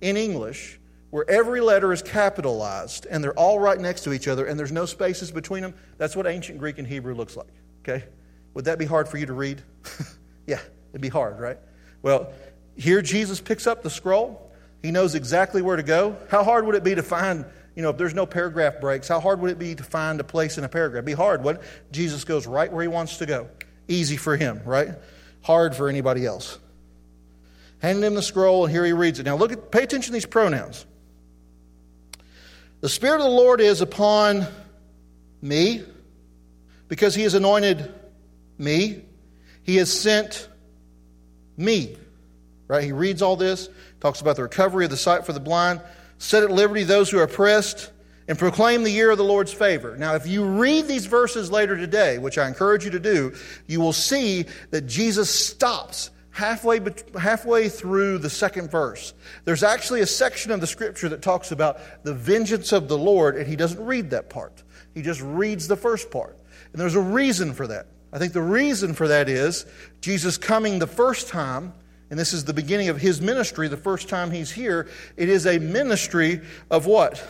in 0.01 0.17
English 0.17 0.79
where 1.17 1.31
every 1.31 1.63
letter 1.63 1.95
is 1.95 2.03
capitalized 2.03 3.07
and 3.07 3.25
they're 3.25 3.39
all 3.39 3.59
right 3.59 3.81
next 3.81 4.03
to 4.03 4.13
each 4.13 4.29
other 4.29 4.45
and 4.45 4.61
there's 4.61 4.71
no 4.71 4.85
spaces 4.85 5.31
between 5.31 5.63
them, 5.63 5.73
that's 5.97 6.15
what 6.15 6.27
ancient 6.27 6.59
Greek 6.59 6.77
and 6.77 6.87
Hebrew 6.87 7.15
looks 7.15 7.39
like. 7.39 7.49
Okay? 7.81 8.05
Would 8.53 8.67
that 8.67 8.79
be 8.79 8.85
hard 8.85 9.09
for 9.09 9.17
you 9.17 9.25
to 9.25 9.33
read? 9.33 9.63
yeah, 10.47 10.61
it'd 10.91 11.01
be 11.01 11.09
hard, 11.09 11.41
right? 11.41 11.57
Well, 12.03 12.35
here, 12.77 13.01
Jesus 13.01 13.41
picks 13.41 13.67
up 13.67 13.83
the 13.83 13.89
scroll. 13.89 14.53
He 14.83 14.91
knows 14.91 15.15
exactly 15.15 15.63
where 15.63 15.77
to 15.77 15.83
go. 15.83 16.19
How 16.31 16.45
hard 16.45 16.67
would 16.67 16.75
it 16.75 16.85
be 16.85 16.95
to 16.95 17.03
find, 17.03 17.47
you 17.75 17.81
know, 17.83 17.89
if 17.89 17.97
there's 17.97 18.13
no 18.13 18.27
paragraph 18.27 18.79
breaks, 18.83 19.09
how 19.09 19.19
hard 19.19 19.41
would 19.41 19.51
it 19.51 19.59
be 19.59 19.75
to 19.75 19.85
find 19.85 20.21
a 20.21 20.25
place 20.25 20.59
in 20.59 20.65
a 20.65 20.69
paragraph? 20.69 20.99
It'd 20.99 21.07
be 21.07 21.15
hard, 21.15 21.43
wouldn't 21.43 21.65
it? 21.65 21.93
Jesus 21.93 22.25
goes 22.25 22.47
right 22.47 22.71
where 22.71 22.83
he 22.83 22.89
wants 22.89 23.17
to 23.17 23.25
go. 23.25 23.49
Easy 23.89 24.19
for 24.19 24.37
him, 24.37 24.61
right? 24.67 24.91
Hard 25.41 25.75
for 25.75 25.89
anybody 25.89 26.27
else. 26.27 26.59
Handed 27.79 28.05
him 28.05 28.15
the 28.15 28.23
scroll, 28.23 28.67
and 28.67 28.71
here 28.71 28.85
he 28.85 28.93
reads 28.93 29.19
it. 29.19 29.23
Now, 29.23 29.37
look 29.37 29.51
at, 29.51 29.71
pay 29.71 29.83
attention 29.83 30.11
to 30.11 30.13
these 30.13 30.27
pronouns. 30.27 30.85
The 32.87 32.91
Spirit 32.91 33.17
of 33.17 33.25
the 33.25 33.31
Lord 33.31 33.61
is 33.61 33.81
upon 33.81 34.47
me 35.43 35.83
because 36.87 37.17
he 37.17 37.25
has 37.25 37.35
anointed 37.35 37.93
me. 38.59 39.03
He 39.65 39.75
has 39.79 39.93
sent 39.93 40.49
me. 41.57 41.97
Right? 42.69 42.85
He 42.85 42.93
reads 42.93 43.23
all 43.23 43.35
this, 43.35 43.69
talks 43.99 44.21
about 44.21 44.37
the 44.37 44.45
recovery 44.45 44.85
of 44.85 44.93
the 44.93 44.97
sight 44.97 45.27
for 45.27 45.33
the 45.33 45.41
blind, 45.41 45.81
set 46.19 46.45
at 46.45 46.53
liberty 46.53 46.85
those 46.85 47.11
who 47.11 47.19
are 47.19 47.25
oppressed, 47.25 47.91
and 48.29 48.39
proclaim 48.39 48.85
the 48.85 48.93
year 48.93 49.11
of 49.11 49.19
the 49.19 49.25
Lord's 49.25 49.53
favor. 49.53 49.97
Now, 49.97 50.15
if 50.15 50.29
you 50.29 50.45
read 50.45 50.87
these 50.87 51.07
verses 51.07 51.51
later 51.51 51.77
today, 51.77 52.19
which 52.19 52.39
I 52.39 52.47
encourage 52.47 52.85
you 52.85 52.93
to 52.93 53.01
do, 53.01 53.35
you 53.67 53.81
will 53.81 53.93
see 53.93 54.45
that 54.71 54.83
Jesus 54.83 55.29
stops 55.29 56.11
halfway, 56.37 56.81
halfway 57.19 57.69
through 57.69 58.19
the 58.19 58.31
second 58.31 58.71
verse. 58.71 59.15
There's 59.45 59.63
actually 59.63 60.03
a 60.03 60.07
section 60.07 60.53
of 60.53 60.61
the 60.61 60.67
scripture 60.67 61.09
that 61.09 61.23
talks 61.23 61.51
about 61.51 61.81
the 62.05 62.15
vengeance 62.15 62.73
of 62.73 62.89
the 62.89 62.99
Lord, 62.99 63.37
and 63.37 63.47
he 63.47 63.57
doesn't 63.57 63.85
read 63.85 64.11
that 64.11 64.29
part. 64.29 64.63
He 64.95 65.03
just 65.03 65.23
reads 65.23 65.67
the 65.67 65.77
first 65.77 66.11
part. 66.11 66.37
And 66.73 66.81
there's 66.81 66.95
a 66.95 67.01
reason 67.01 67.55
for 67.55 67.67
that. 67.69 67.87
I 68.13 68.19
think 68.19 68.35
the 68.35 68.43
reason 68.43 68.93
for 68.93 69.09
that 69.09 69.29
is 69.29 69.65
Jesus 70.01 70.37
coming 70.37 70.79
the 70.79 70.87
first 70.87 71.29
time 71.29 71.73
and 72.11 72.19
this 72.19 72.33
is 72.33 72.45
the 72.45 72.55
beginning 72.55 72.89
of 72.89 72.99
his 72.99 73.21
ministry, 73.21 73.67
the 73.67 73.77
first 73.77 74.09
time 74.09 74.31
he's 74.31 74.53
here. 74.53 74.89
It 75.17 75.29
is 75.29 75.45
a 75.47 75.59
ministry 75.59 76.41
of 76.71 76.87
what? 76.87 77.21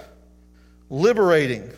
Liberating, 0.90 1.71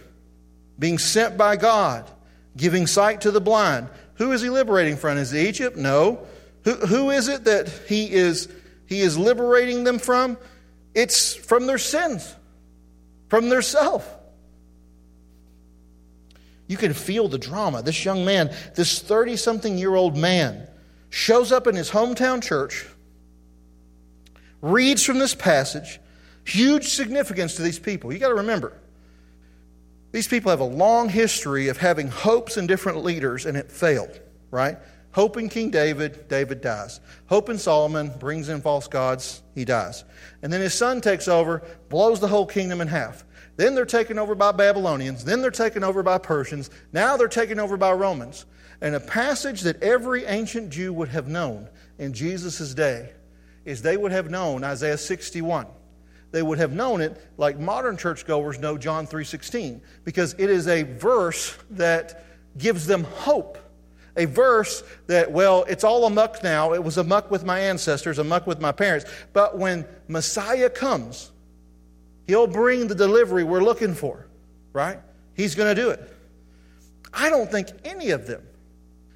being 0.78 0.98
sent 0.98 1.36
by 1.36 1.56
God, 1.56 2.10
giving 2.56 2.88
sight 2.88 3.20
to 3.20 3.30
the 3.30 3.40
blind. 3.40 3.88
Who 4.14 4.32
is 4.32 4.42
he 4.42 4.50
liberating 4.50 4.96
from? 4.96 5.16
Is 5.16 5.32
it 5.32 5.46
Egypt? 5.46 5.76
No. 5.76 6.26
Who, 6.68 6.74
who 6.74 7.10
is 7.10 7.28
it 7.28 7.44
that 7.44 7.70
he 7.88 8.12
is, 8.12 8.46
he 8.84 9.00
is 9.00 9.16
liberating 9.16 9.84
them 9.84 9.98
from? 9.98 10.36
It's 10.94 11.34
from 11.34 11.66
their 11.66 11.78
sins, 11.78 12.34
from 13.28 13.48
their 13.48 13.62
self. 13.62 14.06
You 16.66 16.76
can 16.76 16.92
feel 16.92 17.26
the 17.28 17.38
drama. 17.38 17.80
This 17.80 18.04
young 18.04 18.22
man, 18.26 18.54
this 18.74 19.00
30 19.00 19.36
something 19.38 19.78
year 19.78 19.94
old 19.94 20.14
man, 20.14 20.68
shows 21.08 21.52
up 21.52 21.66
in 21.66 21.74
his 21.74 21.90
hometown 21.90 22.42
church, 22.42 22.84
reads 24.60 25.02
from 25.02 25.18
this 25.18 25.34
passage, 25.34 25.98
huge 26.44 26.88
significance 26.88 27.54
to 27.56 27.62
these 27.62 27.78
people. 27.78 28.12
You 28.12 28.18
got 28.18 28.28
to 28.28 28.34
remember, 28.34 28.74
these 30.12 30.28
people 30.28 30.50
have 30.50 30.60
a 30.60 30.64
long 30.64 31.08
history 31.08 31.68
of 31.68 31.78
having 31.78 32.08
hopes 32.08 32.58
in 32.58 32.66
different 32.66 33.04
leaders, 33.04 33.46
and 33.46 33.56
it 33.56 33.72
failed, 33.72 34.20
right? 34.50 34.76
Hope 35.12 35.36
in 35.36 35.48
King 35.48 35.70
David, 35.70 36.28
David 36.28 36.60
dies. 36.60 37.00
Hope 37.26 37.48
in 37.48 37.58
Solomon, 37.58 38.12
brings 38.18 38.48
in 38.48 38.60
false 38.60 38.86
gods, 38.86 39.42
he 39.54 39.64
dies. 39.64 40.04
And 40.42 40.52
then 40.52 40.60
his 40.60 40.74
son 40.74 41.00
takes 41.00 41.28
over, 41.28 41.62
blows 41.88 42.20
the 42.20 42.28
whole 42.28 42.46
kingdom 42.46 42.80
in 42.80 42.88
half. 42.88 43.24
Then 43.56 43.74
they're 43.74 43.84
taken 43.84 44.18
over 44.18 44.34
by 44.34 44.52
Babylonians. 44.52 45.24
Then 45.24 45.42
they're 45.42 45.50
taken 45.50 45.82
over 45.82 46.02
by 46.02 46.18
Persians. 46.18 46.70
Now 46.92 47.16
they're 47.16 47.26
taken 47.26 47.58
over 47.58 47.76
by 47.76 47.92
Romans. 47.92 48.46
And 48.80 48.94
a 48.94 49.00
passage 49.00 49.62
that 49.62 49.82
every 49.82 50.24
ancient 50.26 50.70
Jew 50.70 50.92
would 50.92 51.08
have 51.08 51.26
known 51.26 51.68
in 51.98 52.12
Jesus' 52.12 52.72
day 52.74 53.10
is 53.64 53.82
they 53.82 53.96
would 53.96 54.12
have 54.12 54.30
known 54.30 54.62
Isaiah 54.62 54.96
61. 54.96 55.66
They 56.30 56.42
would 56.42 56.58
have 56.58 56.72
known 56.72 57.00
it 57.00 57.20
like 57.36 57.58
modern 57.58 57.96
churchgoers 57.96 58.58
know 58.60 58.78
John 58.78 59.06
3:16 59.06 59.80
because 60.04 60.34
it 60.38 60.50
is 60.50 60.68
a 60.68 60.84
verse 60.84 61.56
that 61.70 62.24
gives 62.56 62.86
them 62.86 63.04
hope. 63.04 63.58
A 64.18 64.26
verse 64.26 64.82
that, 65.06 65.30
well, 65.30 65.64
it's 65.68 65.84
all 65.84 66.04
amuck 66.04 66.42
now. 66.42 66.74
It 66.74 66.84
was 66.84 66.98
amuck 66.98 67.30
with 67.30 67.44
my 67.44 67.60
ancestors, 67.60 68.18
amuck 68.18 68.46
with 68.46 68.60
my 68.60 68.72
parents. 68.72 69.06
But 69.32 69.56
when 69.56 69.86
Messiah 70.08 70.68
comes, 70.68 71.30
he'll 72.26 72.48
bring 72.48 72.88
the 72.88 72.94
delivery 72.94 73.44
we're 73.44 73.62
looking 73.62 73.94
for, 73.94 74.26
right? 74.72 74.98
He's 75.34 75.54
going 75.54 75.74
to 75.74 75.80
do 75.80 75.90
it. 75.90 76.14
I 77.14 77.30
don't 77.30 77.50
think 77.50 77.68
any 77.84 78.10
of 78.10 78.26
them 78.26 78.42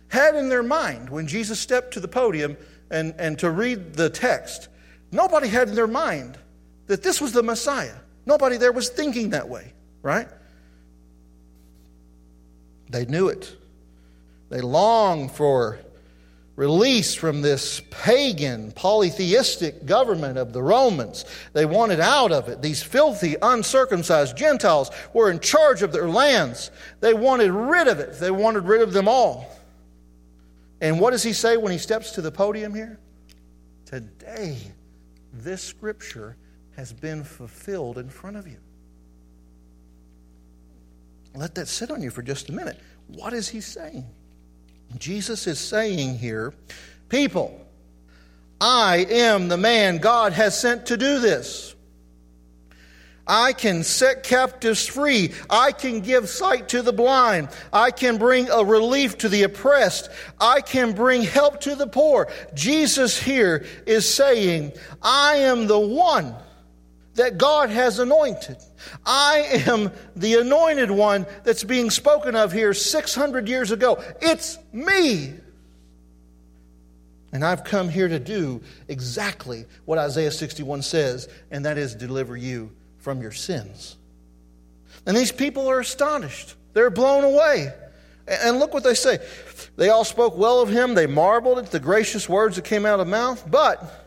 had 0.09 0.35
in 0.37 0.49
their 0.49 0.63
mind 0.63 1.11
when 1.11 1.27
Jesus 1.27 1.59
stepped 1.59 1.95
to 1.95 2.01
the 2.01 2.09
podium 2.09 2.57
and, 2.91 3.15
and 3.19 3.39
to 3.41 3.51
read 3.51 3.95
the 3.95 4.09
text, 4.09 4.69
nobody 5.11 5.49
had 5.49 5.69
in 5.69 5.75
their 5.75 5.87
mind 5.87 6.39
that 6.87 7.03
this 7.03 7.21
was 7.21 7.33
the 7.33 7.43
Messiah. 7.43 7.97
Nobody 8.25 8.57
there 8.57 8.73
was 8.73 8.89
thinking 8.89 9.31
that 9.31 9.49
way, 9.49 9.73
right? 10.03 10.29
They 12.91 13.05
knew 13.07 13.29
it. 13.29 13.57
They 14.53 14.61
longed 14.61 15.33
for 15.33 15.79
release 16.57 17.15
from 17.15 17.41
this 17.41 17.81
pagan, 17.91 18.71
polytheistic 18.73 19.87
government 19.87 20.37
of 20.37 20.53
the 20.53 20.63
Romans. 20.63 21.25
They 21.55 21.65
wanted 21.65 22.01
out 22.01 22.33
of 22.33 22.51
it. 22.51 22.61
These 22.61 22.83
filthy, 22.83 23.37
uncircumcised 23.41 24.37
Gentiles 24.37 24.91
were 25.15 25.31
in 25.31 25.41
charge 25.41 25.81
of 25.81 25.91
their 25.91 26.07
lands. 26.07 26.71
They 27.01 27.15
wanted 27.15 27.51
rid 27.51 27.89
of 27.89 27.99
it. 27.99 28.21
They 28.21 28.31
wanted 28.31 28.65
rid 28.65 28.83
of 28.83 28.93
them 28.93 29.09
all. 29.09 29.49
And 30.83 31.01
what 31.01 31.13
does 31.13 31.23
he 31.23 31.33
say 31.33 31.57
when 31.57 31.73
he 31.73 31.79
steps 31.79 32.11
to 32.11 32.21
the 32.21 32.31
podium 32.31 32.75
here? 32.75 33.01
Today, 33.87 34.59
this 35.33 35.63
scripture 35.63 36.37
has 36.77 36.93
been 36.93 37.25
fulfilled 37.25 37.97
in 37.97 38.11
front 38.11 38.37
of 38.37 38.47
you. 38.47 38.59
Let 41.35 41.55
that 41.55 41.69
sit 41.69 41.91
on 41.91 42.03
you 42.03 42.11
for 42.11 42.21
just 42.21 42.51
a 42.51 42.53
minute. 42.53 42.79
What 43.07 43.33
is 43.33 43.49
he 43.49 43.63
saying? 43.63 44.07
Jesus 44.99 45.47
is 45.47 45.59
saying 45.59 46.19
here, 46.19 46.55
people, 47.09 47.59
I 48.61 49.07
am 49.11 49.49
the 49.49 49.57
man 49.57 49.99
God 49.99 50.33
has 50.33 50.59
sent 50.59 50.87
to 50.87 50.97
do 50.97 51.19
this. 51.19 51.75
I 53.27 53.53
can 53.53 53.85
set 53.85 54.25
captives 54.25 54.87
free. 54.87 55.33
I 55.49 55.73
can 55.73 56.01
give 56.01 56.29
sight 56.29 56.69
to 56.71 56.83
the 56.83 56.93
blind. 56.93 57.49
I 57.73 57.91
can 57.93 58.19
bring 58.19 58.51
a 58.51 58.65
relief 58.65 59.19
to 59.19 59.29
the 59.29 59.45
oppressed. 59.45 60.11
I 60.41 60.61
can 60.61 60.93
bring 60.93 61.23
help 61.23 61.61
to 61.63 61.77
the 61.77 61.87
poor. 61.87 62.29
Jesus 62.55 63.21
here 63.21 63.65
is 63.87 64.13
saying, 64.13 64.73
I 65.01 65.37
am 65.37 65.67
the 65.67 65.79
one 65.79 66.35
that 67.15 67.39
God 67.39 67.71
has 67.71 67.99
anointed. 67.99 68.57
I 69.05 69.63
am 69.67 69.91
the 70.17 70.35
anointed 70.35 70.91
one 70.91 71.27
that's 71.45 71.65
being 71.65 71.91
spoken 71.91 72.35
of 72.35 72.53
here 72.53 72.73
600 72.73 73.49
years 73.49 73.71
ago. 73.71 74.03
It's 74.21 74.59
me. 74.73 75.35
And 77.33 77.45
I've 77.45 77.65
come 77.65 77.89
here 77.89 78.09
to 78.09 78.19
do 78.19 78.61
exactly 78.89 79.65
what 79.85 79.99
Isaiah 79.99 80.31
61 80.31 80.83
says, 80.83 81.29
and 81.51 81.65
that 81.65 81.79
is 81.79 81.95
deliver 81.95 82.37
you 82.37 82.71
from 82.99 83.23
your 83.23 83.33
sins. 83.33 83.97
And 85.07 85.17
these 85.17 85.33
people 85.33 85.69
are 85.69 85.81
astonished. 85.81 86.55
They're 86.75 86.91
blown 86.91 87.25
away. 87.25 87.73
And 88.27 88.59
look 88.59 88.73
what 88.73 88.85
they 88.85 88.95
say. 88.95 89.19
They 89.77 89.89
all 89.89 90.05
spoke 90.05 90.37
well 90.37 90.61
of 90.61 90.69
him. 90.69 90.95
They 90.95 91.07
marveled 91.07 91.59
at 91.59 91.71
the 91.71 91.81
gracious 91.81 92.29
words 92.29 92.57
that 92.57 92.65
came 92.65 92.87
out 92.87 93.01
of 93.01 93.09
mouth. 93.09 93.45
But 93.51 94.07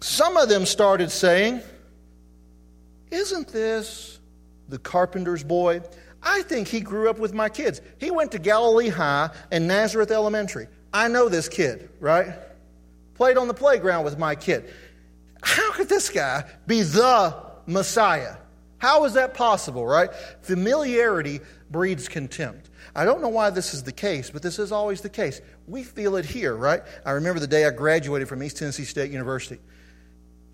some 0.00 0.36
of 0.36 0.48
them 0.48 0.66
started 0.66 1.10
saying, 1.10 1.60
isn't 3.10 3.48
this 3.48 4.18
the 4.68 4.78
carpenter's 4.78 5.44
boy? 5.44 5.82
I 6.22 6.42
think 6.42 6.68
he 6.68 6.80
grew 6.80 7.08
up 7.08 7.18
with 7.18 7.32
my 7.32 7.48
kids. 7.48 7.80
He 7.98 8.10
went 8.10 8.32
to 8.32 8.38
Galilee 8.38 8.88
High 8.88 9.30
and 9.50 9.68
Nazareth 9.68 10.10
Elementary. 10.10 10.68
I 10.92 11.08
know 11.08 11.28
this 11.28 11.48
kid, 11.48 11.90
right? 12.00 12.34
Played 13.14 13.36
on 13.36 13.48
the 13.48 13.54
playground 13.54 14.04
with 14.04 14.18
my 14.18 14.34
kid. 14.34 14.72
How 15.42 15.72
could 15.72 15.88
this 15.88 16.10
guy 16.10 16.44
be 16.66 16.82
the 16.82 17.34
Messiah? 17.66 18.36
How 18.78 19.04
is 19.04 19.14
that 19.14 19.34
possible, 19.34 19.86
right? 19.86 20.12
Familiarity 20.42 21.40
breeds 21.70 22.08
contempt. 22.08 22.70
I 22.94 23.04
don't 23.04 23.20
know 23.20 23.28
why 23.28 23.50
this 23.50 23.74
is 23.74 23.82
the 23.82 23.92
case, 23.92 24.30
but 24.30 24.42
this 24.42 24.58
is 24.58 24.72
always 24.72 25.00
the 25.00 25.08
case. 25.08 25.40
We 25.66 25.82
feel 25.82 26.16
it 26.16 26.24
here, 26.24 26.54
right? 26.54 26.82
I 27.04 27.12
remember 27.12 27.40
the 27.40 27.46
day 27.46 27.66
I 27.66 27.70
graduated 27.70 28.28
from 28.28 28.42
East 28.42 28.56
Tennessee 28.56 28.84
State 28.84 29.10
University. 29.10 29.60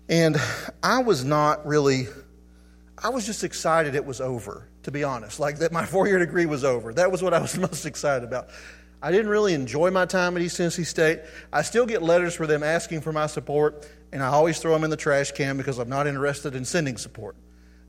And 0.09 0.37
I 0.83 1.01
was 1.01 1.23
not 1.23 1.65
really 1.65 2.07
I 2.97 3.09
was 3.09 3.25
just 3.25 3.43
excited 3.43 3.95
it 3.95 4.05
was 4.05 4.21
over, 4.21 4.67
to 4.83 4.91
be 4.91 5.03
honest. 5.03 5.39
Like 5.39 5.59
that 5.59 5.71
my 5.71 5.85
four 5.85 6.07
year 6.07 6.19
degree 6.19 6.45
was 6.45 6.63
over. 6.63 6.93
That 6.93 7.11
was 7.11 7.21
what 7.21 7.33
I 7.33 7.39
was 7.39 7.57
most 7.69 7.85
excited 7.85 8.23
about. 8.23 8.49
I 9.01 9.11
didn't 9.11 9.27
really 9.27 9.53
enjoy 9.53 9.91
my 9.91 10.05
time 10.05 10.35
at 10.35 10.41
East 10.41 10.57
Tennessee 10.57 10.83
State. 10.83 11.19
I 11.53 11.61
still 11.61 11.85
get 11.85 12.01
letters 12.01 12.33
from 12.33 12.47
them 12.47 12.63
asking 12.63 13.01
for 13.01 13.11
my 13.11 13.27
support, 13.27 13.87
and 14.11 14.23
I 14.23 14.27
always 14.27 14.57
throw 14.59 14.73
them 14.73 14.83
in 14.83 14.89
the 14.89 14.97
trash 14.97 15.31
can 15.31 15.57
because 15.57 15.77
I'm 15.77 15.89
not 15.89 16.07
interested 16.07 16.55
in 16.55 16.65
sending 16.65 16.97
support. 16.97 17.35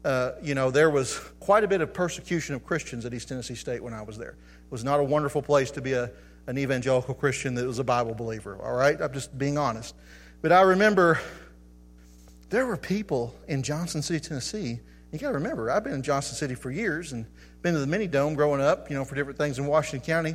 Uh, 0.05 0.33
you 0.43 0.55
know, 0.55 0.71
there 0.71 0.91
was 0.91 1.19
quite 1.41 1.65
a 1.65 1.69
bit 1.69 1.81
of 1.81 1.95
persecution 1.95 2.55
of 2.55 2.65
Christians 2.67 3.07
at 3.07 3.15
East 3.15 3.29
Tennessee 3.29 3.55
State 3.55 3.83
when 3.83 3.95
I 3.95 4.03
was 4.03 4.19
there. 4.19 4.33
It 4.33 4.71
was 4.71 4.85
not 4.85 5.01
a 5.01 5.05
wonderful 5.05 5.43
place 5.43 5.71
to 5.73 5.81
be 5.81 5.95
a, 5.95 6.11
an 6.49 6.59
evangelical 6.59 7.15
Christian 7.15 7.55
that 7.55 7.67
was 7.67 7.79
a 7.79 7.85
Bible 7.85 8.15
believer, 8.15 8.59
all 8.63 8.75
right? 8.75 9.01
I'm 9.01 9.13
just 9.13 9.37
being 9.39 9.57
honest. 9.57 9.95
But 10.43 10.53
I 10.53 10.61
remember 10.63 11.19
there 12.51 12.67
were 12.67 12.77
people 12.77 13.35
in 13.49 13.63
Johnson 13.63 14.03
City, 14.03 14.21
Tennessee 14.21 14.81
you 15.21 15.27
got 15.27 15.33
to 15.33 15.39
remember, 15.39 15.71
I've 15.71 15.85
been 15.85 15.95
in 15.95 16.03
Johnson 16.03 16.35
City 16.35 16.55
for 16.55 16.71
years 16.71 17.13
and 17.13 17.27
been 17.63 17.75
to 17.75 17.81
the 17.81 17.87
mini 17.87 18.07
dome 18.07 18.35
growing 18.35 18.61
up, 18.61 18.91
you 18.91 18.97
know, 18.97 19.05
for 19.05 19.15
different 19.15 19.39
things 19.39 19.59
in 19.59 19.67
Washington 19.67 20.05
County. 20.07 20.35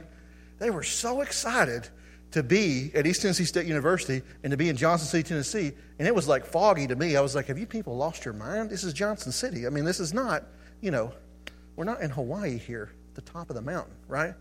They 0.59 0.69
were 0.69 0.83
so 0.83 1.21
excited 1.21 1.87
to 2.31 2.43
be 2.43 2.91
at 2.95 3.05
East 3.05 3.21
Tennessee 3.21 3.45
State 3.45 3.65
University 3.65 4.21
and 4.43 4.51
to 4.51 4.57
be 4.57 4.69
in 4.69 4.77
Johnson 4.77 5.07
City, 5.07 5.27
Tennessee. 5.27 5.71
And 5.99 6.07
it 6.07 6.15
was 6.15 6.27
like 6.27 6.45
foggy 6.45 6.87
to 6.87 6.95
me. 6.95 7.15
I 7.15 7.21
was 7.21 7.35
like, 7.35 7.47
have 7.47 7.57
you 7.57 7.65
people 7.65 7.95
lost 7.95 8.25
your 8.25 8.33
mind? 8.33 8.69
This 8.69 8.83
is 8.83 8.93
Johnson 8.93 9.31
City. 9.31 9.67
I 9.67 9.69
mean, 9.69 9.85
this 9.85 9.99
is 9.99 10.13
not, 10.13 10.43
you 10.79 10.91
know, 10.91 11.13
we're 11.75 11.85
not 11.85 12.01
in 12.01 12.09
Hawaii 12.09 12.57
here, 12.57 12.91
the 13.15 13.21
top 13.21 13.49
of 13.49 13.55
the 13.55 13.61
mountain, 13.61 13.93
right? 14.07 14.33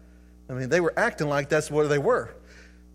I 0.48 0.52
mean, 0.52 0.68
they 0.68 0.80
were 0.80 0.94
acting 0.96 1.28
like 1.28 1.48
that's 1.48 1.70
where 1.70 1.88
they 1.88 1.98
were. 1.98 2.34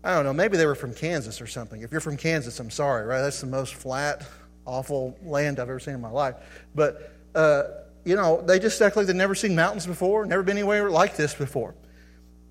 I 0.04 0.14
don't 0.14 0.24
know, 0.24 0.32
maybe 0.32 0.56
they 0.56 0.66
were 0.66 0.74
from 0.74 0.94
Kansas 0.94 1.40
or 1.40 1.46
something. 1.46 1.82
If 1.82 1.90
you're 1.90 2.00
from 2.00 2.16
Kansas, 2.16 2.60
I'm 2.60 2.70
sorry, 2.70 3.06
right? 3.06 3.22
That's 3.22 3.40
the 3.40 3.46
most 3.46 3.74
flat, 3.74 4.24
awful 4.64 5.18
land 5.24 5.58
I've 5.58 5.68
ever 5.68 5.80
seen 5.80 5.94
in 5.94 6.00
my 6.00 6.10
life. 6.10 6.36
But 6.74 7.15
uh, 7.36 7.64
you 8.04 8.16
know, 8.16 8.40
they 8.40 8.58
just 8.58 8.80
act 8.80 8.96
like 8.96 9.06
they've 9.06 9.14
never 9.14 9.34
seen 9.34 9.54
mountains 9.54 9.86
before, 9.86 10.24
never 10.24 10.42
been 10.42 10.56
anywhere 10.56 10.90
like 10.90 11.16
this 11.16 11.34
before. 11.34 11.74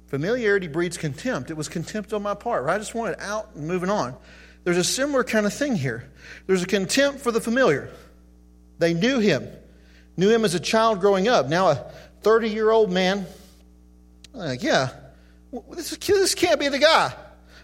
Familiarity 0.08 0.68
breeds 0.68 0.98
contempt. 0.98 1.50
It 1.50 1.58
was 1.58 1.68
contempt 1.68 2.14
on 2.14 2.22
my 2.22 2.36
part, 2.36 2.64
right? 2.64 2.76
I 2.76 2.78
just 2.78 2.94
wanted 2.94 3.20
out 3.20 3.50
and 3.56 3.68
moving 3.68 3.90
on. 3.90 4.16
There's 4.64 4.78
a 4.78 4.84
similar 4.84 5.24
kind 5.24 5.46
of 5.46 5.54
thing 5.54 5.76
here. 5.76 6.10
There's 6.46 6.62
a 6.62 6.68
contempt 6.68 7.22
for 7.22 7.32
the 7.32 7.42
familiar. 7.42 7.90
They 8.78 8.94
knew 8.94 9.20
him, 9.20 9.48
knew 10.18 10.30
him 10.30 10.46
as 10.46 10.54
a 10.54 10.60
child 10.60 11.00
growing 11.00 11.28
up. 11.28 11.48
Now, 11.48 11.70
a 11.70 11.92
30 12.22 12.50
year 12.50 12.70
old 12.70 12.92
man, 12.92 13.26
like, 14.34 14.62
yeah, 14.62 14.90
this, 15.72 15.98
this 15.98 16.36
can't 16.36 16.60
be 16.60 16.68
the 16.68 16.80
guy. 16.80 17.14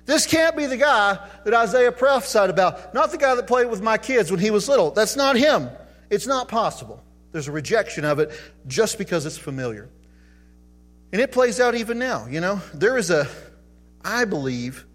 This 0.05 0.25
can't 0.25 0.57
be 0.57 0.65
the 0.65 0.77
guy 0.77 1.19
that 1.43 1.53
Isaiah 1.53 1.91
prophesied 1.91 2.49
about. 2.49 2.93
Not 2.93 3.11
the 3.11 3.17
guy 3.17 3.35
that 3.35 3.45
played 3.45 3.69
with 3.69 3.81
my 3.81 3.97
kids 3.97 4.31
when 4.31 4.39
he 4.39 4.49
was 4.49 4.67
little. 4.67 4.89
That's 4.91 5.15
not 5.15 5.35
him. 5.35 5.69
It's 6.09 6.25
not 6.25 6.47
possible. 6.47 7.03
There's 7.31 7.47
a 7.47 7.51
rejection 7.51 8.05
of 8.05 8.19
it 8.19 8.31
just 8.67 8.97
because 8.97 9.25
it's 9.25 9.37
familiar. 9.37 9.89
And 11.11 11.21
it 11.21 11.31
plays 11.31 11.59
out 11.59 11.75
even 11.75 11.99
now, 11.99 12.27
you 12.27 12.41
know. 12.41 12.61
There 12.73 12.97
is 12.97 13.09
a, 13.09 13.27
I 14.03 14.25
believe, 14.25 14.85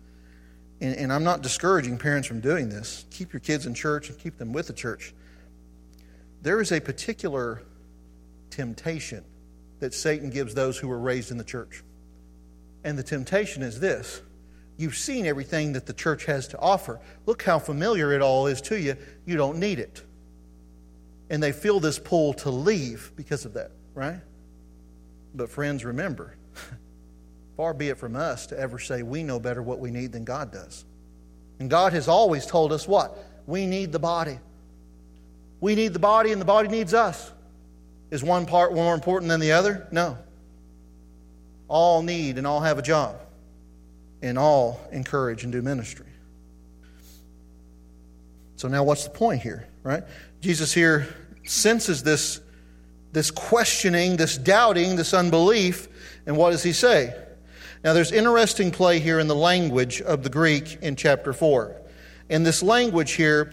and, 0.80 0.94
and, 0.96 1.12
I'm 1.12 1.24
not 1.24 1.42
discouraging 1.42 1.98
parents 1.98 2.26
from 2.28 2.40
doing 2.40 2.68
this, 2.68 3.04
keep 3.10 3.32
your 3.32 3.40
kids 3.40 3.66
in 3.66 3.74
church 3.74 4.08
and 4.08 4.18
keep 4.18 4.38
them 4.38 4.52
with 4.52 4.66
the 4.66 4.72
church. 4.72 5.14
There 6.42 6.60
is 6.60 6.72
a 6.72 6.80
particular 6.80 7.62
temptation 8.50 9.24
that 9.80 9.92
Satan 9.92 10.30
gives 10.30 10.54
those 10.54 10.78
who 10.78 10.88
were 10.88 10.98
raised 10.98 11.30
in 11.30 11.38
the 11.38 11.44
church. 11.44 11.82
And 12.84 12.98
the 12.98 13.02
temptation 13.02 13.62
is 13.62 13.80
this 13.80 14.22
you've 14.78 14.96
seen 14.96 15.26
everything 15.26 15.72
that 15.72 15.86
the 15.86 15.92
church 15.92 16.26
has 16.26 16.48
to 16.48 16.58
offer. 16.58 17.00
Look 17.24 17.42
how 17.42 17.58
familiar 17.58 18.12
it 18.12 18.22
all 18.22 18.46
is 18.46 18.60
to 18.62 18.78
you. 18.78 18.96
You 19.24 19.36
don't 19.36 19.58
need 19.58 19.78
it 19.78 20.02
and 21.30 21.42
they 21.42 21.52
feel 21.52 21.80
this 21.80 21.98
pull 21.98 22.34
to 22.34 22.50
leave 22.50 23.12
because 23.16 23.44
of 23.44 23.54
that, 23.54 23.70
right? 23.94 24.20
But, 25.34 25.50
friends, 25.50 25.84
remember, 25.84 26.34
far 27.56 27.74
be 27.74 27.88
it 27.88 27.98
from 27.98 28.16
us 28.16 28.46
to 28.48 28.58
ever 28.58 28.78
say 28.78 29.02
we 29.02 29.22
know 29.22 29.38
better 29.40 29.62
what 29.62 29.80
we 29.80 29.90
need 29.90 30.12
than 30.12 30.24
God 30.24 30.52
does. 30.52 30.84
And 31.58 31.70
God 31.70 31.92
has 31.92 32.08
always 32.08 32.46
told 32.46 32.72
us 32.72 32.86
what? 32.86 33.16
We 33.46 33.66
need 33.66 33.92
the 33.92 33.98
body. 33.98 34.38
We 35.60 35.74
need 35.74 35.92
the 35.92 35.98
body, 35.98 36.32
and 36.32 36.40
the 36.40 36.46
body 36.46 36.68
needs 36.68 36.94
us. 36.94 37.32
Is 38.10 38.22
one 38.22 38.46
part 38.46 38.74
more 38.74 38.94
important 38.94 39.28
than 39.28 39.40
the 39.40 39.52
other? 39.52 39.88
No. 39.90 40.18
All 41.68 42.02
need 42.02 42.38
and 42.38 42.46
all 42.46 42.60
have 42.60 42.78
a 42.78 42.82
job, 42.82 43.20
and 44.22 44.38
all 44.38 44.80
encourage 44.92 45.42
and 45.42 45.52
do 45.52 45.62
ministry. 45.62 46.06
So, 48.56 48.68
now 48.68 48.82
what's 48.82 49.04
the 49.04 49.10
point 49.10 49.42
here, 49.42 49.68
right? 49.82 50.02
Jesus 50.40 50.72
here 50.72 51.06
senses 51.44 52.02
this, 52.02 52.40
this 53.12 53.30
questioning, 53.30 54.16
this 54.16 54.38
doubting, 54.38 54.96
this 54.96 55.12
unbelief, 55.14 55.88
and 56.26 56.36
what 56.36 56.50
does 56.50 56.62
he 56.62 56.72
say? 56.72 57.14
Now, 57.84 57.92
there's 57.92 58.12
interesting 58.12 58.70
play 58.70 58.98
here 58.98 59.20
in 59.20 59.28
the 59.28 59.36
language 59.36 60.00
of 60.00 60.22
the 60.22 60.30
Greek 60.30 60.78
in 60.82 60.96
chapter 60.96 61.32
4. 61.32 61.76
In 62.30 62.42
this 62.42 62.62
language 62.62 63.12
here, 63.12 63.52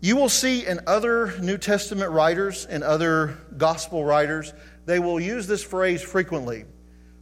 you 0.00 0.16
will 0.16 0.28
see 0.28 0.66
in 0.66 0.80
other 0.86 1.38
New 1.40 1.58
Testament 1.58 2.10
writers 2.10 2.66
and 2.66 2.84
other 2.84 3.38
gospel 3.56 4.04
writers, 4.04 4.52
they 4.86 4.98
will 4.98 5.18
use 5.18 5.46
this 5.46 5.64
phrase 5.64 6.02
frequently. 6.02 6.64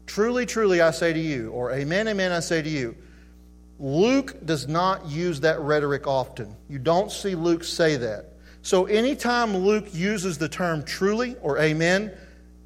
Truly, 0.07 0.47
truly, 0.47 0.81
I 0.81 0.91
say 0.91 1.13
to 1.13 1.19
you, 1.19 1.51
or 1.51 1.73
amen, 1.73 2.09
amen, 2.09 2.33
I 2.33 2.41
say 2.41 2.61
to 2.61 2.69
you. 2.69 2.97
Luke 3.79 4.45
does 4.45 4.67
not 4.67 5.07
use 5.07 5.41
that 5.41 5.61
rhetoric 5.61 6.07
often. 6.07 6.57
You 6.69 6.79
don't 6.79 7.13
see 7.13 7.35
Luke 7.35 7.63
say 7.63 7.97
that. 7.97 8.33
So 8.63 8.87
anytime 8.87 9.57
Luke 9.57 9.95
uses 9.95 10.37
the 10.37 10.49
term 10.49 10.83
truly 10.83 11.37
or 11.43 11.59
amen, 11.59 12.13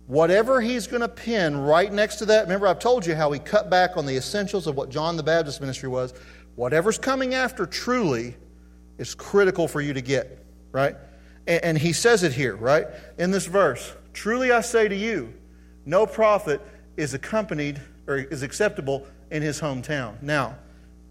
whatever 0.06 0.60
he's 0.60 0.86
going 0.86 1.02
to 1.02 1.08
pin 1.08 1.56
right 1.56 1.92
next 1.92 2.16
to 2.16 2.26
that, 2.26 2.42
remember 2.42 2.66
I've 2.66 2.78
told 2.78 3.06
you 3.06 3.14
how 3.14 3.30
he 3.30 3.38
cut 3.38 3.68
back 3.68 3.96
on 3.96 4.06
the 4.06 4.16
essentials 4.16 4.66
of 4.66 4.74
what 4.74 4.88
John 4.88 5.16
the 5.16 5.22
Baptist 5.22 5.60
ministry 5.60 5.88
was. 5.88 6.14
Whatever's 6.54 6.98
coming 6.98 7.34
after 7.34 7.66
truly 7.66 8.36
is 8.98 9.14
critical 9.14 9.68
for 9.68 9.80
you 9.80 9.92
to 9.92 10.00
get, 10.00 10.44
right? 10.70 10.96
And, 11.46 11.64
and 11.64 11.78
he 11.78 11.92
says 11.92 12.22
it 12.22 12.32
here, 12.32 12.56
right? 12.56 12.86
In 13.18 13.30
this 13.30 13.46
verse 13.46 13.94
Truly 14.12 14.52
I 14.52 14.60
say 14.60 14.88
to 14.88 14.94
you, 14.94 15.32
no 15.86 16.06
prophet 16.06 16.60
is 16.96 17.14
accompanied 17.14 17.80
or 18.06 18.16
is 18.16 18.42
acceptable 18.42 19.06
in 19.30 19.42
his 19.42 19.60
hometown. 19.60 20.20
Now, 20.22 20.56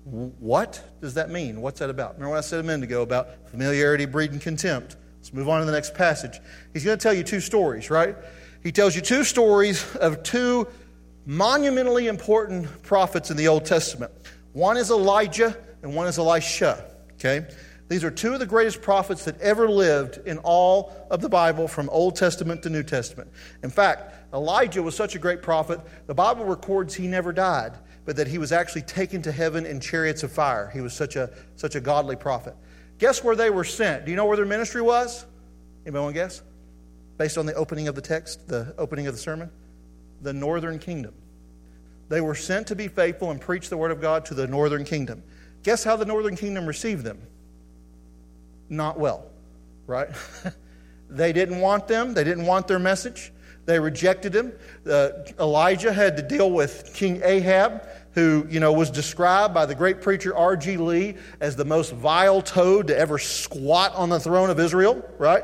what 0.04 0.84
does 1.00 1.14
that 1.14 1.30
mean? 1.30 1.62
What's 1.62 1.80
that 1.80 1.90
about? 1.90 2.14
Remember 2.14 2.32
what 2.32 2.38
I 2.40 2.42
said 2.42 2.60
a 2.60 2.64
minute 2.64 2.84
ago 2.84 3.02
about 3.02 3.50
familiarity 3.50 4.06
breeding 4.06 4.40
contempt? 4.40 4.96
Let's 5.18 5.32
move 5.34 5.48
on 5.48 5.60
to 5.60 5.66
the 5.66 5.72
next 5.72 5.94
passage. 5.94 6.40
He's 6.74 6.84
going 6.84 6.98
to 6.98 7.02
tell 7.02 7.14
you 7.14 7.24
two 7.24 7.40
stories, 7.40 7.92
right? 7.92 8.16
He 8.64 8.72
tells 8.72 8.96
you 8.96 9.02
two 9.02 9.24
stories 9.24 9.96
of 9.98 10.24
two 10.24 10.68
monumentally 11.26 12.08
important 12.08 12.84
prophets 12.84 13.30
in 13.30 13.38
the 13.38 13.48
Old 13.48 13.66
Testament. 13.66 14.12
One 14.54 14.78
is 14.78 14.90
Elijah 14.90 15.56
and 15.84 15.96
one 15.96 16.08
is 16.08 16.18
Elisha. 16.18 16.84
Okay? 17.14 17.46
These 17.88 18.04
are 18.04 18.10
two 18.10 18.34
of 18.34 18.40
the 18.40 18.46
greatest 18.46 18.82
prophets 18.82 19.26
that 19.26 19.40
ever 19.42 19.70
lived 19.70 20.26
in 20.26 20.40
all 20.40 20.92
of 21.12 21.22
the 21.22 21.30
Bible 21.30 21.68
from 21.68 21.90
Old 21.90 22.16
Testament 22.16 22.64
to 22.64 22.70
New 22.70 22.84
Testament. 22.84 23.30
In 23.64 23.70
fact, 23.70 24.34
Elijah 24.34 24.82
was 24.82 24.96
such 24.96 25.14
a 25.14 25.20
great 25.20 25.42
prophet, 25.42 25.80
the 26.08 26.16
Bible 26.16 26.46
records 26.46 26.96
he 26.96 27.08
never 27.08 27.32
died 27.32 27.74
but 28.06 28.16
that 28.16 28.28
he 28.28 28.38
was 28.38 28.52
actually 28.52 28.82
taken 28.82 29.22
to 29.22 29.32
heaven 29.32 29.66
in 29.66 29.80
chariots 29.80 30.24
of 30.24 30.32
fire. 30.32 30.70
He 30.74 30.82
was 30.82 30.94
such 30.94 31.16
a, 31.16 31.30
such 31.56 31.76
a 31.76 31.80
godly 31.80 32.16
prophet. 32.16 32.56
Guess 32.98 33.24
where 33.24 33.36
they 33.36 33.50
were 33.50 33.64
sent? 33.64 34.06
Do 34.06 34.12
you 34.12 34.18
know 34.18 34.26
where 34.26 34.38
their 34.38 34.46
ministry 34.46 34.82
was? 34.82 35.26
Anybody 35.86 36.04
want 36.04 36.16
to 36.16 36.22
guess? 36.22 36.42
Based 37.18 37.38
on 37.38 37.46
the 37.46 37.54
opening 37.54 37.88
of 37.88 37.96
the 37.96 38.02
text, 38.02 38.48
the 38.48 38.74
opening 38.78 39.08
of 39.08 39.14
the 39.14 39.20
sermon? 39.20 39.50
The 40.22 40.34
northern 40.34 40.80
kingdom. 40.80 41.14
They 42.10 42.22
were 42.22 42.36
sent 42.36 42.68
to 42.68 42.76
be 42.76 42.88
faithful 42.88 43.32
and 43.32 43.40
preach 43.40 43.70
the 43.70 43.78
word 43.78 43.92
of 43.92 44.02
God 44.02 44.26
to 44.26 44.34
the 44.34 44.48
northern 44.48 44.84
kingdom. 44.84 45.24
Guess 45.64 45.84
how 45.84 45.96
the 45.96 46.06
northern 46.06 46.36
kingdom 46.36 46.66
received 46.66 47.04
them? 47.04 47.22
Not 48.70 49.00
well, 49.00 49.26
right? 49.88 50.10
they 51.10 51.34
didn't 51.34 51.60
want 51.60 51.88
them, 51.88 52.14
they 52.14 52.24
didn't 52.24 52.46
want 52.46 52.68
their 52.68 52.80
message. 52.80 53.32
They 53.66 53.80
rejected 53.80 54.36
him. 54.36 54.54
Uh, 54.90 55.10
Elijah 55.40 55.94
had 55.94 56.18
to 56.18 56.24
deal 56.24 56.52
with 56.52 56.92
King 56.94 57.22
Ahab, 57.24 57.88
who 58.14 58.46
you 58.50 58.60
know 58.60 58.74
was 58.74 58.90
described 58.90 59.54
by 59.54 59.66
the 59.66 59.76
great 59.76 60.02
preacher 60.02 60.36
R.G. 60.36 60.78
Lee 60.78 61.16
as 61.40 61.56
the 61.56 61.66
most 61.66 61.94
vile 61.94 62.42
toad 62.42 62.88
to 62.88 62.98
ever 62.98 63.18
squat 63.18 63.94
on 63.96 64.10
the 64.10 64.20
throne 64.20 64.50
of 64.50 64.60
Israel. 64.60 65.08
Right? 65.18 65.44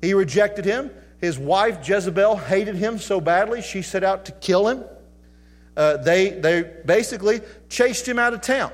He 0.00 0.14
rejected 0.14 0.64
him. 0.64 0.90
His 1.20 1.38
wife 1.38 1.86
Jezebel 1.86 2.36
hated 2.36 2.74
him 2.74 2.98
so 2.98 3.20
badly 3.20 3.62
she 3.62 3.82
set 3.82 4.04
out 4.04 4.26
to 4.26 4.32
kill 4.32 4.68
him. 4.68 4.84
Uh, 5.76 5.98
they 5.98 6.30
they 6.30 6.62
basically 6.84 7.40
chased 7.68 8.08
him 8.08 8.18
out 8.18 8.32
of 8.32 8.40
town. 8.40 8.72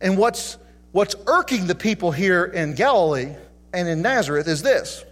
And 0.00 0.16
what's 0.16 0.56
what's 0.92 1.14
irking 1.26 1.66
the 1.66 1.74
people 1.74 2.12
here 2.12 2.44
in 2.44 2.74
Galilee 2.74 3.34
and 3.74 3.88
in 3.88 4.00
Nazareth 4.00 4.48
is 4.48 4.62
this 4.62 5.04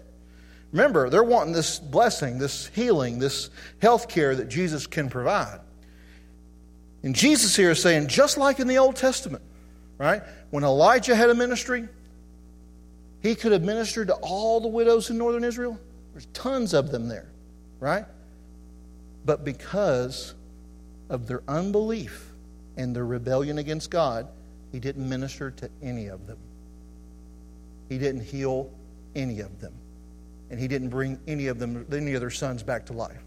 Remember, 0.72 1.11
they're 1.11 1.22
wanting 1.22 1.52
this 1.52 1.78
blessing, 1.78 2.38
this 2.38 2.66
healing, 2.68 3.18
this 3.18 3.50
health 3.80 4.08
care 4.08 4.35
that 4.35 4.48
Jesus 4.48 4.87
can 4.87 5.11
provide. 5.11 5.61
And 7.02 7.14
Jesus 7.14 7.54
here 7.54 7.70
is 7.70 7.82
saying, 7.82 8.08
just 8.08 8.38
like 8.38 8.58
in 8.58 8.66
the 8.66 8.78
Old 8.78 8.96
Testament, 8.96 9.42
right? 9.98 10.22
When 10.50 10.64
Elijah 10.64 11.14
had 11.14 11.28
a 11.28 11.35
ministry, 11.35 11.88
he 13.20 13.35
could 13.35 13.52
have 13.52 13.62
ministered 13.62 14.08
to 14.08 14.14
all 14.14 14.61
the 14.61 14.68
widows 14.68 15.11
in 15.11 15.18
northern 15.18 15.44
Israel. 15.44 15.78
There's 16.12 16.26
tons 16.32 16.72
of 16.72 16.90
them 16.90 17.06
there, 17.06 17.28
right? 17.78 18.06
But 19.26 19.44
because 19.44 20.35
of 21.11 21.26
their 21.26 21.42
unbelief 21.48 22.32
and 22.78 22.96
their 22.96 23.04
rebellion 23.04 23.58
against 23.58 23.90
God, 23.90 24.26
he 24.70 24.80
didn't 24.80 25.06
minister 25.06 25.50
to 25.50 25.68
any 25.82 26.06
of 26.06 26.26
them. 26.26 26.38
He 27.90 27.98
didn't 27.98 28.22
heal 28.22 28.70
any 29.14 29.40
of 29.40 29.61
them 29.61 29.74
and 30.53 30.61
he 30.61 30.69
didn't 30.69 30.91
bring 30.91 31.19
any 31.27 31.47
of 31.47 31.59
them, 31.59 31.87
any 31.91 32.12
of 32.12 32.21
their 32.21 32.31
sons 32.31 32.62
back 32.62 32.85
to 32.87 32.93
life. 32.93 33.25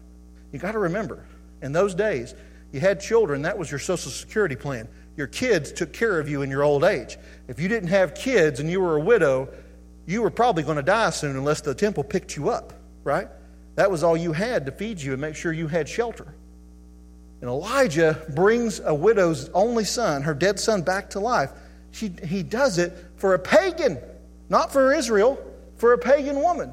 You 0.52 0.60
got 0.60 0.72
to 0.72 0.78
remember, 0.78 1.26
in 1.60 1.72
those 1.72 1.92
days, 1.92 2.36
you 2.70 2.78
had 2.78 3.00
children, 3.00 3.42
that 3.42 3.58
was 3.58 3.68
your 3.68 3.80
Social 3.80 4.12
Security 4.12 4.54
plan. 4.54 4.88
Your 5.16 5.26
kids 5.26 5.72
took 5.72 5.92
care 5.92 6.20
of 6.20 6.28
you 6.28 6.42
in 6.42 6.50
your 6.50 6.62
old 6.62 6.84
age. 6.84 7.18
If 7.48 7.58
you 7.58 7.66
didn't 7.68 7.88
have 7.88 8.14
kids 8.14 8.60
and 8.60 8.70
you 8.70 8.80
were 8.80 8.96
a 8.96 9.00
widow, 9.00 9.48
you 10.06 10.22
were 10.22 10.30
probably 10.30 10.62
going 10.62 10.76
to 10.76 10.84
die 10.84 11.10
soon 11.10 11.36
unless 11.36 11.62
the 11.62 11.74
temple 11.74 12.04
picked 12.04 12.36
you 12.36 12.50
up, 12.50 12.74
right? 13.02 13.26
That 13.74 13.90
was 13.90 14.04
all 14.04 14.16
you 14.16 14.32
had 14.32 14.64
to 14.66 14.72
feed 14.72 15.00
you 15.00 15.12
and 15.12 15.20
make 15.20 15.34
sure 15.34 15.52
you 15.52 15.66
had 15.66 15.88
shelter. 15.88 16.32
And 17.40 17.50
Elijah 17.50 18.24
brings 18.36 18.78
a 18.78 18.94
widow's 18.94 19.48
only 19.48 19.84
son, 19.84 20.22
her 20.22 20.34
dead 20.34 20.60
son, 20.60 20.82
back 20.82 21.10
to 21.10 21.20
life. 21.20 21.50
She, 21.90 22.12
he 22.22 22.44
does 22.44 22.78
it 22.78 22.96
for 23.16 23.34
a 23.34 23.38
pagan, 23.38 23.98
not 24.48 24.72
for 24.72 24.94
Israel, 24.94 25.42
for 25.76 25.92
a 25.92 25.98
pagan 25.98 26.40
woman. 26.40 26.72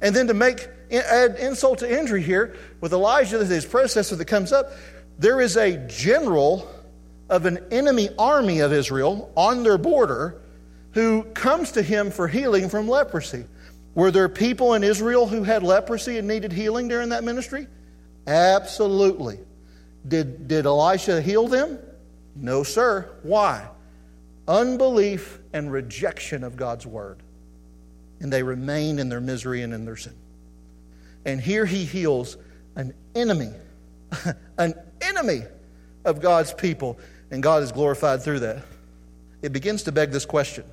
And 0.00 0.14
then 0.14 0.26
to 0.28 0.34
make 0.34 0.68
add 0.90 1.36
insult 1.38 1.78
to 1.78 1.98
injury 1.98 2.22
here, 2.22 2.56
with 2.80 2.92
Elijah, 2.92 3.44
his 3.44 3.64
predecessor 3.64 4.16
that 4.16 4.26
comes 4.26 4.52
up, 4.52 4.72
there 5.18 5.40
is 5.40 5.56
a 5.56 5.76
general 5.86 6.68
of 7.28 7.46
an 7.46 7.58
enemy 7.70 8.10
army 8.18 8.60
of 8.60 8.72
Israel 8.72 9.30
on 9.36 9.62
their 9.62 9.78
border 9.78 10.40
who 10.92 11.22
comes 11.22 11.72
to 11.72 11.82
him 11.82 12.10
for 12.10 12.28
healing 12.28 12.68
from 12.68 12.88
leprosy. 12.88 13.46
Were 13.94 14.10
there 14.10 14.28
people 14.28 14.74
in 14.74 14.84
Israel 14.84 15.26
who 15.26 15.42
had 15.42 15.62
leprosy 15.62 16.18
and 16.18 16.28
needed 16.28 16.52
healing 16.52 16.88
during 16.88 17.10
that 17.10 17.24
ministry? 17.24 17.66
Absolutely. 18.26 19.38
Did, 20.06 20.48
did 20.48 20.66
Elisha 20.66 21.20
heal 21.20 21.48
them? 21.48 21.78
No, 22.34 22.62
sir. 22.62 23.10
Why? 23.22 23.68
Unbelief 24.48 25.38
and 25.52 25.70
rejection 25.70 26.44
of 26.44 26.56
God's 26.56 26.86
word 26.86 27.22
and 28.22 28.32
they 28.32 28.42
remain 28.42 29.00
in 29.00 29.08
their 29.08 29.20
misery 29.20 29.62
and 29.62 29.74
in 29.74 29.84
their 29.84 29.96
sin. 29.96 30.14
And 31.26 31.40
here 31.40 31.66
he 31.66 31.84
heals 31.84 32.36
an 32.76 32.94
enemy, 33.14 33.50
an 34.58 34.74
enemy 35.00 35.42
of 36.04 36.20
God's 36.20 36.54
people, 36.54 36.98
and 37.30 37.42
God 37.42 37.64
is 37.64 37.72
glorified 37.72 38.22
through 38.22 38.40
that. 38.40 38.64
It 39.42 39.52
begins 39.52 39.82
to 39.84 39.92
beg 39.92 40.12
this 40.12 40.24
question 40.24 40.64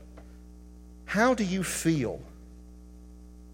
How 1.05 1.33
do 1.33 1.43
you 1.43 1.63
feel 1.63 2.21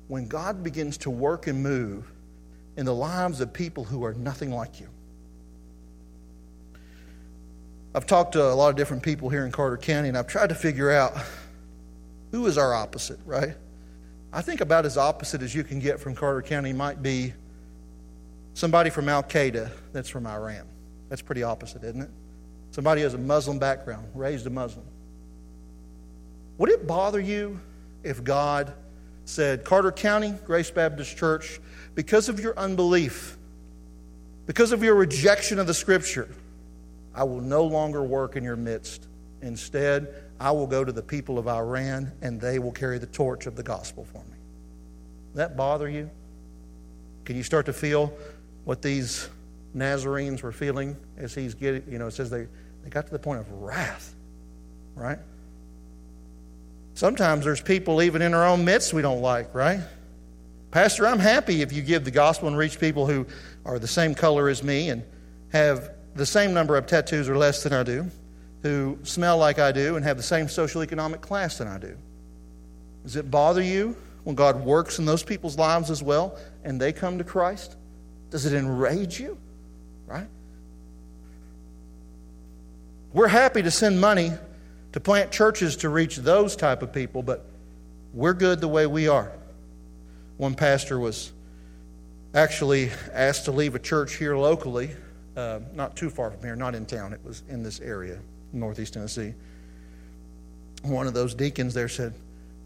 when 0.09 0.27
God 0.27 0.61
begins 0.61 0.97
to 0.99 1.09
work 1.09 1.47
and 1.47 1.63
move 1.63 2.11
in 2.75 2.85
the 2.85 2.93
lives 2.93 3.39
of 3.39 3.53
people 3.53 3.85
who 3.85 4.03
are 4.03 4.13
nothing 4.13 4.51
like 4.51 4.81
you? 4.81 4.89
I've 7.93 8.05
talked 8.05 8.33
to 8.33 8.43
a 8.43 8.53
lot 8.53 8.67
of 8.71 8.75
different 8.75 9.03
people 9.03 9.29
here 9.29 9.45
in 9.45 9.53
Carter 9.53 9.77
County, 9.77 10.09
and 10.09 10.17
I've 10.17 10.27
tried 10.27 10.49
to 10.49 10.55
figure 10.55 10.91
out 10.91 11.13
who 12.31 12.45
is 12.45 12.57
our 12.57 12.73
opposite, 12.73 13.19
right? 13.25 13.55
I 14.35 14.41
think 14.41 14.59
about 14.59 14.85
as 14.85 14.97
opposite 14.97 15.41
as 15.41 15.55
you 15.55 15.63
can 15.63 15.79
get 15.79 15.97
from 15.97 16.13
Carter 16.13 16.41
County 16.41 16.73
might 16.73 17.01
be 17.01 17.33
somebody 18.53 18.89
from 18.89 19.07
Al 19.07 19.23
Qaeda 19.23 19.71
that's 19.93 20.09
from 20.09 20.27
Iran. 20.27 20.67
That's 21.07 21.21
pretty 21.21 21.41
opposite, 21.41 21.85
isn't 21.85 22.01
it? 22.01 22.09
Somebody 22.71 23.01
has 23.03 23.13
a 23.13 23.17
Muslim 23.17 23.59
background, 23.59 24.09
raised 24.13 24.45
a 24.45 24.49
Muslim. 24.49 24.83
Would 26.57 26.69
it 26.69 26.85
bother 26.85 27.21
you 27.21 27.61
if 28.03 28.25
God 28.25 28.73
said, 29.23 29.63
Carter 29.63 29.93
County, 29.93 30.33
Grace 30.45 30.69
Baptist 30.69 31.15
Church, 31.15 31.61
because 31.93 32.27
of 32.27 32.37
your 32.37 32.59
unbelief, 32.59 33.37
because 34.47 34.73
of 34.73 34.83
your 34.83 34.95
rejection 34.95 35.59
of 35.59 35.67
the 35.67 35.73
Scripture, 35.73 36.27
I 37.13 37.23
will 37.23 37.39
no 37.39 37.63
longer 37.63 38.03
work 38.03 38.35
in 38.35 38.43
your 38.43 38.57
midst. 38.57 39.07
Instead, 39.41 40.24
I 40.39 40.51
will 40.51 40.67
go 40.67 40.83
to 40.83 40.91
the 40.91 41.01
people 41.01 41.39
of 41.39 41.47
Iran 41.47 42.11
and 42.21 42.39
they 42.39 42.59
will 42.59 42.71
carry 42.71 42.99
the 42.99 43.07
torch 43.07 43.45
of 43.45 43.55
the 43.55 43.63
gospel 43.63 44.05
for 44.05 44.19
me. 44.19 44.37
that 45.35 45.55
bother 45.55 45.89
you? 45.89 46.09
Can 47.23 47.35
you 47.35 47.43
start 47.43 47.65
to 47.65 47.73
feel 47.73 48.13
what 48.65 48.81
these 48.81 49.29
Nazarenes 49.73 50.41
were 50.41 50.51
feeling 50.51 50.95
as 51.17 51.33
he's 51.33 51.53
getting, 51.53 51.83
you 51.91 51.99
know, 51.99 52.07
it 52.07 52.11
says 52.11 52.29
they, 52.29 52.47
they 52.83 52.89
got 52.89 53.05
to 53.05 53.11
the 53.11 53.19
point 53.19 53.39
of 53.39 53.51
wrath, 53.51 54.13
right? 54.95 55.19
Sometimes 56.93 57.43
there's 57.43 57.61
people 57.61 58.01
even 58.01 58.21
in 58.21 58.33
our 58.33 58.45
own 58.45 58.63
midst 58.63 58.93
we 58.93 59.01
don't 59.01 59.21
like, 59.21 59.53
right? 59.53 59.81
Pastor, 60.71 61.07
I'm 61.07 61.19
happy 61.19 61.61
if 61.61 61.73
you 61.73 61.81
give 61.81 62.05
the 62.05 62.11
gospel 62.11 62.47
and 62.47 62.57
reach 62.57 62.79
people 62.79 63.05
who 63.05 63.25
are 63.65 63.79
the 63.79 63.87
same 63.87 64.13
color 64.15 64.49
as 64.49 64.63
me 64.63 64.89
and 64.89 65.03
have 65.51 65.91
the 66.15 66.25
same 66.25 66.53
number 66.53 66.77
of 66.77 66.85
tattoos 66.85 67.27
or 67.27 67.37
less 67.37 67.63
than 67.63 67.73
I 67.73 67.83
do 67.83 68.09
who 68.65 68.97
smell 69.03 69.37
like 69.37 69.59
I 69.59 69.71
do 69.71 69.95
and 69.95 70.03
have 70.03 70.17
the 70.17 70.23
same 70.23 70.49
social 70.49 70.81
economic 70.81 71.21
class 71.21 71.59
than 71.59 71.67
I 71.67 71.77
do? 71.77 71.95
Does 73.03 73.15
it 73.15 73.29
bother 73.29 73.61
you 73.61 73.95
when 74.23 74.35
God 74.35 74.65
works 74.65 74.97
in 74.97 75.05
those 75.05 75.21
people's 75.21 75.57
lives 75.57 75.91
as 75.91 76.01
well 76.01 76.37
and 76.63 76.81
they 76.81 76.91
come 76.91 77.19
to 77.19 77.23
Christ? 77.23 77.75
Does 78.31 78.45
it 78.45 78.53
enrage 78.53 79.19
you? 79.19 79.37
Right? 80.07 80.27
We're 83.13 83.27
happy 83.27 83.61
to 83.61 83.71
send 83.71 84.01
money 84.01 84.31
to 84.93 84.99
plant 84.99 85.31
churches 85.31 85.77
to 85.77 85.89
reach 85.89 86.17
those 86.17 86.55
type 86.55 86.81
of 86.81 86.91
people, 86.91 87.21
but 87.21 87.45
we're 88.13 88.33
good 88.33 88.61
the 88.61 88.67
way 88.67 88.87
we 88.87 89.07
are. 89.07 89.31
One 90.37 90.55
pastor 90.55 90.99
was 90.99 91.31
actually 92.33 92.91
asked 93.13 93.45
to 93.45 93.51
leave 93.51 93.75
a 93.75 93.79
church 93.79 94.15
here 94.15 94.35
locally, 94.35 94.89
uh, 95.37 95.59
not 95.73 95.95
too 95.95 96.09
far 96.09 96.31
from 96.31 96.41
here, 96.41 96.55
not 96.55 96.75
in 96.75 96.85
town. 96.85 97.13
It 97.13 97.19
was 97.23 97.43
in 97.47 97.61
this 97.61 97.79
area, 97.79 98.19
northeast 98.55 98.93
Tennessee. 98.93 99.33
One 100.83 101.07
of 101.07 101.13
those 101.13 101.33
deacons 101.33 101.73
there 101.73 101.89
said, 101.89 102.13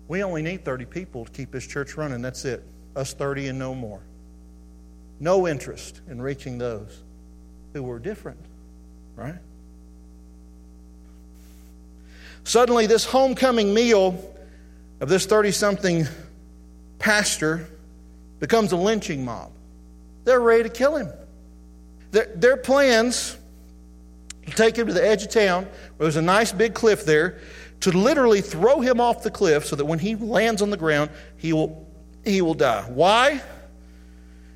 We 0.08 0.24
only 0.24 0.42
need 0.42 0.66
30 0.66 0.86
people 0.86 1.26
to 1.26 1.32
keep 1.32 1.52
this 1.52 1.66
church 1.66 1.96
running. 1.96 2.22
That's 2.22 2.46
it. 2.46 2.64
Us 2.96 3.14
30 3.14 3.50
and 3.50 3.60
no 3.60 3.74
more. 3.74 4.02
No 5.20 5.48
interest 5.48 6.02
in 6.10 6.22
reaching 6.22 6.58
those 6.58 7.02
who 7.74 7.84
were 7.84 8.00
different, 8.00 8.40
right? 9.16 9.36
Suddenly, 12.44 12.88
this 12.88 13.06
homecoming 13.06 13.74
meal 13.74 14.34
of 15.02 15.10
this 15.10 15.26
30 15.26 15.52
something 15.52 16.08
pastor 16.98 17.68
becomes 18.40 18.72
a 18.72 18.78
lynching 18.78 19.24
mob. 19.24 19.52
They're 20.24 20.40
ready 20.40 20.64
to 20.64 20.70
kill 20.70 20.96
him. 20.96 21.10
Their, 22.12 22.26
their 22.36 22.58
plans 22.58 23.38
take 24.56 24.76
him 24.76 24.88
to 24.88 24.94
the 24.94 25.06
edge 25.06 25.24
of 25.24 25.30
town, 25.30 25.64
where 25.98 26.06
there's 26.06 26.16
a 26.16 26.22
nice 26.22 26.52
big 26.52 26.74
cliff 26.74 27.06
there, 27.06 27.40
to 27.82 27.92
literally 27.92 28.42
throw 28.42 28.82
him 28.82 29.00
off 29.00 29.24
the 29.24 29.32
cliff 29.32 29.66
so 29.66 29.76
that 29.76 29.86
when 29.86 30.00
he 30.00 30.16
lands 30.16 30.62
on 30.62 30.70
the 30.70 30.78
ground, 30.78 31.10
he 31.38 31.54
will, 31.54 31.88
he 32.26 32.42
will 32.42 32.54
die. 32.54 32.84
Why? 32.90 33.42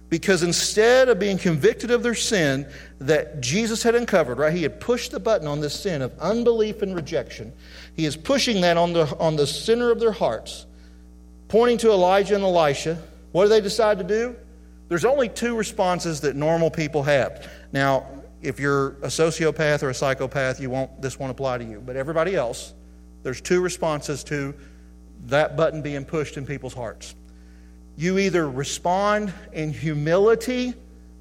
Because 0.10 0.44
instead 0.44 1.10
of 1.10 1.18
being 1.18 1.38
convicted 1.38 1.90
of 1.90 2.04
their 2.04 2.14
sin 2.16 2.68
that 3.00 3.42
Jesus 3.42 3.82
had 3.82 3.96
uncovered, 3.96 4.38
right, 4.38 4.54
he 4.54 4.62
had 4.62 4.80
pushed 4.80 5.12
the 5.12 5.20
button 5.20 5.48
on 5.48 5.60
this 5.60 5.74
sin 5.74 6.02
of 6.02 6.18
unbelief 6.20 6.82
and 6.82 6.96
rejection. 6.96 7.52
He 7.96 8.06
is 8.06 8.16
pushing 8.16 8.62
that 8.62 8.78
on 8.78 8.94
the, 8.94 9.06
on 9.18 9.38
the 9.38 9.48
center 9.48 9.90
of 9.90 10.00
their 10.00 10.12
hearts, 10.12 10.66
pointing 11.48 11.78
to 11.80 11.92
Elijah 11.92 12.36
and 12.36 12.44
Elisha. 12.44 13.02
What 13.32 13.44
do 13.44 13.50
they 13.50 13.62
decide 13.62 13.98
to 13.98 14.04
do? 14.04 14.36
There's 14.90 15.06
only 15.06 15.30
two 15.30 15.56
responses 15.56 16.22
that 16.22 16.36
normal 16.36 16.70
people 16.70 17.02
have. 17.04 17.50
Now, 17.72 18.06
if 18.44 18.60
you're 18.60 18.90
a 19.02 19.08
sociopath 19.08 19.84
or 19.84 19.90
a 19.90 19.94
psychopath, 19.94 20.60
you 20.60 20.70
won't, 20.70 21.02
this 21.02 21.18
won't 21.18 21.32
apply 21.32 21.60
to 21.60 21.64
you. 21.64 21.82
But 21.84 21.96
everybody 21.96 22.36
else, 22.36 22.74
there's 23.24 23.42
two 23.42 23.62
responses 23.62 24.24
to 24.26 24.54
that 25.28 25.56
button 25.56 25.82
being 25.82 26.04
pushed 26.04 26.36
in 26.36 26.46
people's 26.46 26.74
hearts. 26.74 27.16
You 27.96 28.18
either 28.20 28.48
respond 28.48 29.34
in 29.54 29.72
humility 29.72 30.74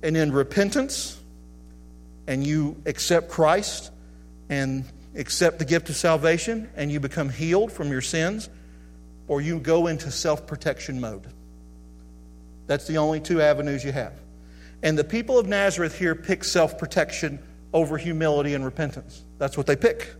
and 0.03 0.17
in 0.17 0.33
repentance, 0.33 1.19
and 2.27 2.45
you 2.45 2.81
accept 2.87 3.31
Christ 3.31 3.93
and 4.49 4.85
accept 5.15 5.59
the 5.59 5.65
gift 5.65 5.89
of 5.91 5.97
salvation, 5.97 6.69
and 6.75 6.91
you 6.91 6.99
become 6.99 7.29
healed 7.29 7.71
from 7.71 7.91
your 7.91 8.01
sins, 8.01 8.49
or 9.29 9.41
you 9.41 9.61
go 9.61 9.87
into 9.87 10.11
self 10.11 10.47
protection 10.47 11.01
mode. 11.01 11.27
That's 12.67 12.87
the 12.87 12.99
only 12.99 13.21
two 13.21 13.41
avenues 13.41 13.85
you 13.85 13.93
have. 13.93 14.15
And 14.83 14.99
the 14.99 15.05
people 15.05 15.39
of 15.39 15.47
Nazareth 15.47 15.99
here 15.99 16.15
pick 16.15 16.45
self 16.45 16.79
protection 16.79 17.39
over 17.73 17.97
humility 17.97 18.55
and 18.55 18.65
repentance. 18.65 19.25
That's 19.39 19.57
what 19.57 19.67
they 19.67 19.77
pick. 19.77 20.15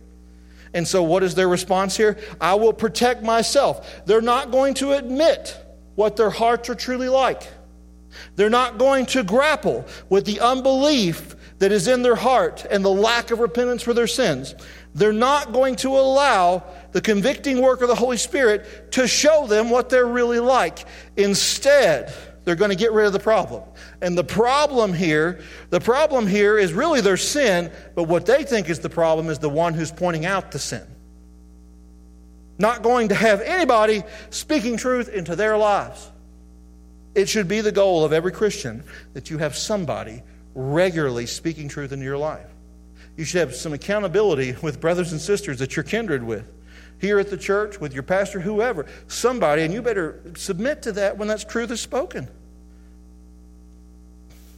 And 0.73 0.87
so, 0.87 1.03
what 1.03 1.23
is 1.23 1.35
their 1.35 1.47
response 1.47 1.95
here? 1.95 2.17
I 2.41 2.55
will 2.55 2.73
protect 2.73 3.23
myself. 3.23 4.05
They're 4.05 4.21
not 4.21 4.51
going 4.51 4.73
to 4.75 4.93
admit 4.93 5.57
what 5.95 6.15
their 6.15 6.31
hearts 6.31 6.69
are 6.69 6.75
truly 6.75 7.09
like. 7.09 7.43
They're 8.35 8.49
not 8.49 8.77
going 8.77 9.05
to 9.07 9.23
grapple 9.23 9.85
with 10.09 10.25
the 10.25 10.39
unbelief 10.39 11.35
that 11.59 11.71
is 11.71 11.87
in 11.87 12.01
their 12.01 12.15
heart 12.15 12.65
and 12.69 12.83
the 12.83 12.89
lack 12.89 13.31
of 13.31 13.39
repentance 13.39 13.81
for 13.81 13.93
their 13.93 14.07
sins. 14.07 14.55
They're 14.95 15.13
not 15.13 15.53
going 15.53 15.75
to 15.77 15.89
allow 15.89 16.63
the 16.91 17.01
convicting 17.01 17.61
work 17.61 17.81
of 17.81 17.87
the 17.87 17.95
Holy 17.95 18.17
Spirit 18.17 18.91
to 18.93 19.07
show 19.07 19.47
them 19.47 19.69
what 19.69 19.89
they're 19.89 20.05
really 20.05 20.39
like. 20.39 20.85
Instead, 21.17 22.13
they're 22.45 22.55
going 22.55 22.71
to 22.71 22.75
get 22.75 22.91
rid 22.91 23.05
of 23.05 23.13
the 23.13 23.19
problem. 23.19 23.63
And 24.01 24.17
the 24.17 24.23
problem 24.23 24.93
here, 24.93 25.41
the 25.69 25.79
problem 25.79 26.27
here 26.27 26.57
is 26.57 26.73
really 26.73 27.01
their 27.01 27.17
sin, 27.17 27.71
but 27.95 28.03
what 28.03 28.25
they 28.25 28.43
think 28.43 28.69
is 28.69 28.79
the 28.79 28.89
problem 28.89 29.29
is 29.29 29.39
the 29.39 29.49
one 29.49 29.73
who's 29.73 29.91
pointing 29.91 30.25
out 30.25 30.51
the 30.51 30.59
sin. 30.59 30.85
Not 32.57 32.83
going 32.83 33.09
to 33.09 33.15
have 33.15 33.41
anybody 33.41 34.03
speaking 34.29 34.77
truth 34.77 35.09
into 35.09 35.35
their 35.35 35.57
lives. 35.57 36.09
It 37.15 37.29
should 37.29 37.47
be 37.47 37.61
the 37.61 37.71
goal 37.71 38.03
of 38.03 38.13
every 38.13 38.31
Christian 38.31 38.83
that 39.13 39.29
you 39.29 39.37
have 39.37 39.55
somebody 39.55 40.23
regularly 40.55 41.25
speaking 41.25 41.69
truth 41.69 41.91
into 41.91 42.05
your 42.05 42.17
life. 42.17 42.47
You 43.17 43.25
should 43.25 43.39
have 43.39 43.55
some 43.55 43.73
accountability 43.73 44.55
with 44.61 44.81
brothers 44.81 45.11
and 45.11 45.21
sisters 45.21 45.59
that 45.59 45.75
you're 45.75 45.83
kindred 45.83 46.23
with 46.23 46.47
here 47.03 47.19
at 47.19 47.29
the 47.29 47.37
church, 47.37 47.79
with 47.79 47.93
your 47.93 48.01
pastor, 48.01 48.39
whoever, 48.39 48.87
somebody, 49.07 49.61
and 49.61 49.73
you 49.73 49.81
better 49.81 50.21
submit 50.35 50.81
to 50.83 50.93
that 50.93 51.17
when 51.17 51.27
that 51.27 51.47
truth 51.47 51.69
is 51.69 51.81
spoken. 51.81 52.27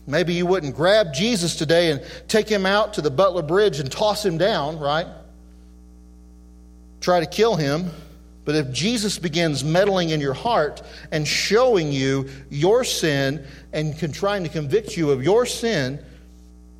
Maybe 0.07 0.33
you 0.33 0.45
wouldn't 0.45 0.75
grab 0.75 1.13
Jesus 1.13 1.55
today 1.55 1.89
and 1.89 2.01
take 2.27 2.47
him 2.47 2.65
out 2.65 2.93
to 2.93 3.01
the 3.01 3.09
Butler 3.09 3.41
Bridge 3.41 3.79
and 3.79 3.91
toss 3.91 4.23
him 4.23 4.37
down, 4.37 4.79
right? 4.79 5.07
Try 7.01 7.19
to 7.19 7.25
kill 7.25 7.55
him. 7.55 7.89
But 8.45 8.53
if 8.53 8.71
Jesus 8.71 9.17
begins 9.17 9.63
meddling 9.63 10.11
in 10.11 10.21
your 10.21 10.35
heart 10.35 10.83
and 11.11 11.27
showing 11.27 11.91
you 11.91 12.29
your 12.51 12.83
sin 12.83 13.43
and 13.73 13.97
trying 14.13 14.43
to 14.43 14.49
convict 14.49 14.95
you 14.95 15.09
of 15.09 15.23
your 15.23 15.47
sin, 15.47 15.99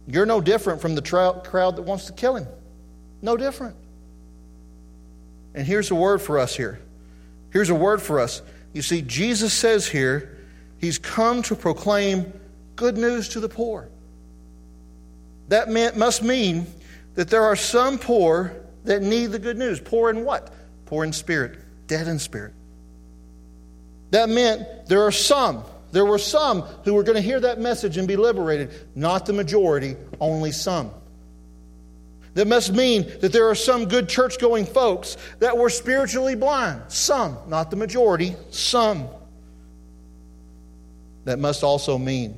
you're 0.08 0.28
no 0.28 0.40
different 0.42 0.80
from 0.80 0.94
the 0.94 1.02
crowd 1.02 1.76
that 1.76 1.82
wants 1.82 2.06
to 2.06 2.14
kill 2.14 2.36
him. 2.36 2.46
No 3.24 3.36
different. 3.36 3.76
And 5.56 5.66
here's 5.66 5.90
a 5.90 5.96
word 5.96 6.22
for 6.22 6.38
us 6.38 6.56
here. 6.56 6.80
Here's 7.50 7.70
a 7.70 7.76
word 7.76 8.02
for 8.02 8.20
us. 8.20 8.42
You 8.74 8.82
see, 8.82 9.02
Jesus 9.02 9.54
says 9.54 9.88
here, 9.88 10.38
He's 10.78 11.00
come 11.00 11.42
to 11.44 11.56
proclaim 11.56 12.32
good 12.76 12.98
news 12.98 13.30
to 13.30 13.40
the 13.40 13.48
poor. 13.48 13.88
That 15.48 15.70
meant, 15.70 15.96
must 15.96 16.22
mean 16.22 16.68
that 17.16 17.30
there 17.30 17.44
are 17.44 17.56
some 17.56 17.98
poor 17.98 18.54
that 18.84 19.02
need 19.02 19.28
the 19.28 19.40
good 19.40 19.58
news. 19.58 19.80
Poor 19.80 20.10
in 20.10 20.26
what? 20.26 20.54
Poor 20.86 21.06
in 21.06 21.14
spirit, 21.14 21.58
dead 21.88 22.08
in 22.08 22.20
spirit. 22.20 22.54
That 24.12 24.28
meant 24.28 24.88
there 24.88 25.04
are 25.04 25.12
some, 25.12 25.64
there 25.94 26.06
were 26.06 26.20
some 26.20 26.62
who 26.84 26.94
were 26.94 27.04
going 27.04 27.16
to 27.16 27.22
hear 27.22 27.40
that 27.40 27.60
message 27.60 27.98
and 27.98 28.08
be 28.08 28.18
liberated. 28.18 28.72
Not 28.94 29.26
the 29.26 29.34
majority, 29.34 29.96
only 30.20 30.52
some. 30.52 30.92
That 32.36 32.48
must 32.48 32.74
mean 32.74 33.12
that 33.22 33.32
there 33.32 33.50
are 33.50 33.56
some 33.56 33.86
good 33.86 34.10
church 34.10 34.40
going 34.40 34.66
folks 34.66 35.16
that 35.40 35.58
were 35.58 35.70
spiritually 35.70 36.36
blind. 36.36 36.82
Some, 36.90 37.38
not 37.48 37.72
the 37.72 37.78
majority, 37.78 38.36
some. 38.52 39.08
That 41.24 41.40
must 41.40 41.64
also 41.64 41.98
mean 41.98 42.38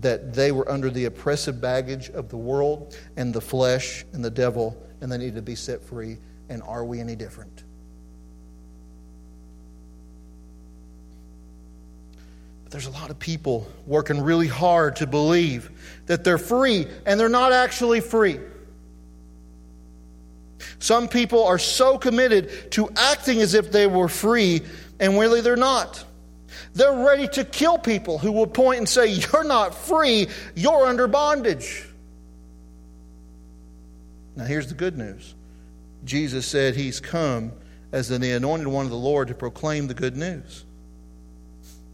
that 0.00 0.32
they 0.32 0.50
were 0.50 0.68
under 0.70 0.88
the 0.88 1.04
oppressive 1.04 1.60
baggage 1.60 2.08
of 2.08 2.30
the 2.30 2.38
world 2.38 2.96
and 3.16 3.34
the 3.34 3.40
flesh 3.40 4.06
and 4.14 4.24
the 4.24 4.30
devil, 4.30 4.82
and 5.02 5.12
they 5.12 5.18
needed 5.18 5.34
to 5.36 5.42
be 5.42 5.54
set 5.54 5.84
free. 5.84 6.16
And 6.48 6.62
are 6.62 6.86
we 6.86 7.00
any 7.00 7.14
different? 7.14 7.64
There's 12.72 12.86
a 12.86 12.90
lot 12.90 13.10
of 13.10 13.18
people 13.18 13.70
working 13.86 14.22
really 14.22 14.48
hard 14.48 14.96
to 14.96 15.06
believe 15.06 15.70
that 16.06 16.24
they're 16.24 16.38
free, 16.38 16.86
and 17.04 17.20
they're 17.20 17.28
not 17.28 17.52
actually 17.52 18.00
free. 18.00 18.40
Some 20.78 21.06
people 21.06 21.44
are 21.44 21.58
so 21.58 21.98
committed 21.98 22.72
to 22.72 22.88
acting 22.96 23.40
as 23.40 23.52
if 23.52 23.70
they 23.70 23.86
were 23.86 24.08
free, 24.08 24.62
and 24.98 25.18
really 25.18 25.42
they're 25.42 25.54
not. 25.54 26.02
They're 26.72 27.04
ready 27.04 27.28
to 27.28 27.44
kill 27.44 27.76
people 27.76 28.18
who 28.18 28.32
will 28.32 28.46
point 28.46 28.78
and 28.78 28.88
say, 28.88 29.06
You're 29.06 29.44
not 29.44 29.74
free, 29.74 30.28
you're 30.54 30.86
under 30.86 31.06
bondage. 31.06 31.86
Now, 34.34 34.44
here's 34.44 34.68
the 34.68 34.74
good 34.74 34.96
news 34.96 35.34
Jesus 36.04 36.46
said 36.46 36.74
he's 36.74 37.00
come 37.00 37.52
as 37.92 38.08
the 38.08 38.32
anointed 38.32 38.66
one 38.66 38.86
of 38.86 38.90
the 38.90 38.96
Lord 38.96 39.28
to 39.28 39.34
proclaim 39.34 39.88
the 39.88 39.94
good 39.94 40.16
news. 40.16 40.64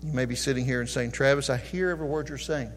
You 0.03 0.13
may 0.13 0.27
be 0.27 0.35
sitting 0.35 0.65
here 0.65 0.81
and 0.81 0.89
saying, 0.89 1.13
Travis, 1.13 1.51
I 1.51 1.57
hear 1.57 1.91
every 1.91 2.07
word 2.07 2.29
you're 2.29 2.39
saying. 2.39 2.73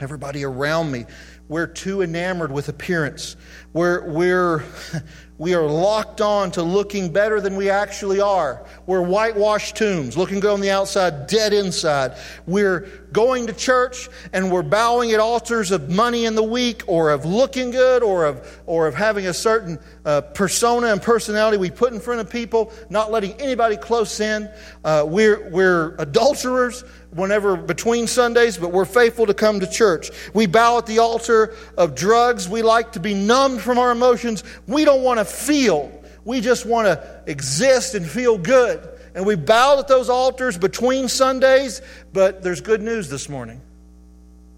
Everybody 0.00 0.44
around 0.44 0.90
me, 0.90 1.04
we're 1.48 1.66
too 1.66 2.00
enamored 2.02 2.50
with 2.50 2.68
appearance. 2.68 3.36
We're, 3.74 4.08
we're, 4.08 4.64
we 5.38 5.52
are 5.54 5.66
locked 5.66 6.20
on 6.22 6.52
to 6.52 6.62
looking 6.62 7.12
better 7.12 7.40
than 7.40 7.56
we 7.56 7.68
actually 7.68 8.20
are. 8.20 8.64
We're 8.86 9.02
whitewashed 9.02 9.76
tombs, 9.76 10.16
looking 10.16 10.40
good 10.40 10.52
on 10.52 10.60
the 10.60 10.70
outside, 10.70 11.26
dead 11.26 11.52
inside. 11.52 12.16
We're 12.46 12.80
going 13.12 13.46
to 13.48 13.52
church 13.52 14.08
and 14.32 14.50
we're 14.50 14.62
bowing 14.62 15.12
at 15.12 15.20
altars 15.20 15.70
of 15.70 15.90
money 15.90 16.24
in 16.24 16.34
the 16.34 16.42
week 16.42 16.82
or 16.86 17.10
of 17.10 17.26
looking 17.26 17.70
good 17.70 18.02
or 18.02 18.24
of, 18.24 18.62
or 18.64 18.86
of 18.86 18.94
having 18.94 19.26
a 19.26 19.34
certain 19.34 19.78
uh, 20.06 20.22
persona 20.22 20.86
and 20.86 21.02
personality 21.02 21.58
we 21.58 21.70
put 21.70 21.92
in 21.92 22.00
front 22.00 22.20
of 22.20 22.30
people, 22.30 22.72
not 22.88 23.12
letting 23.12 23.32
anybody 23.40 23.76
close 23.76 24.18
in. 24.20 24.48
Uh, 24.82 25.04
we're, 25.06 25.50
we're 25.50 25.94
adulterers 25.98 26.84
whenever 27.14 27.56
between 27.56 28.06
Sundays, 28.06 28.58
but 28.58 28.72
we're 28.72 28.84
faithful 28.84 29.26
to 29.26 29.34
come 29.34 29.60
to 29.60 29.66
church. 29.66 30.10
We 30.34 30.46
bow 30.46 30.78
at 30.78 30.86
the 30.86 30.98
altar 30.98 31.54
of 31.78 31.94
drugs. 31.94 32.48
We 32.48 32.62
like 32.62 32.92
to 32.92 33.00
be 33.00 33.14
numbed 33.14 33.60
from 33.60 33.78
our 33.78 33.92
emotions. 33.92 34.44
We 34.66 34.84
don't 34.84 35.02
want 35.02 35.20
to 35.20 35.24
feel. 35.24 36.02
We 36.24 36.40
just 36.40 36.66
want 36.66 36.86
to 36.86 37.22
exist 37.26 37.94
and 37.94 38.06
feel 38.06 38.38
good. 38.38 38.88
and 39.14 39.24
we 39.24 39.36
bow 39.36 39.78
at 39.78 39.86
those 39.86 40.08
altars 40.08 40.58
between 40.58 41.08
Sundays, 41.08 41.80
but 42.12 42.42
there's 42.42 42.60
good 42.60 42.82
news 42.82 43.08
this 43.08 43.28
morning. 43.28 43.60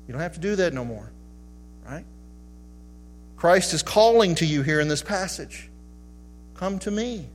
You 0.07 0.13
don't 0.13 0.23
have 0.23 0.35
to 0.35 0.41
do 0.41 0.57
that 0.57 0.73
no 0.73 0.85
more, 0.85 1.11
right? 1.85 2.05
Christ 3.37 3.75
is 3.75 3.83
calling 3.83 4.35
to 4.37 4.47
you 4.47 4.63
here 4.63 4.81
in 4.81 4.89
this 4.89 5.03
passage 5.03 5.69
Come 6.55 6.79
to 6.81 6.91
me. 6.91 7.27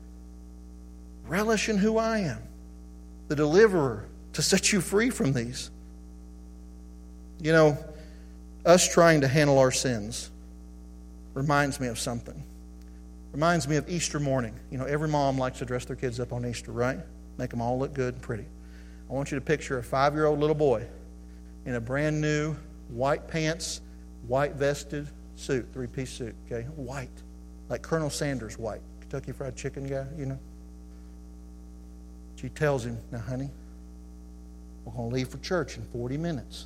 Relish 1.27 1.69
in 1.69 1.77
who 1.77 1.97
I 1.97 2.19
am, 2.19 2.41
the 3.27 3.35
deliverer, 3.35 4.05
to 4.33 4.41
set 4.41 4.71
you 4.71 4.81
free 4.81 5.09
from 5.09 5.33
these. 5.33 5.71
You 7.41 7.51
know, 7.51 7.77
us 8.65 8.91
trying 8.91 9.21
to 9.21 9.27
handle 9.27 9.59
our 9.59 9.71
sins 9.71 10.29
reminds 11.33 11.79
me 11.79 11.87
of 11.87 11.97
something. 11.97 12.43
Reminds 13.31 13.67
me 13.67 13.77
of 13.77 13.89
Easter 13.89 14.19
morning. 14.19 14.53
You 14.69 14.77
know, 14.77 14.85
every 14.85 15.07
mom 15.07 15.37
likes 15.37 15.59
to 15.59 15.65
dress 15.65 15.85
their 15.85 15.95
kids 15.95 16.19
up 16.19 16.33
on 16.33 16.45
Easter, 16.45 16.71
right? 16.71 16.99
Make 17.37 17.49
them 17.49 17.61
all 17.61 17.79
look 17.79 17.93
good 17.93 18.15
and 18.15 18.23
pretty. 18.23 18.45
I 19.09 19.13
want 19.13 19.31
you 19.31 19.39
to 19.39 19.45
picture 19.45 19.77
a 19.77 19.83
five 19.83 20.13
year 20.13 20.25
old 20.25 20.39
little 20.39 20.55
boy 20.55 20.85
in 21.65 21.75
a 21.75 21.81
brand 21.81 22.19
new 22.19 22.55
white 22.89 23.27
pants, 23.27 23.81
white 24.27 24.53
vested 24.55 25.07
suit, 25.35 25.67
three 25.73 25.87
piece 25.87 26.11
suit, 26.11 26.35
okay? 26.45 26.67
White. 26.75 27.09
Like 27.69 27.81
Colonel 27.81 28.09
Sanders 28.09 28.57
white. 28.57 28.81
Kentucky 28.99 29.31
Fried 29.31 29.55
Chicken 29.55 29.87
guy, 29.87 30.05
you 30.17 30.25
know? 30.25 30.39
She 32.35 32.49
tells 32.49 32.85
him, 32.85 32.97
Now, 33.11 33.19
honey, 33.19 33.49
we're 34.85 34.93
going 34.93 35.09
to 35.09 35.15
leave 35.15 35.29
for 35.29 35.37
church 35.39 35.77
in 35.77 35.83
40 35.83 36.17
minutes. 36.17 36.65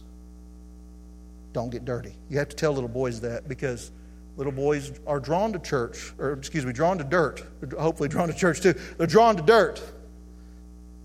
Don't 1.53 1.69
get 1.69 1.85
dirty. 1.85 2.13
You 2.29 2.37
have 2.39 2.49
to 2.49 2.55
tell 2.55 2.73
little 2.73 2.89
boys 2.89 3.21
that 3.21 3.47
because 3.47 3.91
little 4.37 4.51
boys 4.51 4.99
are 5.07 5.19
drawn 5.19 5.53
to 5.53 5.59
church, 5.59 6.13
or 6.17 6.33
excuse 6.33 6.65
me, 6.65 6.73
drawn 6.73 6.97
to 6.97 7.03
dirt. 7.03 7.43
Hopefully, 7.77 8.09
drawn 8.09 8.27
to 8.27 8.33
church 8.33 8.61
too. 8.61 8.73
They're 8.97 9.07
drawn 9.07 9.37
to 9.37 9.41
dirt. 9.41 9.81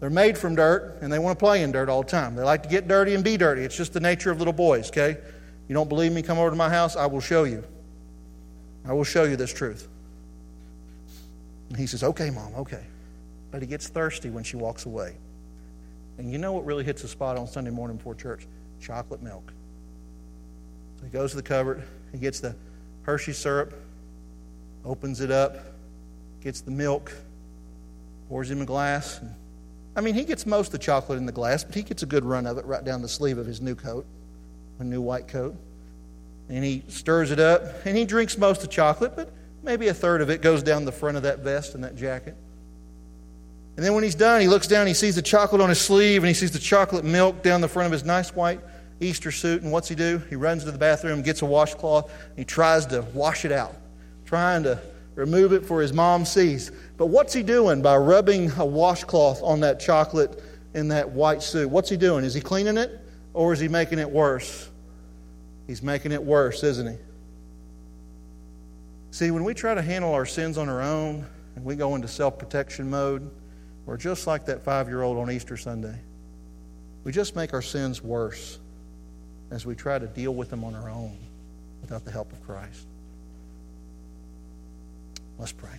They're 0.00 0.11
made 0.11 0.38
from 0.38 0.54
dirt, 0.54 0.98
and 1.02 1.12
they 1.12 1.18
want 1.18 1.38
to 1.38 1.44
play 1.44 1.62
in 1.62 1.72
dirt 1.72 1.88
all 1.88 2.02
the 2.02 2.08
time. 2.08 2.34
They 2.34 2.42
like 2.42 2.62
to 2.62 2.68
get 2.68 2.88
dirty 2.88 3.14
and 3.14 3.22
be 3.22 3.36
dirty. 3.36 3.62
It's 3.62 3.76
just 3.76 3.92
the 3.92 4.00
nature 4.00 4.30
of 4.30 4.38
little 4.38 4.52
boys, 4.52 4.88
okay? 4.88 5.18
You 5.68 5.74
don't 5.74 5.88
believe 5.88 6.11
me? 6.11 6.22
Come 6.22 6.38
over 6.38 6.50
to 6.50 6.56
my 6.56 6.70
house. 6.70 6.96
I 6.96 7.06
will 7.06 7.20
show 7.20 7.44
you. 7.44 7.62
I 8.84 8.92
will 8.92 9.04
show 9.04 9.24
you 9.24 9.36
this 9.36 9.52
truth. 9.52 9.88
And 11.68 11.78
he 11.78 11.86
says, 11.86 12.02
Okay, 12.02 12.30
mom, 12.30 12.54
okay. 12.56 12.84
But 13.50 13.61
he 13.62 13.68
gets 13.68 13.88
thirsty 13.88 14.30
when 14.30 14.42
she 14.42 14.56
walks 14.56 14.86
away. 14.86 15.16
And 16.20 16.30
you 16.30 16.36
know 16.36 16.52
what 16.52 16.66
really 16.66 16.84
hits 16.84 17.00
the 17.00 17.08
spot 17.08 17.38
on 17.38 17.46
Sunday 17.46 17.70
morning 17.70 17.96
before 17.96 18.14
church? 18.14 18.46
Chocolate 18.78 19.22
milk. 19.22 19.54
So 20.98 21.06
he 21.06 21.10
goes 21.10 21.30
to 21.30 21.36
the 21.36 21.42
cupboard, 21.42 21.82
he 22.12 22.18
gets 22.18 22.40
the 22.40 22.54
Hershey 23.04 23.32
syrup, 23.32 23.72
opens 24.84 25.22
it 25.22 25.30
up, 25.30 25.56
gets 26.42 26.60
the 26.60 26.72
milk, 26.72 27.10
pours 28.28 28.50
him 28.50 28.60
a 28.60 28.66
glass. 28.66 29.18
I 29.96 30.02
mean, 30.02 30.12
he 30.12 30.24
gets 30.24 30.44
most 30.44 30.66
of 30.66 30.72
the 30.72 30.78
chocolate 30.78 31.16
in 31.16 31.24
the 31.24 31.32
glass, 31.32 31.64
but 31.64 31.74
he 31.74 31.82
gets 31.82 32.02
a 32.02 32.06
good 32.06 32.26
run 32.26 32.46
of 32.46 32.58
it 32.58 32.66
right 32.66 32.84
down 32.84 33.00
the 33.00 33.08
sleeve 33.08 33.38
of 33.38 33.46
his 33.46 33.62
new 33.62 33.74
coat, 33.74 34.04
a 34.78 34.84
new 34.84 35.00
white 35.00 35.26
coat. 35.26 35.56
And 36.50 36.62
he 36.62 36.82
stirs 36.88 37.30
it 37.30 37.40
up, 37.40 37.62
and 37.86 37.96
he 37.96 38.04
drinks 38.04 38.36
most 38.36 38.58
of 38.58 38.68
the 38.68 38.74
chocolate, 38.74 39.16
but 39.16 39.32
maybe 39.62 39.88
a 39.88 39.94
third 39.94 40.20
of 40.20 40.28
it 40.28 40.42
goes 40.42 40.62
down 40.62 40.84
the 40.84 40.92
front 40.92 41.16
of 41.16 41.22
that 41.22 41.38
vest 41.38 41.74
and 41.74 41.82
that 41.82 41.96
jacket. 41.96 42.36
And 43.80 43.86
then 43.86 43.94
when 43.94 44.04
he's 44.04 44.14
done, 44.14 44.42
he 44.42 44.46
looks 44.46 44.66
down, 44.66 44.86
he 44.86 44.92
sees 44.92 45.14
the 45.14 45.22
chocolate 45.22 45.62
on 45.62 45.70
his 45.70 45.80
sleeve, 45.80 46.22
and 46.22 46.28
he 46.28 46.34
sees 46.34 46.50
the 46.50 46.58
chocolate 46.58 47.02
milk 47.02 47.42
down 47.42 47.62
the 47.62 47.66
front 47.66 47.86
of 47.86 47.92
his 47.92 48.04
nice 48.04 48.36
white 48.36 48.60
Easter 49.00 49.32
suit. 49.32 49.62
And 49.62 49.72
what's 49.72 49.88
he 49.88 49.94
do? 49.94 50.18
He 50.28 50.36
runs 50.36 50.64
to 50.64 50.70
the 50.70 50.76
bathroom, 50.76 51.22
gets 51.22 51.40
a 51.40 51.46
washcloth, 51.46 52.12
and 52.28 52.38
he 52.38 52.44
tries 52.44 52.84
to 52.88 53.00
wash 53.14 53.46
it 53.46 53.52
out, 53.52 53.74
trying 54.26 54.64
to 54.64 54.78
remove 55.14 55.54
it 55.54 55.64
for 55.64 55.80
his 55.80 55.94
mom 55.94 56.26
sees. 56.26 56.70
But 56.98 57.06
what's 57.06 57.32
he 57.32 57.42
doing 57.42 57.80
by 57.80 57.96
rubbing 57.96 58.50
a 58.58 58.66
washcloth 58.66 59.42
on 59.42 59.60
that 59.60 59.80
chocolate 59.80 60.44
in 60.74 60.88
that 60.88 61.08
white 61.08 61.42
suit? 61.42 61.70
What's 61.70 61.88
he 61.88 61.96
doing? 61.96 62.22
Is 62.22 62.34
he 62.34 62.42
cleaning 62.42 62.76
it 62.76 63.00
or 63.32 63.54
is 63.54 63.60
he 63.60 63.68
making 63.68 63.98
it 63.98 64.10
worse? 64.10 64.68
He's 65.66 65.82
making 65.82 66.12
it 66.12 66.22
worse, 66.22 66.62
isn't 66.64 66.86
he? 66.86 66.98
See, 69.10 69.30
when 69.30 69.42
we 69.42 69.54
try 69.54 69.74
to 69.74 69.80
handle 69.80 70.12
our 70.12 70.26
sins 70.26 70.58
on 70.58 70.68
our 70.68 70.82
own 70.82 71.24
and 71.56 71.64
we 71.64 71.76
go 71.76 71.94
into 71.94 72.08
self 72.08 72.38
protection 72.38 72.90
mode, 72.90 73.30
we're 73.91 73.97
just 73.97 74.24
like 74.28 74.47
that 74.47 74.62
five 74.62 74.88
year 74.88 75.03
old 75.03 75.18
on 75.18 75.32
Easter 75.32 75.57
Sunday. 75.57 75.97
We 77.03 77.11
just 77.11 77.34
make 77.34 77.53
our 77.53 77.61
sins 77.61 78.01
worse 78.01 78.57
as 79.51 79.66
we 79.66 79.74
try 79.74 79.99
to 79.99 80.07
deal 80.07 80.32
with 80.32 80.49
them 80.49 80.62
on 80.62 80.76
our 80.76 80.88
own 80.88 81.18
without 81.80 82.05
the 82.05 82.12
help 82.12 82.32
of 82.32 82.41
Christ. 82.47 82.86
Let's 85.41 85.51
pray. 85.51 85.72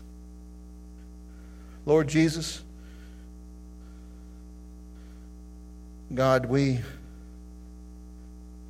Lord 1.85 2.09
Jesus, 2.09 2.61
God, 6.13 6.47
we, 6.47 6.81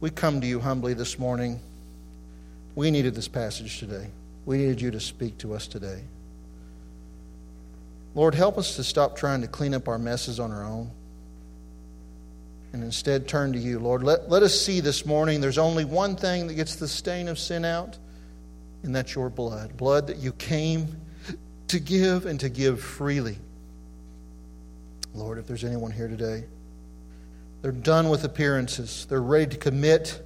we 0.01 0.11
come 0.11 0.39
to 0.41 0.45
you 0.45 0.59
humbly 0.59 0.93
this 0.93 1.17
morning. 1.17 1.59
We 2.75 2.91
needed 2.91 3.15
this 3.15 3.27
passage 3.27 3.79
today. 3.79 4.05
We 4.45 4.59
needed 4.59 4.81
you 4.81 4.91
to 4.91 4.99
speak 4.99 5.39
to 5.39 5.55
us 5.55 5.65
today. 5.65 6.03
Lord, 8.13 8.35
help 8.35 8.57
us 8.57 8.75
to 8.75 8.83
stop 8.83 9.15
trying 9.15 9.41
to 9.41 9.47
clean 9.47 9.73
up 9.73 9.87
our 9.87 9.97
messes 9.97 10.39
on 10.39 10.51
our 10.51 10.63
own 10.63 10.91
and 12.73 12.83
instead 12.83 13.27
turn 13.27 13.53
to 13.53 13.59
you. 13.59 13.79
Lord, 13.79 14.03
let, 14.03 14.29
let 14.29 14.43
us 14.43 14.59
see 14.59 14.79
this 14.79 15.05
morning 15.05 15.41
there's 15.41 15.57
only 15.57 15.85
one 15.85 16.15
thing 16.15 16.47
that 16.47 16.53
gets 16.53 16.75
the 16.75 16.87
stain 16.87 17.27
of 17.27 17.37
sin 17.37 17.65
out, 17.65 17.97
and 18.83 18.95
that's 18.95 19.13
your 19.13 19.29
blood. 19.29 19.75
Blood 19.77 20.07
that 20.07 20.17
you 20.17 20.31
came 20.33 20.97
to 21.67 21.79
give 21.79 22.25
and 22.25 22.39
to 22.39 22.49
give 22.49 22.81
freely. 22.81 23.37
Lord, 25.13 25.37
if 25.37 25.47
there's 25.47 25.63
anyone 25.63 25.91
here 25.91 26.07
today, 26.07 26.45
they're 27.61 27.71
done 27.71 28.09
with 28.09 28.23
appearances. 28.23 29.05
They're 29.09 29.21
ready 29.21 29.51
to 29.51 29.57
commit 29.57 30.21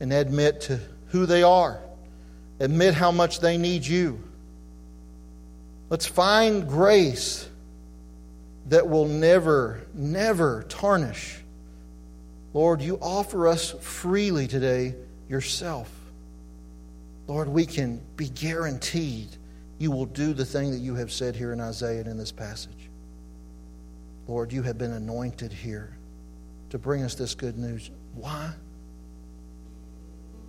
and 0.00 0.12
admit 0.12 0.62
to 0.62 0.80
who 1.08 1.26
they 1.26 1.42
are, 1.42 1.80
admit 2.58 2.94
how 2.94 3.12
much 3.12 3.40
they 3.40 3.58
need 3.58 3.86
you. 3.86 4.22
Let's 5.90 6.06
find 6.06 6.68
grace 6.68 7.48
that 8.68 8.88
will 8.88 9.06
never, 9.06 9.86
never 9.92 10.64
tarnish. 10.68 11.40
Lord, 12.54 12.80
you 12.80 12.98
offer 13.02 13.48
us 13.48 13.72
freely 13.72 14.46
today 14.46 14.94
yourself. 15.28 15.90
Lord, 17.26 17.48
we 17.48 17.66
can 17.66 18.00
be 18.16 18.28
guaranteed 18.28 19.28
you 19.78 19.90
will 19.90 20.06
do 20.06 20.34
the 20.34 20.44
thing 20.44 20.70
that 20.72 20.78
you 20.78 20.94
have 20.94 21.10
said 21.10 21.34
here 21.34 21.52
in 21.52 21.60
Isaiah 21.60 22.00
and 22.00 22.08
in 22.08 22.18
this 22.18 22.30
passage. 22.30 22.90
Lord, 24.28 24.52
you 24.52 24.62
have 24.62 24.78
been 24.78 24.92
anointed 24.92 25.52
here 25.52 25.96
to 26.68 26.78
bring 26.78 27.02
us 27.02 27.14
this 27.14 27.34
good 27.34 27.56
news. 27.58 27.90
Why? 28.14 28.52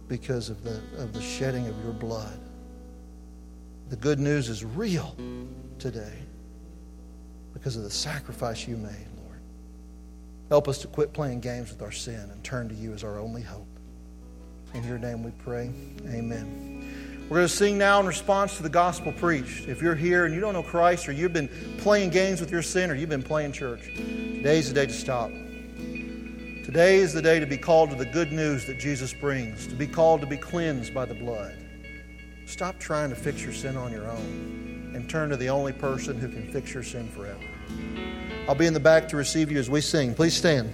Because 0.08 0.50
of 0.50 0.64
the, 0.64 0.82
of 0.98 1.14
the 1.14 1.22
shedding 1.22 1.66
of 1.68 1.82
your 1.84 1.94
blood. 1.94 2.38
The 3.92 3.98
good 3.98 4.20
news 4.20 4.48
is 4.48 4.64
real 4.64 5.18
today 5.78 6.14
because 7.52 7.76
of 7.76 7.84
the 7.84 7.90
sacrifice 7.90 8.66
you 8.66 8.78
made, 8.78 9.08
Lord. 9.18 9.42
Help 10.48 10.70
us 10.70 10.78
to 10.78 10.88
quit 10.88 11.12
playing 11.12 11.42
games 11.42 11.72
with 11.72 11.82
our 11.82 11.92
sin 11.92 12.30
and 12.32 12.42
turn 12.42 12.70
to 12.70 12.74
you 12.74 12.94
as 12.94 13.04
our 13.04 13.20
only 13.20 13.42
hope. 13.42 13.68
In 14.74 14.86
your 14.86 14.98
name 14.98 15.24
we 15.24 15.32
pray. 15.32 15.72
Amen. 16.08 17.28
We're 17.30 17.40
going 17.40 17.50
to 17.50 17.54
sing 17.54 17.78
now 17.78 18.00
in 18.00 18.06
response 18.06 18.56
to 18.56 18.64
the 18.64 18.70
gospel 18.70 19.12
preached. 19.12 19.68
If 19.68 19.82
you're 19.82 19.94
here 19.94 20.24
and 20.24 20.34
you 20.34 20.40
don't 20.40 20.54
know 20.54 20.64
Christ, 20.64 21.10
or 21.10 21.12
you've 21.12 21.34
been 21.34 21.50
playing 21.80 22.12
games 22.12 22.40
with 22.40 22.50
your 22.50 22.62
sin, 22.62 22.92
or 22.92 22.96
you've 22.96 23.10
been 23.10 23.22
playing 23.22 23.52
church, 23.52 23.92
today's 23.94 24.70
the 24.70 24.74
day 24.74 24.86
to 24.86 24.94
stop. 24.94 25.32
Today 26.64 27.00
is 27.00 27.12
the 27.12 27.22
day 27.22 27.42
to 27.42 27.46
be 27.46 27.58
called 27.58 27.90
to 27.90 27.98
the 27.98 28.06
good 28.06 28.32
news 28.32 28.66
that 28.68 28.80
Jesus 28.80 29.14
brings, 29.14 29.68
to 29.68 29.76
be 29.76 29.86
called 29.86 30.22
to 30.22 30.28
be 30.28 30.38
cleansed 30.38 30.94
by 30.94 31.04
the 31.04 31.14
blood. 31.14 31.61
Stop 32.52 32.78
trying 32.80 33.10
to 33.10 33.16
fix 33.16 33.42
your 33.42 33.54
sin 33.54 33.78
on 33.78 33.94
your 33.94 34.12
own 34.12 34.92
and 34.94 35.10
turn 35.10 35.30
to 35.30 35.38
the 35.38 35.48
only 35.48 35.72
person 35.72 36.20
who 36.20 36.28
can 36.28 36.52
fix 36.52 36.74
your 36.74 36.84
sin 36.84 37.08
forever. 37.08 37.40
I'll 38.46 38.56
be 38.56 38.66
in 38.66 38.74
the 38.74 38.80
back 38.80 39.08
to 39.08 39.16
receive 39.16 39.50
you 39.50 39.58
as 39.58 39.70
we 39.70 39.80
sing. 39.80 40.14
Please 40.14 40.34
stand. 40.36 40.70